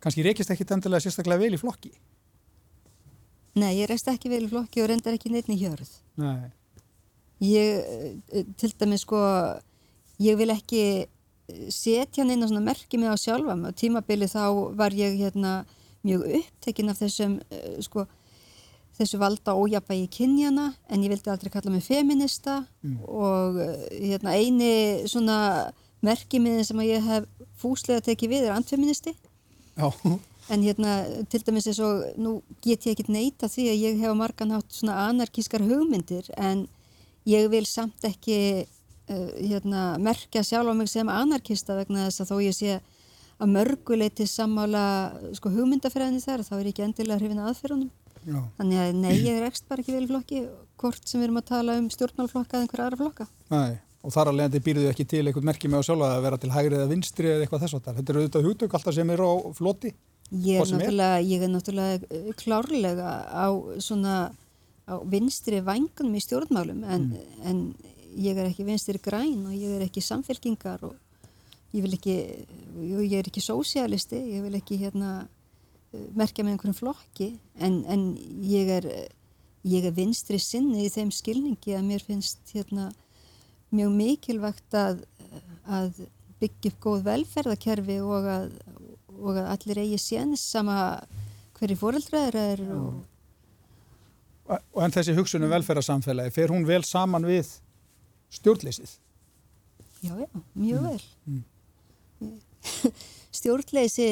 kannski 0.01 0.25
reykist 0.25 0.53
ekki 0.53 0.67
tendilega 0.69 1.05
sérstaklega 1.05 1.41
vel 1.41 1.57
í 1.57 1.61
flokki. 1.61 1.91
Nei, 3.57 3.73
ég 3.81 3.89
reykst 3.89 4.07
ekki 4.11 4.31
vel 4.31 4.45
í 4.45 4.51
flokki 4.51 4.83
og 4.83 4.91
reyndar 4.91 5.17
ekki 5.17 5.33
neitt 5.33 5.49
í 5.51 5.57
hjörð. 5.59 5.89
Nei. 6.21 6.51
Ég, 7.41 7.81
eh, 8.29 8.45
til 8.57 8.71
dæmis 8.77 9.01
sko, 9.01 9.17
ég 10.21 10.37
vil 10.37 10.53
ekki 10.53 11.09
setja 11.73 12.23
hann 12.23 12.31
inn 12.35 12.45
á 12.45 12.47
svona 12.47 12.63
merkið 12.63 13.01
mig 13.01 13.11
á 13.11 13.17
sjálfa 13.19 13.55
og 13.57 13.75
tímabili 13.75 14.29
þá 14.29 14.71
var 14.77 14.93
ég 14.95 15.17
hérna 15.19 15.65
mjög 16.05 16.25
upptekinn 16.39 16.91
af 16.91 17.01
þessum 17.01 17.39
uh, 17.41 17.77
sko 17.83 18.05
þessu 19.01 19.19
valda 19.21 19.55
ójapægi 19.57 20.07
kynjana 20.15 20.71
en 20.89 21.03
ég 21.03 21.11
vildi 21.11 21.31
aldrei 21.33 21.51
kalla 21.53 21.73
mig 21.73 21.83
feminista 21.85 22.61
mm. 22.83 22.97
og 23.05 23.61
eh, 23.61 23.85
hérna, 24.11 24.35
eini 24.37 25.07
svona 25.09 25.37
merkimiðin 26.05 26.65
sem 26.65 26.83
ég 26.87 27.05
hef 27.05 27.29
fúslega 27.61 28.03
tekið 28.05 28.35
við 28.35 28.47
er 28.47 28.55
antfeministi 28.55 29.15
en 30.51 30.65
hérna 30.65 30.95
til 31.31 31.43
dæmis 31.45 31.69
eins 31.69 31.79
og 31.83 32.03
nú 32.19 32.39
get 32.63 32.85
ég 32.85 32.95
ekkit 32.95 33.11
neyta 33.13 33.49
því 33.51 33.67
að 33.71 33.83
ég 33.85 34.01
hef 34.01 34.15
margan 34.17 34.55
hátt 34.55 34.73
svona 34.73 34.97
anarkískar 35.07 35.63
hugmyndir 35.63 36.27
en 36.37 36.65
ég 37.29 37.47
vil 37.53 37.65
samt 37.69 38.03
ekki 38.07 38.39
uh, 38.65 39.29
hérna, 39.37 39.97
merkja 40.01 40.43
sjálf 40.43 40.73
á 40.73 40.75
mig 40.75 40.89
sem 40.89 41.09
anarkista 41.09 41.77
vegna 41.77 42.07
þess 42.09 42.25
að 42.25 42.33
þó 42.33 42.41
ég 42.47 42.57
sé 42.57 42.79
að 43.41 43.53
mörguleiti 43.55 44.27
sammála 44.29 44.83
sko, 45.37 45.49
hugmyndafræðinni 45.53 46.21
þar 46.21 46.45
þá 46.45 46.53
er 46.57 46.65
ég 46.65 46.73
ekki 46.73 46.85
endilega 46.85 47.21
hrifin 47.21 47.45
aðferðunum 47.45 47.89
Já. 48.27 48.41
Þannig 48.59 48.81
að 48.81 48.99
nei, 49.01 49.13
ég 49.17 49.37
er 49.37 49.47
ekst 49.47 49.65
bara 49.69 49.81
ekki 49.83 49.95
vel 49.95 50.09
flokki 50.09 50.43
hvort 50.81 51.07
sem 51.09 51.21
við 51.21 51.27
erum 51.29 51.39
að 51.41 51.47
tala 51.49 51.77
um 51.79 51.87
stjórnmálflokka 51.93 52.57
eða 52.57 52.65
einhverja 52.65 52.87
aðra 52.87 52.99
flokka. 53.01 53.27
Nei, 53.53 53.79
og 54.01 54.13
þar 54.15 54.31
alveg 54.31 54.63
býrðu 54.67 54.89
ekki 54.91 55.07
til 55.09 55.23
eitthvað 55.25 55.47
merkjum 55.49 55.73
með 55.73 55.83
á 55.83 55.87
sjálfa 55.89 56.11
að 56.11 56.23
vera 56.27 56.41
til 56.41 56.53
hægri 56.53 56.77
eða 56.77 56.91
vinstri 56.91 57.31
eða 57.31 57.45
eitthvað 57.45 57.65
þess 57.65 57.77
að. 57.79 57.89
Þetta 57.99 58.13
eru 58.13 58.23
auðvitað 58.23 58.47
hútök 58.49 58.77
alltaf 58.77 58.97
sem 58.97 59.13
eru 59.15 59.29
á 59.29 59.35
floti. 59.57 59.93
Ég 60.31 60.61
er 60.61 60.69
náttúrulega, 60.71 61.23
ég 61.27 61.41
er 61.43 61.51
náttúrulega 61.51 62.35
klárlega 62.39 63.15
á 63.35 63.47
svona 63.83 64.15
á 64.87 64.95
vinstri 65.07 65.61
vangunum 65.63 66.15
í 66.15 66.21
stjórnmálum 66.23 66.85
en, 66.87 67.09
mm. 67.11 67.41
en 67.47 67.59
ég 68.19 68.37
er 68.37 68.49
ekki 68.49 68.65
vinstri 68.67 69.01
græn 69.01 69.45
og 69.47 69.55
ég 69.55 69.77
er 69.77 69.85
ekki 69.85 70.03
samfélkingar 70.03 70.83
og 70.87 70.95
ég 71.75 71.85
vil 71.85 71.95
ekki, 71.95 72.15
ég 72.83 73.19
er 73.19 73.29
ekki 73.29 73.43
sósialisti, 73.43 74.19
ég 74.35 74.43
vil 74.45 74.57
ekki 74.59 74.79
hérna 74.81 75.21
merkja 75.91 76.45
með 76.45 76.55
einhverjum 76.55 76.77
flokki 76.77 77.33
en, 77.59 77.81
en 77.91 78.05
ég 78.47 78.69
er 78.79 78.87
ég 79.67 79.85
er 79.85 79.93
vinstri 79.95 80.39
sinni 80.41 80.85
í 80.85 80.91
þeim 80.91 81.11
skilningi 81.13 81.75
að 81.77 81.87
mér 81.89 82.05
finnst 82.05 82.53
hérna 82.55 82.89
mjög 83.71 83.93
mikilvægt 83.95 84.77
að, 84.77 85.03
að 85.69 86.01
byggja 86.41 86.71
upp 86.71 86.79
góð 86.81 87.03
velferðakerfi 87.05 87.99
og 88.01 88.27
að, 88.29 88.47
og 89.19 89.37
að 89.37 89.51
allir 89.53 89.83
eigi 89.83 89.99
séns 90.01 90.43
sama 90.55 90.77
hverju 91.59 91.77
fóreldraður 91.77 92.39
er 92.41 92.63
og... 92.73 93.03
og 94.49 94.81
en 94.83 94.95
þessi 94.95 95.15
hugsunum 95.17 95.53
velferðarsamfélagi 95.53 96.33
fer 96.35 96.53
hún 96.53 96.65
vel 96.67 96.81
saman 96.87 97.27
við 97.29 97.53
stjórnleysið? 98.33 98.97
Já, 100.01 100.15
já, 100.17 100.27
mjög 100.57 100.81
mm. 100.81 100.89
vel 100.89 101.03
mm. 101.29 102.35
stjórnleysi 103.37 104.09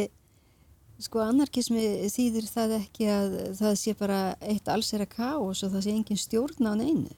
Sko 0.99 1.21
anarkismi 1.23 1.81
þýðir 2.11 2.47
það 2.51 2.75
ekki 2.81 3.07
að 3.07 3.35
það 3.55 3.75
sé 3.79 3.95
bara 3.95 4.19
eitt 4.43 4.67
allsera 4.67 5.07
káos 5.07 5.63
og 5.63 5.71
það 5.71 5.83
sé 5.85 5.93
engin 5.95 6.19
stjórn 6.19 6.67
á 6.67 6.73
neinu. 6.75 7.13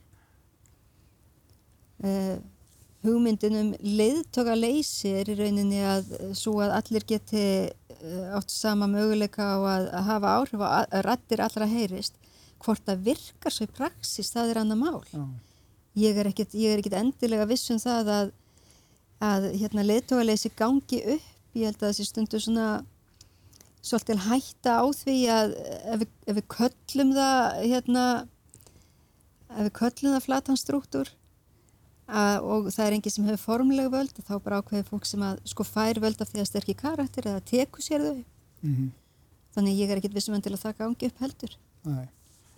Uh, 2.02 2.38
hugmyndin 3.06 3.58
um 3.58 3.72
leiðtoka 3.82 4.54
leysi 4.58 5.16
er 5.22 5.32
í 5.34 5.38
rauninni 5.38 5.82
að 5.86 6.14
svo 6.38 6.60
að 6.62 6.76
allir 6.78 7.06
geti 7.10 7.44
uh, 7.70 8.38
átt 8.38 8.54
sama 8.54 8.90
möguleika 8.90 9.50
á 9.50 9.58
að, 9.58 9.90
að 9.90 10.08
hafa 10.12 10.36
áhrif 10.38 10.66
og 10.68 10.96
rættir 11.08 11.46
allra 11.46 11.70
heyrist. 11.70 12.22
Hvort 12.62 12.86
það 12.86 13.06
virkar 13.10 13.56
svo 13.56 13.66
í 13.66 13.74
praxis, 13.74 14.30
það 14.30 14.54
er 14.54 14.62
annað 14.62 14.82
mál. 14.84 15.02
Já. 15.10 15.26
Ég 15.98 16.22
er 16.22 16.30
ekkit, 16.30 16.54
endilega 16.94 17.50
vissum 17.50 17.82
það 17.82 18.14
að, 18.14 18.34
að 19.26 19.52
hérna, 19.58 19.90
leiðtoka 19.90 20.24
leysi 20.30 20.54
gangi 20.54 21.02
upp. 21.18 21.30
Ég 21.58 21.68
held 21.68 21.82
að 21.82 21.90
þessi 21.90 22.06
stundu 22.08 22.40
svona 22.40 22.68
svolítið 23.82 24.22
hætta 24.28 24.78
á 24.78 24.86
því 24.94 25.18
að 25.34 25.56
ef 25.58 26.04
við, 26.04 26.12
ef 26.28 26.38
við 26.38 26.46
köllum 26.56 27.16
það 27.18 27.58
hérna 27.66 28.06
ef 29.52 29.66
við 29.66 29.74
köllum 29.80 30.16
það 30.16 30.26
flatanstrúktur 30.28 31.12
og 32.12 32.68
það 32.74 32.86
er 32.86 32.96
enginn 32.98 33.14
sem 33.16 33.28
hefur 33.30 33.44
formlega 33.46 33.92
völd 33.92 34.18
þá 34.20 34.34
bara 34.44 34.62
ákveður 34.62 34.90
fólk 34.90 35.08
sem 35.08 35.22
að 35.26 35.42
sko 35.48 35.66
fær 35.66 36.02
völd 36.04 36.22
af 36.22 36.32
því 36.32 36.44
að 36.44 36.50
sterkir 36.50 36.80
karakter 36.80 37.30
eða 37.32 37.44
teku 37.48 37.84
sér 37.84 38.04
þau 38.04 38.18
mm 38.18 38.74
-hmm. 38.76 38.90
þannig 39.56 39.80
ég 39.80 39.90
er 39.90 39.98
ekkit 39.98 40.16
vissum 40.16 40.36
en 40.36 40.42
til 40.42 40.54
að 40.54 40.64
það 40.66 40.78
gangi 40.78 41.08
upp 41.08 41.20
heldur 41.20 41.58
Nei. 41.84 42.08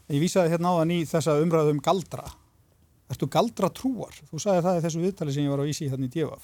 Ég 0.09 0.19
vísaði 0.19 0.49
hérna 0.49 0.73
á 0.73 0.79
þann 0.79 0.91
í 0.91 1.05
þessa 1.05 1.39
umræðu 1.39 1.71
um 1.71 1.79
galdra 1.79 2.25
Erstu 3.09 3.27
galdra 3.27 3.69
trúar? 3.69 4.15
Þú 4.31 4.39
sagði 4.39 4.61
það 4.63 4.77
í 4.77 4.81
þessu 4.81 4.99
viðtali 4.99 5.33
sem 5.33 5.43
ég 5.43 5.49
var 5.49 5.59
að 5.59 5.69
vísi 5.69 5.89
hérna 5.89 6.05
í 6.05 6.09
djöfaf 6.09 6.43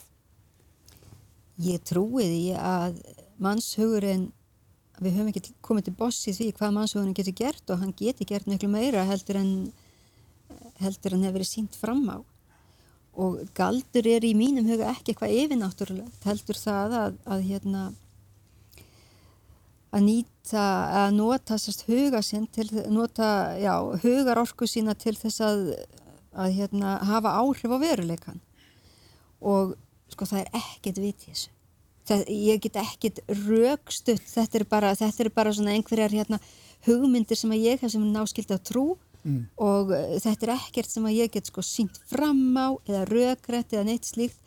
Ég 1.60 1.82
trúiði 1.84 2.56
að 2.56 3.02
mannshugurinn 3.40 4.32
við 5.00 5.16
höfum 5.16 5.30
ekki 5.32 5.54
komið 5.66 5.88
til 5.90 5.96
boss 6.00 6.28
í 6.28 6.34
því 6.36 6.50
hvað 6.58 6.76
mannsóðunum 6.76 7.16
getur 7.18 7.38
gert 7.40 7.72
og 7.72 7.80
hann 7.84 7.94
getur 7.98 8.28
gert 8.30 8.50
miklu 8.50 8.70
meira 8.72 9.06
heldur 9.08 9.40
en 9.40 9.54
heldur 10.80 11.16
en 11.16 11.24
hefur 11.26 11.40
verið 11.40 11.50
sínt 11.52 11.78
fram 11.80 12.04
á. 12.12 12.18
Og 13.20 13.42
galdur 13.58 14.08
er 14.08 14.24
í 14.24 14.36
mínum 14.38 14.68
huga 14.70 14.92
ekki 14.94 15.14
eitthvað 15.14 15.36
yfirnáttúrulegt 15.42 16.28
heldur 16.30 16.60
það 16.60 16.96
að, 17.00 17.18
að 17.26 17.46
hérna 17.50 17.86
að 19.90 20.04
nýta, 20.06 20.66
að 21.04 21.16
nota 21.18 21.58
sérst 21.58 21.88
huga 21.90 22.22
sinn 22.24 22.46
til, 22.54 22.68
nota, 22.94 23.58
já, 23.58 23.74
hugar 24.04 24.40
orku 24.44 24.68
sína 24.70 24.94
til 24.94 25.16
þess 25.18 25.42
að 25.44 25.64
að 26.34 26.56
hérna 26.60 26.98
hafa 27.10 27.36
áhrif 27.42 27.72
á 27.74 27.78
veruleikan 27.82 28.42
og 29.42 29.76
sko 30.12 30.28
það 30.30 30.44
er 30.44 30.60
ekkert 30.60 31.02
vitið 31.02 31.32
þessu 31.32 31.56
það, 32.10 32.26
ég 32.34 32.64
get 32.66 32.80
ekkit 32.82 33.22
raukstutt, 33.46 34.26
þetta 34.28 34.60
er 34.60 34.66
bara, 34.70 34.96
þetta 34.98 35.26
er 35.26 35.32
bara 35.36 35.54
svona 35.56 35.76
einhverjar 35.76 36.16
hérna, 36.16 36.40
hugmyndir 36.88 37.38
sem 37.38 37.54
að 37.54 37.66
ég 37.68 37.82
hef 37.84 37.94
sem 37.94 38.06
náskild 38.14 38.52
að 38.56 38.66
trú 38.70 38.86
mm. 39.24 39.42
og 39.62 39.94
uh, 39.96 40.16
þetta 40.22 40.48
er 40.48 40.54
ekkert 40.56 40.92
sem 40.92 41.08
að 41.08 41.18
ég 41.18 41.34
get 41.34 41.50
sko 41.52 41.64
sínt 41.66 42.00
fram 42.10 42.42
á 42.56 42.68
eða 42.88 43.04
raukrætt 43.10 43.76
eða 43.76 43.88
neitt 43.90 44.08
slíkt. 44.10 44.40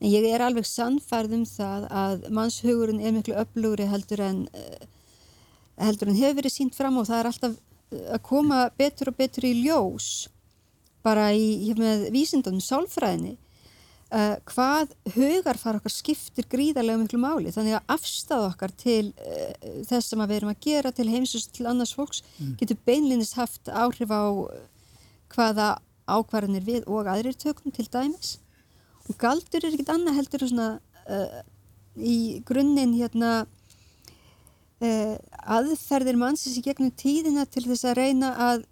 En 0.00 0.08
ég 0.08 0.24
er 0.30 0.40
alveg 0.40 0.64
sannfærð 0.64 1.34
um 1.36 1.42
það 1.44 1.82
að 1.92 2.22
mannshugurinn 2.32 3.02
er 3.04 3.12
miklu 3.12 3.34
öflugri 3.42 3.88
heldur 3.90 4.22
en, 4.24 4.44
uh, 4.54 4.86
heldur 5.82 6.12
en 6.12 6.20
hefur 6.20 6.40
verið 6.40 6.56
sínt 6.56 6.78
fram 6.78 6.96
og 7.00 7.10
það 7.10 7.18
er 7.18 7.30
alltaf 7.32 7.58
uh, 7.58 8.06
að 8.16 8.22
koma 8.30 8.62
betur 8.80 9.12
og 9.12 9.18
betur 9.18 9.50
í 9.50 9.56
ljós 9.64 10.30
bara 11.04 11.30
í 11.32 11.72
með 11.78 12.10
vísindunum, 12.12 12.60
sálfræðinni 12.60 13.38
uh, 14.10 14.36
hvað 14.50 14.94
hugarfar 15.14 15.78
okkar 15.78 15.94
skiptir 15.94 16.46
gríðarlega 16.50 17.00
miklu 17.02 17.20
máli 17.22 17.52
þannig 17.54 17.78
að 17.78 17.94
afstæða 17.96 18.48
okkar 18.50 18.74
til 18.80 19.12
uh, 19.12 19.52
þess 19.88 20.10
sem 20.10 20.24
við 20.24 20.36
erum 20.38 20.52
að 20.52 20.66
gera 20.66 20.92
til 20.94 21.08
heimsust 21.10 21.54
til 21.56 21.68
annars 21.70 21.94
fólks 21.96 22.24
mm. 22.38 22.56
getur 22.60 22.80
beinlinnist 22.88 23.38
haft 23.38 23.70
áhrif 23.70 24.12
á 24.12 24.24
hvaða 25.34 25.70
ákvarðanir 26.10 26.66
við 26.66 26.90
og 26.90 27.10
aðrir 27.10 27.38
tökum 27.38 27.74
til 27.74 27.86
dæmis 27.90 28.38
og 29.06 29.16
galdur 29.20 29.62
er 29.62 29.72
ekkit 29.72 29.94
annað 29.94 30.20
heldur 30.20 30.46
svona 30.48 30.68
uh, 31.06 31.40
í 31.96 32.42
grunninn 32.46 32.94
hérna 32.98 33.44
aðferðir 34.80 36.16
mannsins 36.16 36.54
í 36.56 36.62
gegnum 36.64 36.88
tíðina 36.96 37.42
til 37.44 37.66
þess 37.66 37.84
að 37.90 37.98
reyna 37.98 38.30
að 38.40 38.62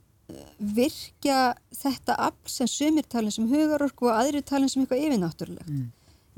virkja 0.58 1.54
þetta 1.72 2.16
afl 2.28 2.52
sem 2.52 2.68
sumir 2.68 3.06
talin 3.08 3.32
sem 3.32 3.46
hugarorku 3.48 4.10
og 4.10 4.16
aðrir 4.18 4.44
talin 4.44 4.70
sem 4.70 4.82
eitthvað 4.82 5.04
yfirnáttúrulegt. 5.06 5.68
Mm. 5.68 5.92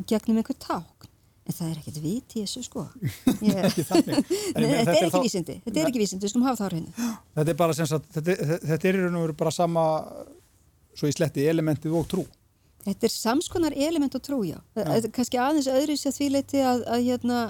gegnum 0.09 0.41
einhver 0.41 0.57
ták 0.57 1.09
en 1.51 1.57
það 1.57 1.71
er 1.71 1.79
ekkert 1.81 2.01
vit 2.03 2.35
í 2.37 2.43
þessu 2.45 2.63
sko. 2.65 2.85
Ég... 3.51 3.57
Nei, 3.57 4.21
Nei, 4.57 4.69
þetta 4.71 4.95
er 4.95 5.07
ekki 5.07 5.15
þá... 5.15 5.23
vísindi. 5.25 5.57
Þetta 5.65 5.83
er 5.83 5.89
ekki 5.91 6.03
vísindi, 6.03 6.27
við 6.27 6.35
skulum 6.35 6.49
hafa 6.49 6.61
það 6.61 6.69
á 6.69 6.71
hreinu. 6.71 7.09
Þetta 7.39 7.55
er 7.55 7.59
bara 7.63 7.77
sem 7.79 7.89
sagt, 7.91 8.11
þetta, 8.17 8.59
þetta 8.71 8.91
er 8.93 9.33
bara 9.41 9.55
sama 9.55 9.87
svo 10.99 11.11
í 11.11 11.17
sletti 11.17 11.47
elementið 11.51 11.97
og 11.97 12.07
trú. 12.11 12.27
Þetta 12.85 13.09
er 13.09 13.13
samskonar 13.13 13.75
element 13.77 14.15
og 14.17 14.23
trú, 14.25 14.41
já, 14.49 14.57
já. 14.79 14.85
kannski 15.13 15.41
aðeins 15.41 15.69
öðru 15.69 15.97
sér 16.01 16.15
því 16.17 16.29
leiti 16.33 16.63
að, 16.65 16.85
að 16.89 17.03
hérna 17.11 17.41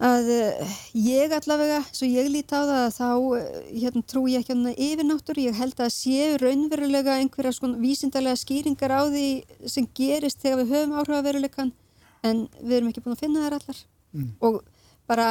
að 0.00 0.28
uh, 0.32 0.76
ég 0.96 1.32
allavega, 1.36 1.82
svo 1.92 2.08
ég 2.08 2.30
líti 2.32 2.56
á 2.56 2.64
það 2.64 2.86
þá 2.96 3.08
uh, 3.20 3.40
hérna, 3.68 4.02
trú 4.08 4.24
ég 4.32 4.40
ekki 4.40 4.56
á 4.56 4.64
það 4.64 4.82
yfirnáttur, 4.86 5.40
ég 5.44 5.58
held 5.60 5.82
að 5.84 5.92
séu 5.92 6.38
raunverulega 6.40 7.18
einhverja 7.20 7.52
svona 7.52 7.80
vísindarlega 7.82 8.40
skýringar 8.40 8.94
á 8.96 9.02
því 9.12 9.26
sem 9.68 9.88
gerist 9.96 10.40
þegar 10.40 10.62
við 10.62 10.72
höfum 10.72 10.96
áhrifaveruleikan 11.02 11.72
en 12.24 12.46
við 12.62 12.76
erum 12.78 12.92
ekki 12.92 13.04
búin 13.04 13.16
að 13.16 13.24
finna 13.26 13.44
þær 13.44 13.58
allar 13.58 13.82
mm. 14.16 14.30
og 14.48 14.62
bara 15.10 15.26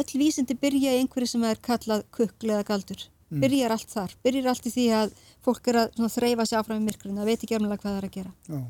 öll 0.00 0.20
vísindi 0.22 0.56
byrja 0.56 0.94
í 0.94 1.02
einhverju 1.02 1.34
sem 1.34 1.44
er 1.44 1.60
kallað 1.60 2.06
kukl 2.14 2.54
eða 2.54 2.64
galdur, 2.70 3.02
mm. 3.28 3.42
byrjar 3.44 3.74
allt 3.74 3.92
þar 3.92 4.14
byrjar 4.24 4.52
allt 4.54 4.70
í 4.70 4.74
því 4.78 4.86
að 4.96 5.12
fólk 5.44 5.68
er 5.72 5.80
að 5.82 6.06
þreyfa 6.14 6.46
sig 6.48 6.60
áfram 6.60 6.80
í 6.80 6.86
myrkurinn, 6.88 7.20
það 7.20 7.32
veit 7.34 7.44
ekki 7.44 7.58
alveg 7.58 7.82
hvað 7.82 7.90
það 7.90 8.00
er 8.00 8.08
að 8.08 8.16
gera 8.16 8.32
Já. 8.48 8.62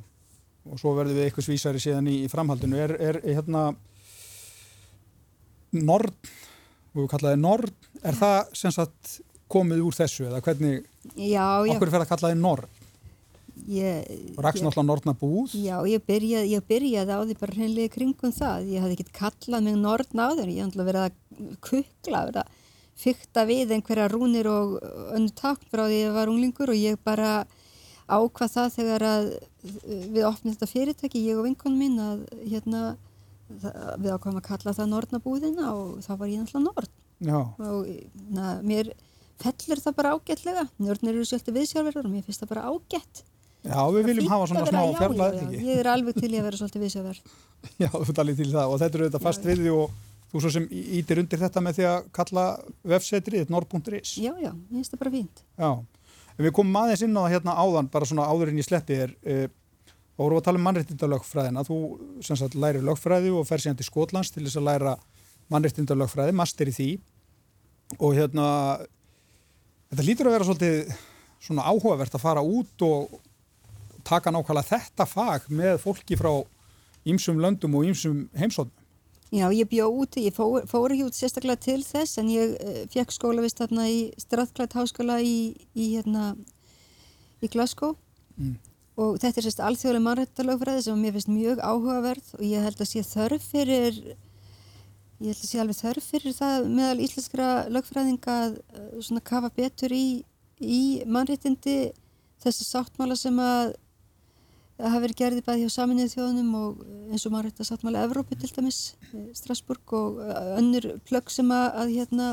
og 0.66 0.82
svo 0.82 0.96
verður 0.98 1.20
við 1.20 1.28
eitthvað 1.28 1.48
svísari 1.50 1.82
síðan 1.82 2.10
í, 2.10 2.16
í 2.24 2.32
framhaldinu 2.32 2.82
er, 2.82 2.96
er, 2.98 3.20
er 3.22 3.38
hérna 3.38 3.64
Nord, 5.76 6.14
og 6.94 7.02
við 7.02 7.10
kallaði 7.14 7.40
Nord, 7.40 7.74
er 8.02 8.16
já. 8.16 8.20
það 8.20 8.54
sem 8.62 8.74
sagt 8.74 9.16
komið 9.50 9.82
úr 9.86 9.96
þessu 9.96 10.28
eða 10.28 10.42
hvernig, 10.44 10.84
já, 11.14 11.46
já. 11.66 11.72
okkur 11.74 11.92
fer 11.94 12.04
að 12.04 12.12
kallaði 12.12 12.38
Nord? 12.40 12.76
Rækst 13.60 14.64
náttúrulega 14.64 14.86
Nordna 14.88 15.14
búð? 15.20 15.52
Já, 15.58 15.76
ég 15.86 16.02
byrjaði, 16.06 16.54
ég 16.54 16.64
byrjaði 16.66 17.12
á 17.12 17.20
því 17.20 17.36
bara 17.42 17.56
hreinlega 17.58 17.92
kringum 17.92 18.32
það. 18.32 18.70
Ég 18.72 18.84
hafði 18.84 18.96
ekkert 18.96 19.12
kallað 19.18 19.66
mig 19.66 19.76
Nordna 19.78 20.26
á 20.26 20.30
þeirra, 20.32 20.54
ég 20.54 20.64
hafði 20.64 20.86
verið 20.88 21.04
að 21.04 21.58
kukla, 21.66 22.22
verið 22.30 22.40
að 22.40 22.56
fykta 23.00 23.46
við 23.48 23.74
einhverja 23.76 24.08
rúnir 24.12 24.48
og 24.50 24.76
önnu 25.16 25.32
takk 25.36 25.62
frá 25.68 25.84
því 25.86 25.98
að 25.98 26.02
ég 26.02 26.16
var 26.16 26.32
unglingur 26.32 26.72
og 26.72 26.80
ég 26.80 27.00
bara 27.04 27.30
ákvað 28.10 28.54
það 28.56 28.74
þegar 28.74 29.06
að 29.06 29.28
við 29.86 30.26
opnum 30.26 30.54
þetta 30.56 30.70
fyrirtæki, 30.70 31.22
ég 31.28 31.38
og 31.38 31.46
vinkonum 31.46 31.80
mín 31.80 32.00
að 32.02 32.24
hérna 32.50 32.82
við 33.50 34.10
ákvæmum 34.14 34.40
að 34.40 34.46
kalla 34.46 34.74
það 34.76 34.90
Nordnabúðina 34.94 35.70
og 35.74 36.00
þá 36.04 36.12
var 36.16 36.30
ég 36.30 36.42
náttúrulega 36.42 36.66
Nord 36.66 36.90
Já. 37.20 37.38
og 37.40 37.88
na, 38.32 38.52
mér 38.64 38.92
fellur 39.40 39.80
það 39.80 39.96
bara 39.98 40.14
ágætlega. 40.16 40.66
Nordnir 40.80 41.16
eru 41.16 41.26
svolítið 41.28 41.58
viðsjálfverðar 41.58 42.08
og 42.08 42.14
mér 42.14 42.24
finnst 42.26 42.44
það 42.44 42.52
bara 42.54 42.66
ágætt. 42.70 43.22
Já, 43.60 43.80
við 43.92 44.06
viljum 44.08 44.30
hafa 44.30 44.46
svona 44.48 44.62
smá 44.70 44.84
fjarlæð 44.96 45.56
Ég 45.60 45.80
er 45.82 45.88
alveg 45.92 46.16
til 46.16 46.30
ég 46.30 46.40
að 46.40 46.46
vera 46.48 46.60
svolítið 46.60 46.84
viðsjálfverð 46.86 47.34
Já, 47.82 47.90
þú 47.92 48.14
talir 48.16 48.38
til 48.38 48.48
það. 48.48 48.72
Og 48.72 48.80
þetta 48.80 48.98
eru 48.98 49.08
þetta 49.10 49.22
fast 49.26 49.44
við 49.44 49.66
og 49.74 49.96
þú 50.30 50.42
svo 50.44 50.52
sem 50.54 50.68
ítir 50.70 51.20
undir 51.20 51.42
þetta 51.42 51.62
með 51.64 51.80
því 51.80 51.88
að 51.90 52.10
kalla 52.16 52.44
vefsetrið 52.92 53.52
nord.is 53.52 54.14
Já, 54.16 54.32
já, 54.40 54.52
ég 54.52 54.76
finnst 54.78 54.94
það 54.94 55.02
bara 55.02 55.14
fínt. 55.16 55.42
Já, 55.60 55.70
en 56.36 56.46
við 56.46 56.54
komum 56.56 56.80
aðeins 56.80 57.04
inn 57.04 57.18
á 57.18 57.20
það 57.20 57.32
hérna 57.34 57.56
áðan 57.60 57.90
bara 57.92 58.08
svona 58.08 58.28
áðurinn 58.30 58.62
í 58.62 58.64
sletti 58.64 59.00
er 59.04 59.14
eh, 59.26 59.46
og 60.20 60.26
vorum 60.26 60.40
að 60.40 60.46
tala 60.50 60.60
um 60.60 60.66
mannrettindalögfræðina 60.68 61.62
þú 61.64 61.76
sem 62.26 62.36
sagt 62.36 62.56
læri 62.60 62.82
lögfræði 62.84 63.30
og 63.32 63.46
fer 63.48 63.62
síðan 63.62 63.78
til 63.78 63.86
Skotlands 63.86 64.28
til 64.34 64.44
þess 64.44 64.58
að 64.60 64.66
læra 64.66 64.92
mannrettindalögfræði, 65.50 66.34
master 66.36 66.68
í 66.68 66.74
því. 66.76 66.88
Og 67.96 68.18
hérna 68.18 68.44
þetta 69.88 70.04
lítur 70.04 70.28
að 70.28 70.36
vera 70.36 70.48
svolítið 70.50 70.92
svona 71.40 71.64
áhugavert 71.72 72.18
að 72.18 72.24
fara 72.26 72.44
út 72.44 72.84
og 72.84 73.16
taka 74.04 74.32
nákvæmlega 74.34 74.68
þetta 74.74 75.08
fag 75.08 75.48
með 75.48 75.80
fólki 75.86 76.20
frá 76.20 76.34
ýmsum 77.08 77.40
löndum 77.40 77.80
og 77.80 77.88
ýmsum 77.88 78.26
heimsóðnum 78.36 78.76
Já, 79.30 79.46
ég 79.54 79.68
bjóð 79.70 79.98
úti, 80.02 80.24
ég 80.26 80.34
fór, 80.34 80.64
fór 80.66 80.90
ekki 80.90 81.04
út 81.06 81.14
sérstaklega 81.14 81.62
til 81.62 81.80
þess 81.86 82.18
en 82.18 82.32
ég 82.32 82.56
eh, 82.58 82.80
fekk 82.90 83.14
skólavist 83.14 83.62
hérna 83.62 83.84
í 83.86 84.00
Strathclyde 84.18 84.74
háskóla 84.74 85.20
í, 85.22 85.54
í 85.70 85.92
hérna 85.92 86.32
í 87.38 87.46
Glasgow. 87.52 87.94
Mm 88.34 88.58
og 89.00 89.20
þetta 89.20 89.40
er 89.40 89.46
sérst 89.46 89.62
alþjóðlega 89.64 90.04
mannrættalögfræði 90.06 90.82
sem 90.84 90.98
mér 91.00 91.14
finnst 91.16 91.30
mjög 91.32 91.62
áhugaverð 91.64 92.34
og 92.36 92.42
ég 92.44 92.66
held 92.66 92.82
að 92.82 92.90
sé 92.90 93.04
þörf 93.06 93.46
fyrir 93.52 94.00
ég 95.20 95.30
held 95.30 95.36
að 95.36 95.48
sé 95.48 95.60
alveg 95.60 95.78
þörf 95.78 96.08
fyrir 96.12 96.36
það 96.36 96.66
meðal 96.78 97.04
íslenskra 97.06 97.50
lögfræðinga 97.72 98.36
að 98.46 98.58
uh, 98.60 98.90
svona 99.04 99.24
kafa 99.30 99.52
betur 99.56 99.94
í, 99.94 100.22
í 100.60 100.82
mannrættindi 101.08 101.78
þessi 102.40 102.66
sáttmála 102.66 103.16
sem 103.20 103.36
að 103.40 103.74
hafa 104.80 105.02
verið 105.04 105.18
gerði 105.18 105.44
bæði 105.44 105.64
hjá 105.66 105.74
saminnið 105.74 106.14
þjóðunum 106.14 106.52
og 106.56 106.84
eins 107.12 107.26
og 107.28 107.34
mannrættasáttmála 107.34 108.04
Evrópi 108.06 108.38
til 108.40 108.48
dæmis, 108.54 108.94
eh, 109.12 109.28
Strasburg 109.36 109.92
og 109.96 110.20
uh, 110.24 110.56
önnur 110.56 110.86
plögg 111.08 111.28
sem 111.32 111.50
að, 111.52 111.66
að 111.82 111.92
hérna 111.98 112.28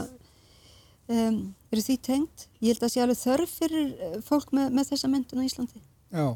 um, 1.12 1.42
eru 1.74 1.84
því 1.84 1.98
tengt. 2.08 2.48
Ég 2.64 2.72
held 2.72 2.88
að 2.88 2.94
sé 2.94 3.04
alveg 3.04 3.20
þörf 3.20 3.58
fyrir 3.60 3.90
eh, 3.92 4.20
fólk 4.24 4.56
með, 4.56 4.72
með 4.80 4.94
þessa 4.94 5.12
myndun 5.12 5.44
á 5.44 5.48
Íslandi. 5.50 5.84
Já 6.16 6.28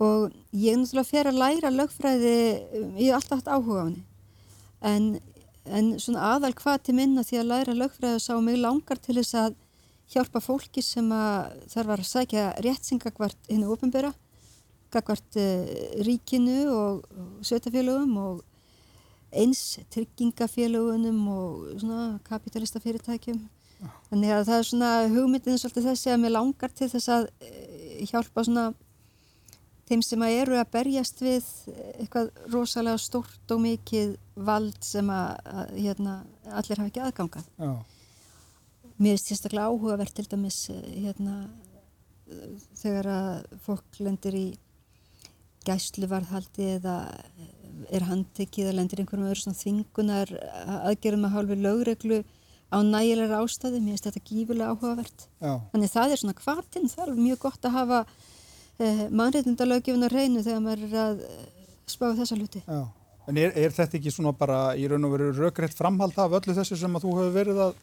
og 0.00 0.30
ég 0.56 0.72
er 0.72 0.80
náttúrulega 0.80 1.10
fyrir 1.10 1.30
að 1.32 1.40
læra 1.42 1.72
lögfræði, 1.74 2.36
ég 2.96 3.10
hef 3.10 3.18
alltaf 3.18 3.40
haft 3.40 3.50
áhuga 3.52 3.82
á 3.82 3.86
henni. 3.86 4.04
En, 4.80 5.08
en 5.68 5.90
svona 6.00 6.30
aðal 6.34 6.54
hvað 6.56 6.86
til 6.86 6.96
minna 6.96 7.24
því 7.26 7.42
að 7.42 7.50
læra 7.50 7.76
lögfræði 7.76 8.22
sá 8.24 8.32
mig 8.40 8.56
langar 8.60 9.00
til 9.02 9.18
þess 9.20 9.36
að 9.42 9.58
hjálpa 10.10 10.42
fólki 10.42 10.82
sem 10.82 11.06
að 11.14 11.52
þarf 11.70 11.94
að 11.94 12.06
sækja 12.08 12.46
réttsinga 12.64 13.12
hennu 13.50 13.70
ofinbera 13.70 14.12
gagvart 14.90 15.38
uh, 15.38 15.66
ríkinu 16.02 16.64
og, 16.74 17.04
og 17.14 17.46
sveitafélögum 17.46 18.16
og 18.18 18.40
eins 19.30 19.78
tryggingafélagunum 19.94 21.20
og 21.30 21.66
svona 21.78 22.18
kapitalista 22.26 22.82
fyrirtækjum 22.82 23.38
þannig 24.10 24.32
að 24.34 24.46
það 24.48 24.56
er 24.56 24.68
svona 24.68 24.90
hugmyndin 25.12 25.60
svolítið 25.60 25.90
þessi 25.92 26.10
að 26.10 26.22
mér 26.24 26.34
langar 26.34 26.74
til 26.74 26.90
þess 26.90 27.12
að 27.14 27.28
uh, 27.30 28.00
hjálpa 28.10 28.46
svona 28.48 28.70
þeim 29.90 30.02
sem 30.06 30.22
að 30.22 30.36
eru 30.38 30.58
að 30.60 30.72
berjast 30.76 31.22
við 31.22 31.46
eitthvað 31.98 32.30
rosalega 32.52 33.00
stort 33.02 33.54
og 33.54 33.62
mikið 33.64 34.14
vald 34.46 34.78
sem 34.86 35.10
að, 35.10 35.30
að 35.50 35.72
hérna, 35.76 36.14
allir 36.46 36.80
hafa 36.82 36.92
ekki 36.92 37.02
aðgangað. 37.06 37.48
Já. 37.58 37.72
Mér 39.00 39.16
finnst 39.16 39.30
sérstaklega 39.32 39.70
áhugavert 39.72 40.14
til 40.14 40.26
dæmis 40.28 40.58
hérna, 40.70 41.36
þegar 42.78 43.08
að 43.10 43.30
fólk 43.64 44.00
lendir 44.04 44.36
í 44.36 44.46
gæsluvarðhaldi 45.66 46.66
eða 46.76 46.96
er 47.90 48.04
handtekið 48.06 48.68
eða 48.68 48.76
lendir 48.76 49.02
einhverjum 49.02 49.30
öðru 49.30 49.42
svona 49.42 49.58
þvingunar 49.58 50.34
aðgerðum 50.90 51.26
að 51.26 51.34
hálfi 51.34 51.56
lögreglu 51.58 52.20
á 52.70 52.78
nægilegar 52.86 53.42
ástæði. 53.42 53.80
Mér 53.82 53.96
finnst 53.96 54.08
þetta 54.10 54.26
gífulega 54.28 54.74
áhugavert. 54.74 55.26
Já. 55.40 55.52
Þannig 55.72 55.94
það 55.96 56.14
er 56.14 56.22
svona 56.22 56.38
kvartinn, 56.38 56.90
það 56.92 57.06
er 57.06 57.22
mjög 57.24 57.40
gott 57.48 57.66
að 57.66 57.76
hafa 57.80 58.02
eh, 58.80 59.04
mannreitindalögjöfun 59.10 60.08
að 60.08 60.16
reynu 60.16 60.42
þegar 60.46 60.64
maður 60.64 60.86
er 60.88 60.98
að 61.04 61.22
eh, 61.26 61.44
spáða 61.90 62.18
þessa 62.22 62.40
hluti. 62.40 62.64
Já. 62.66 62.80
En 63.30 63.38
er, 63.38 63.52
er 63.54 63.74
þetta 63.74 63.98
ekki 64.00 64.12
svona 64.14 64.32
bara 64.34 64.60
í 64.74 64.86
raun 64.90 65.06
og 65.06 65.14
veru 65.14 65.30
raugrætt 65.36 65.76
framhald 65.76 66.16
af 66.18 66.36
öllu 66.40 66.56
þessu 66.56 66.78
sem 66.80 66.96
að 66.96 67.04
þú 67.06 67.16
hefur 67.18 67.34
verið 67.36 67.64
að 67.68 67.74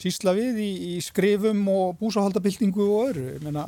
sísla 0.00 0.34
við 0.36 0.60
í, 0.62 0.70
í 0.94 1.00
skrifum 1.04 1.64
og 1.68 1.98
búsahaldabildingu 2.00 2.86
og 2.86 3.10
öðru? 3.10 3.26
Ég 3.34 3.42
meina, 3.44 3.66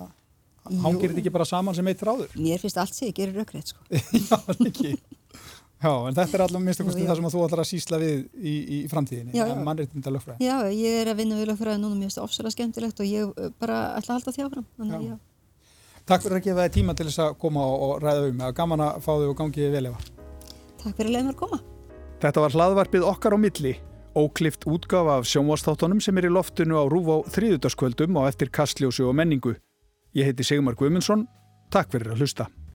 hangir 0.84 1.10
þetta 1.10 1.24
ekki 1.24 1.34
bara 1.34 1.48
saman 1.48 1.76
sem 1.76 1.90
eitt 1.90 2.06
ráður? 2.06 2.32
Mér 2.38 2.62
finnst 2.62 2.80
allt 2.80 2.96
sig, 2.96 3.10
ég 3.10 3.18
gerir 3.18 3.36
raugrætt 3.42 3.74
sko. 3.74 3.84
Já, 4.30 4.38
ekki. 4.54 4.94
Já, 5.84 5.90
en 5.92 6.16
þetta 6.16 6.38
er 6.38 6.42
allavega 6.46 6.64
minnst 6.64 6.80
okkur 6.80 6.96
það 6.96 7.18
sem 7.18 7.28
þú 7.34 7.40
ætlar 7.44 7.60
að 7.60 7.68
sísla 7.68 7.98
við 8.00 8.20
í, 8.40 8.54
í 8.54 8.78
framtíðinni, 8.88 9.44
mannreitinda 9.66 10.12
lögfræði. 10.14 10.46
Já, 10.46 10.54
ég 10.72 11.02
er 11.02 11.10
að 11.12 11.18
vinna 11.20 11.36
við 11.36 11.50
lögfræði 11.50 11.82
núna, 11.82 11.98
mér 11.98 12.08
finnst 12.08 12.20
það 12.22 12.28
ofsalega 12.30 12.54
skemmtilegt 12.54 13.02
og 13.04 13.10
ég 13.10 13.50
bara 13.60 13.80
ætla 13.98 14.14
að 14.14 14.16
halda 14.16 14.34
þjáfram, 14.38 14.68
þannig 14.78 15.04
já. 15.10 15.10
já. 15.10 15.18
Takk 16.04 16.20
fyrir 16.26 16.36
að 16.36 16.44
gefa 16.44 16.64
þið 16.66 16.74
tíma 16.74 16.94
til 16.96 17.06
þess 17.08 17.20
að 17.24 17.36
koma 17.40 17.62
og 17.64 17.94
ræða 18.04 18.26
um. 18.28 18.42
Gaman 18.56 18.82
að 18.84 18.96
fá 19.06 19.10
þau 19.12 19.28
og 19.30 19.38
gangið 19.38 19.70
vel 19.72 19.86
efa. 19.88 20.02
Takk 20.82 20.98
fyrir 20.98 21.08
að 21.08 21.14
leiða 21.14 21.24
mér 21.24 21.32
að 21.32 21.38
koma. 21.40 21.60
Þetta 22.24 22.42
var 22.44 22.56
hlaðvarpið 22.58 23.06
okkar 23.08 23.36
á 23.36 23.38
milli, 23.40 23.72
óklift 24.12 24.66
útgafa 24.68 25.16
af 25.20 25.28
sjónvastáttunum 25.28 26.02
sem 26.04 26.20
er 26.20 26.28
í 26.28 26.32
loftinu 26.32 26.76
á 26.76 26.84
rúf 26.92 27.08
á 27.08 27.16
þrýðutaskvöldum 27.36 28.20
og 28.20 28.28
eftir 28.28 28.52
kastljósu 28.52 29.08
og 29.08 29.16
menningu. 29.16 29.56
Ég 30.12 30.28
heiti 30.28 30.44
Sigmar 30.44 30.76
Guimundsson. 30.76 31.24
Takk 31.72 31.96
fyrir 31.96 32.12
að 32.12 32.20
hlusta. 32.20 32.50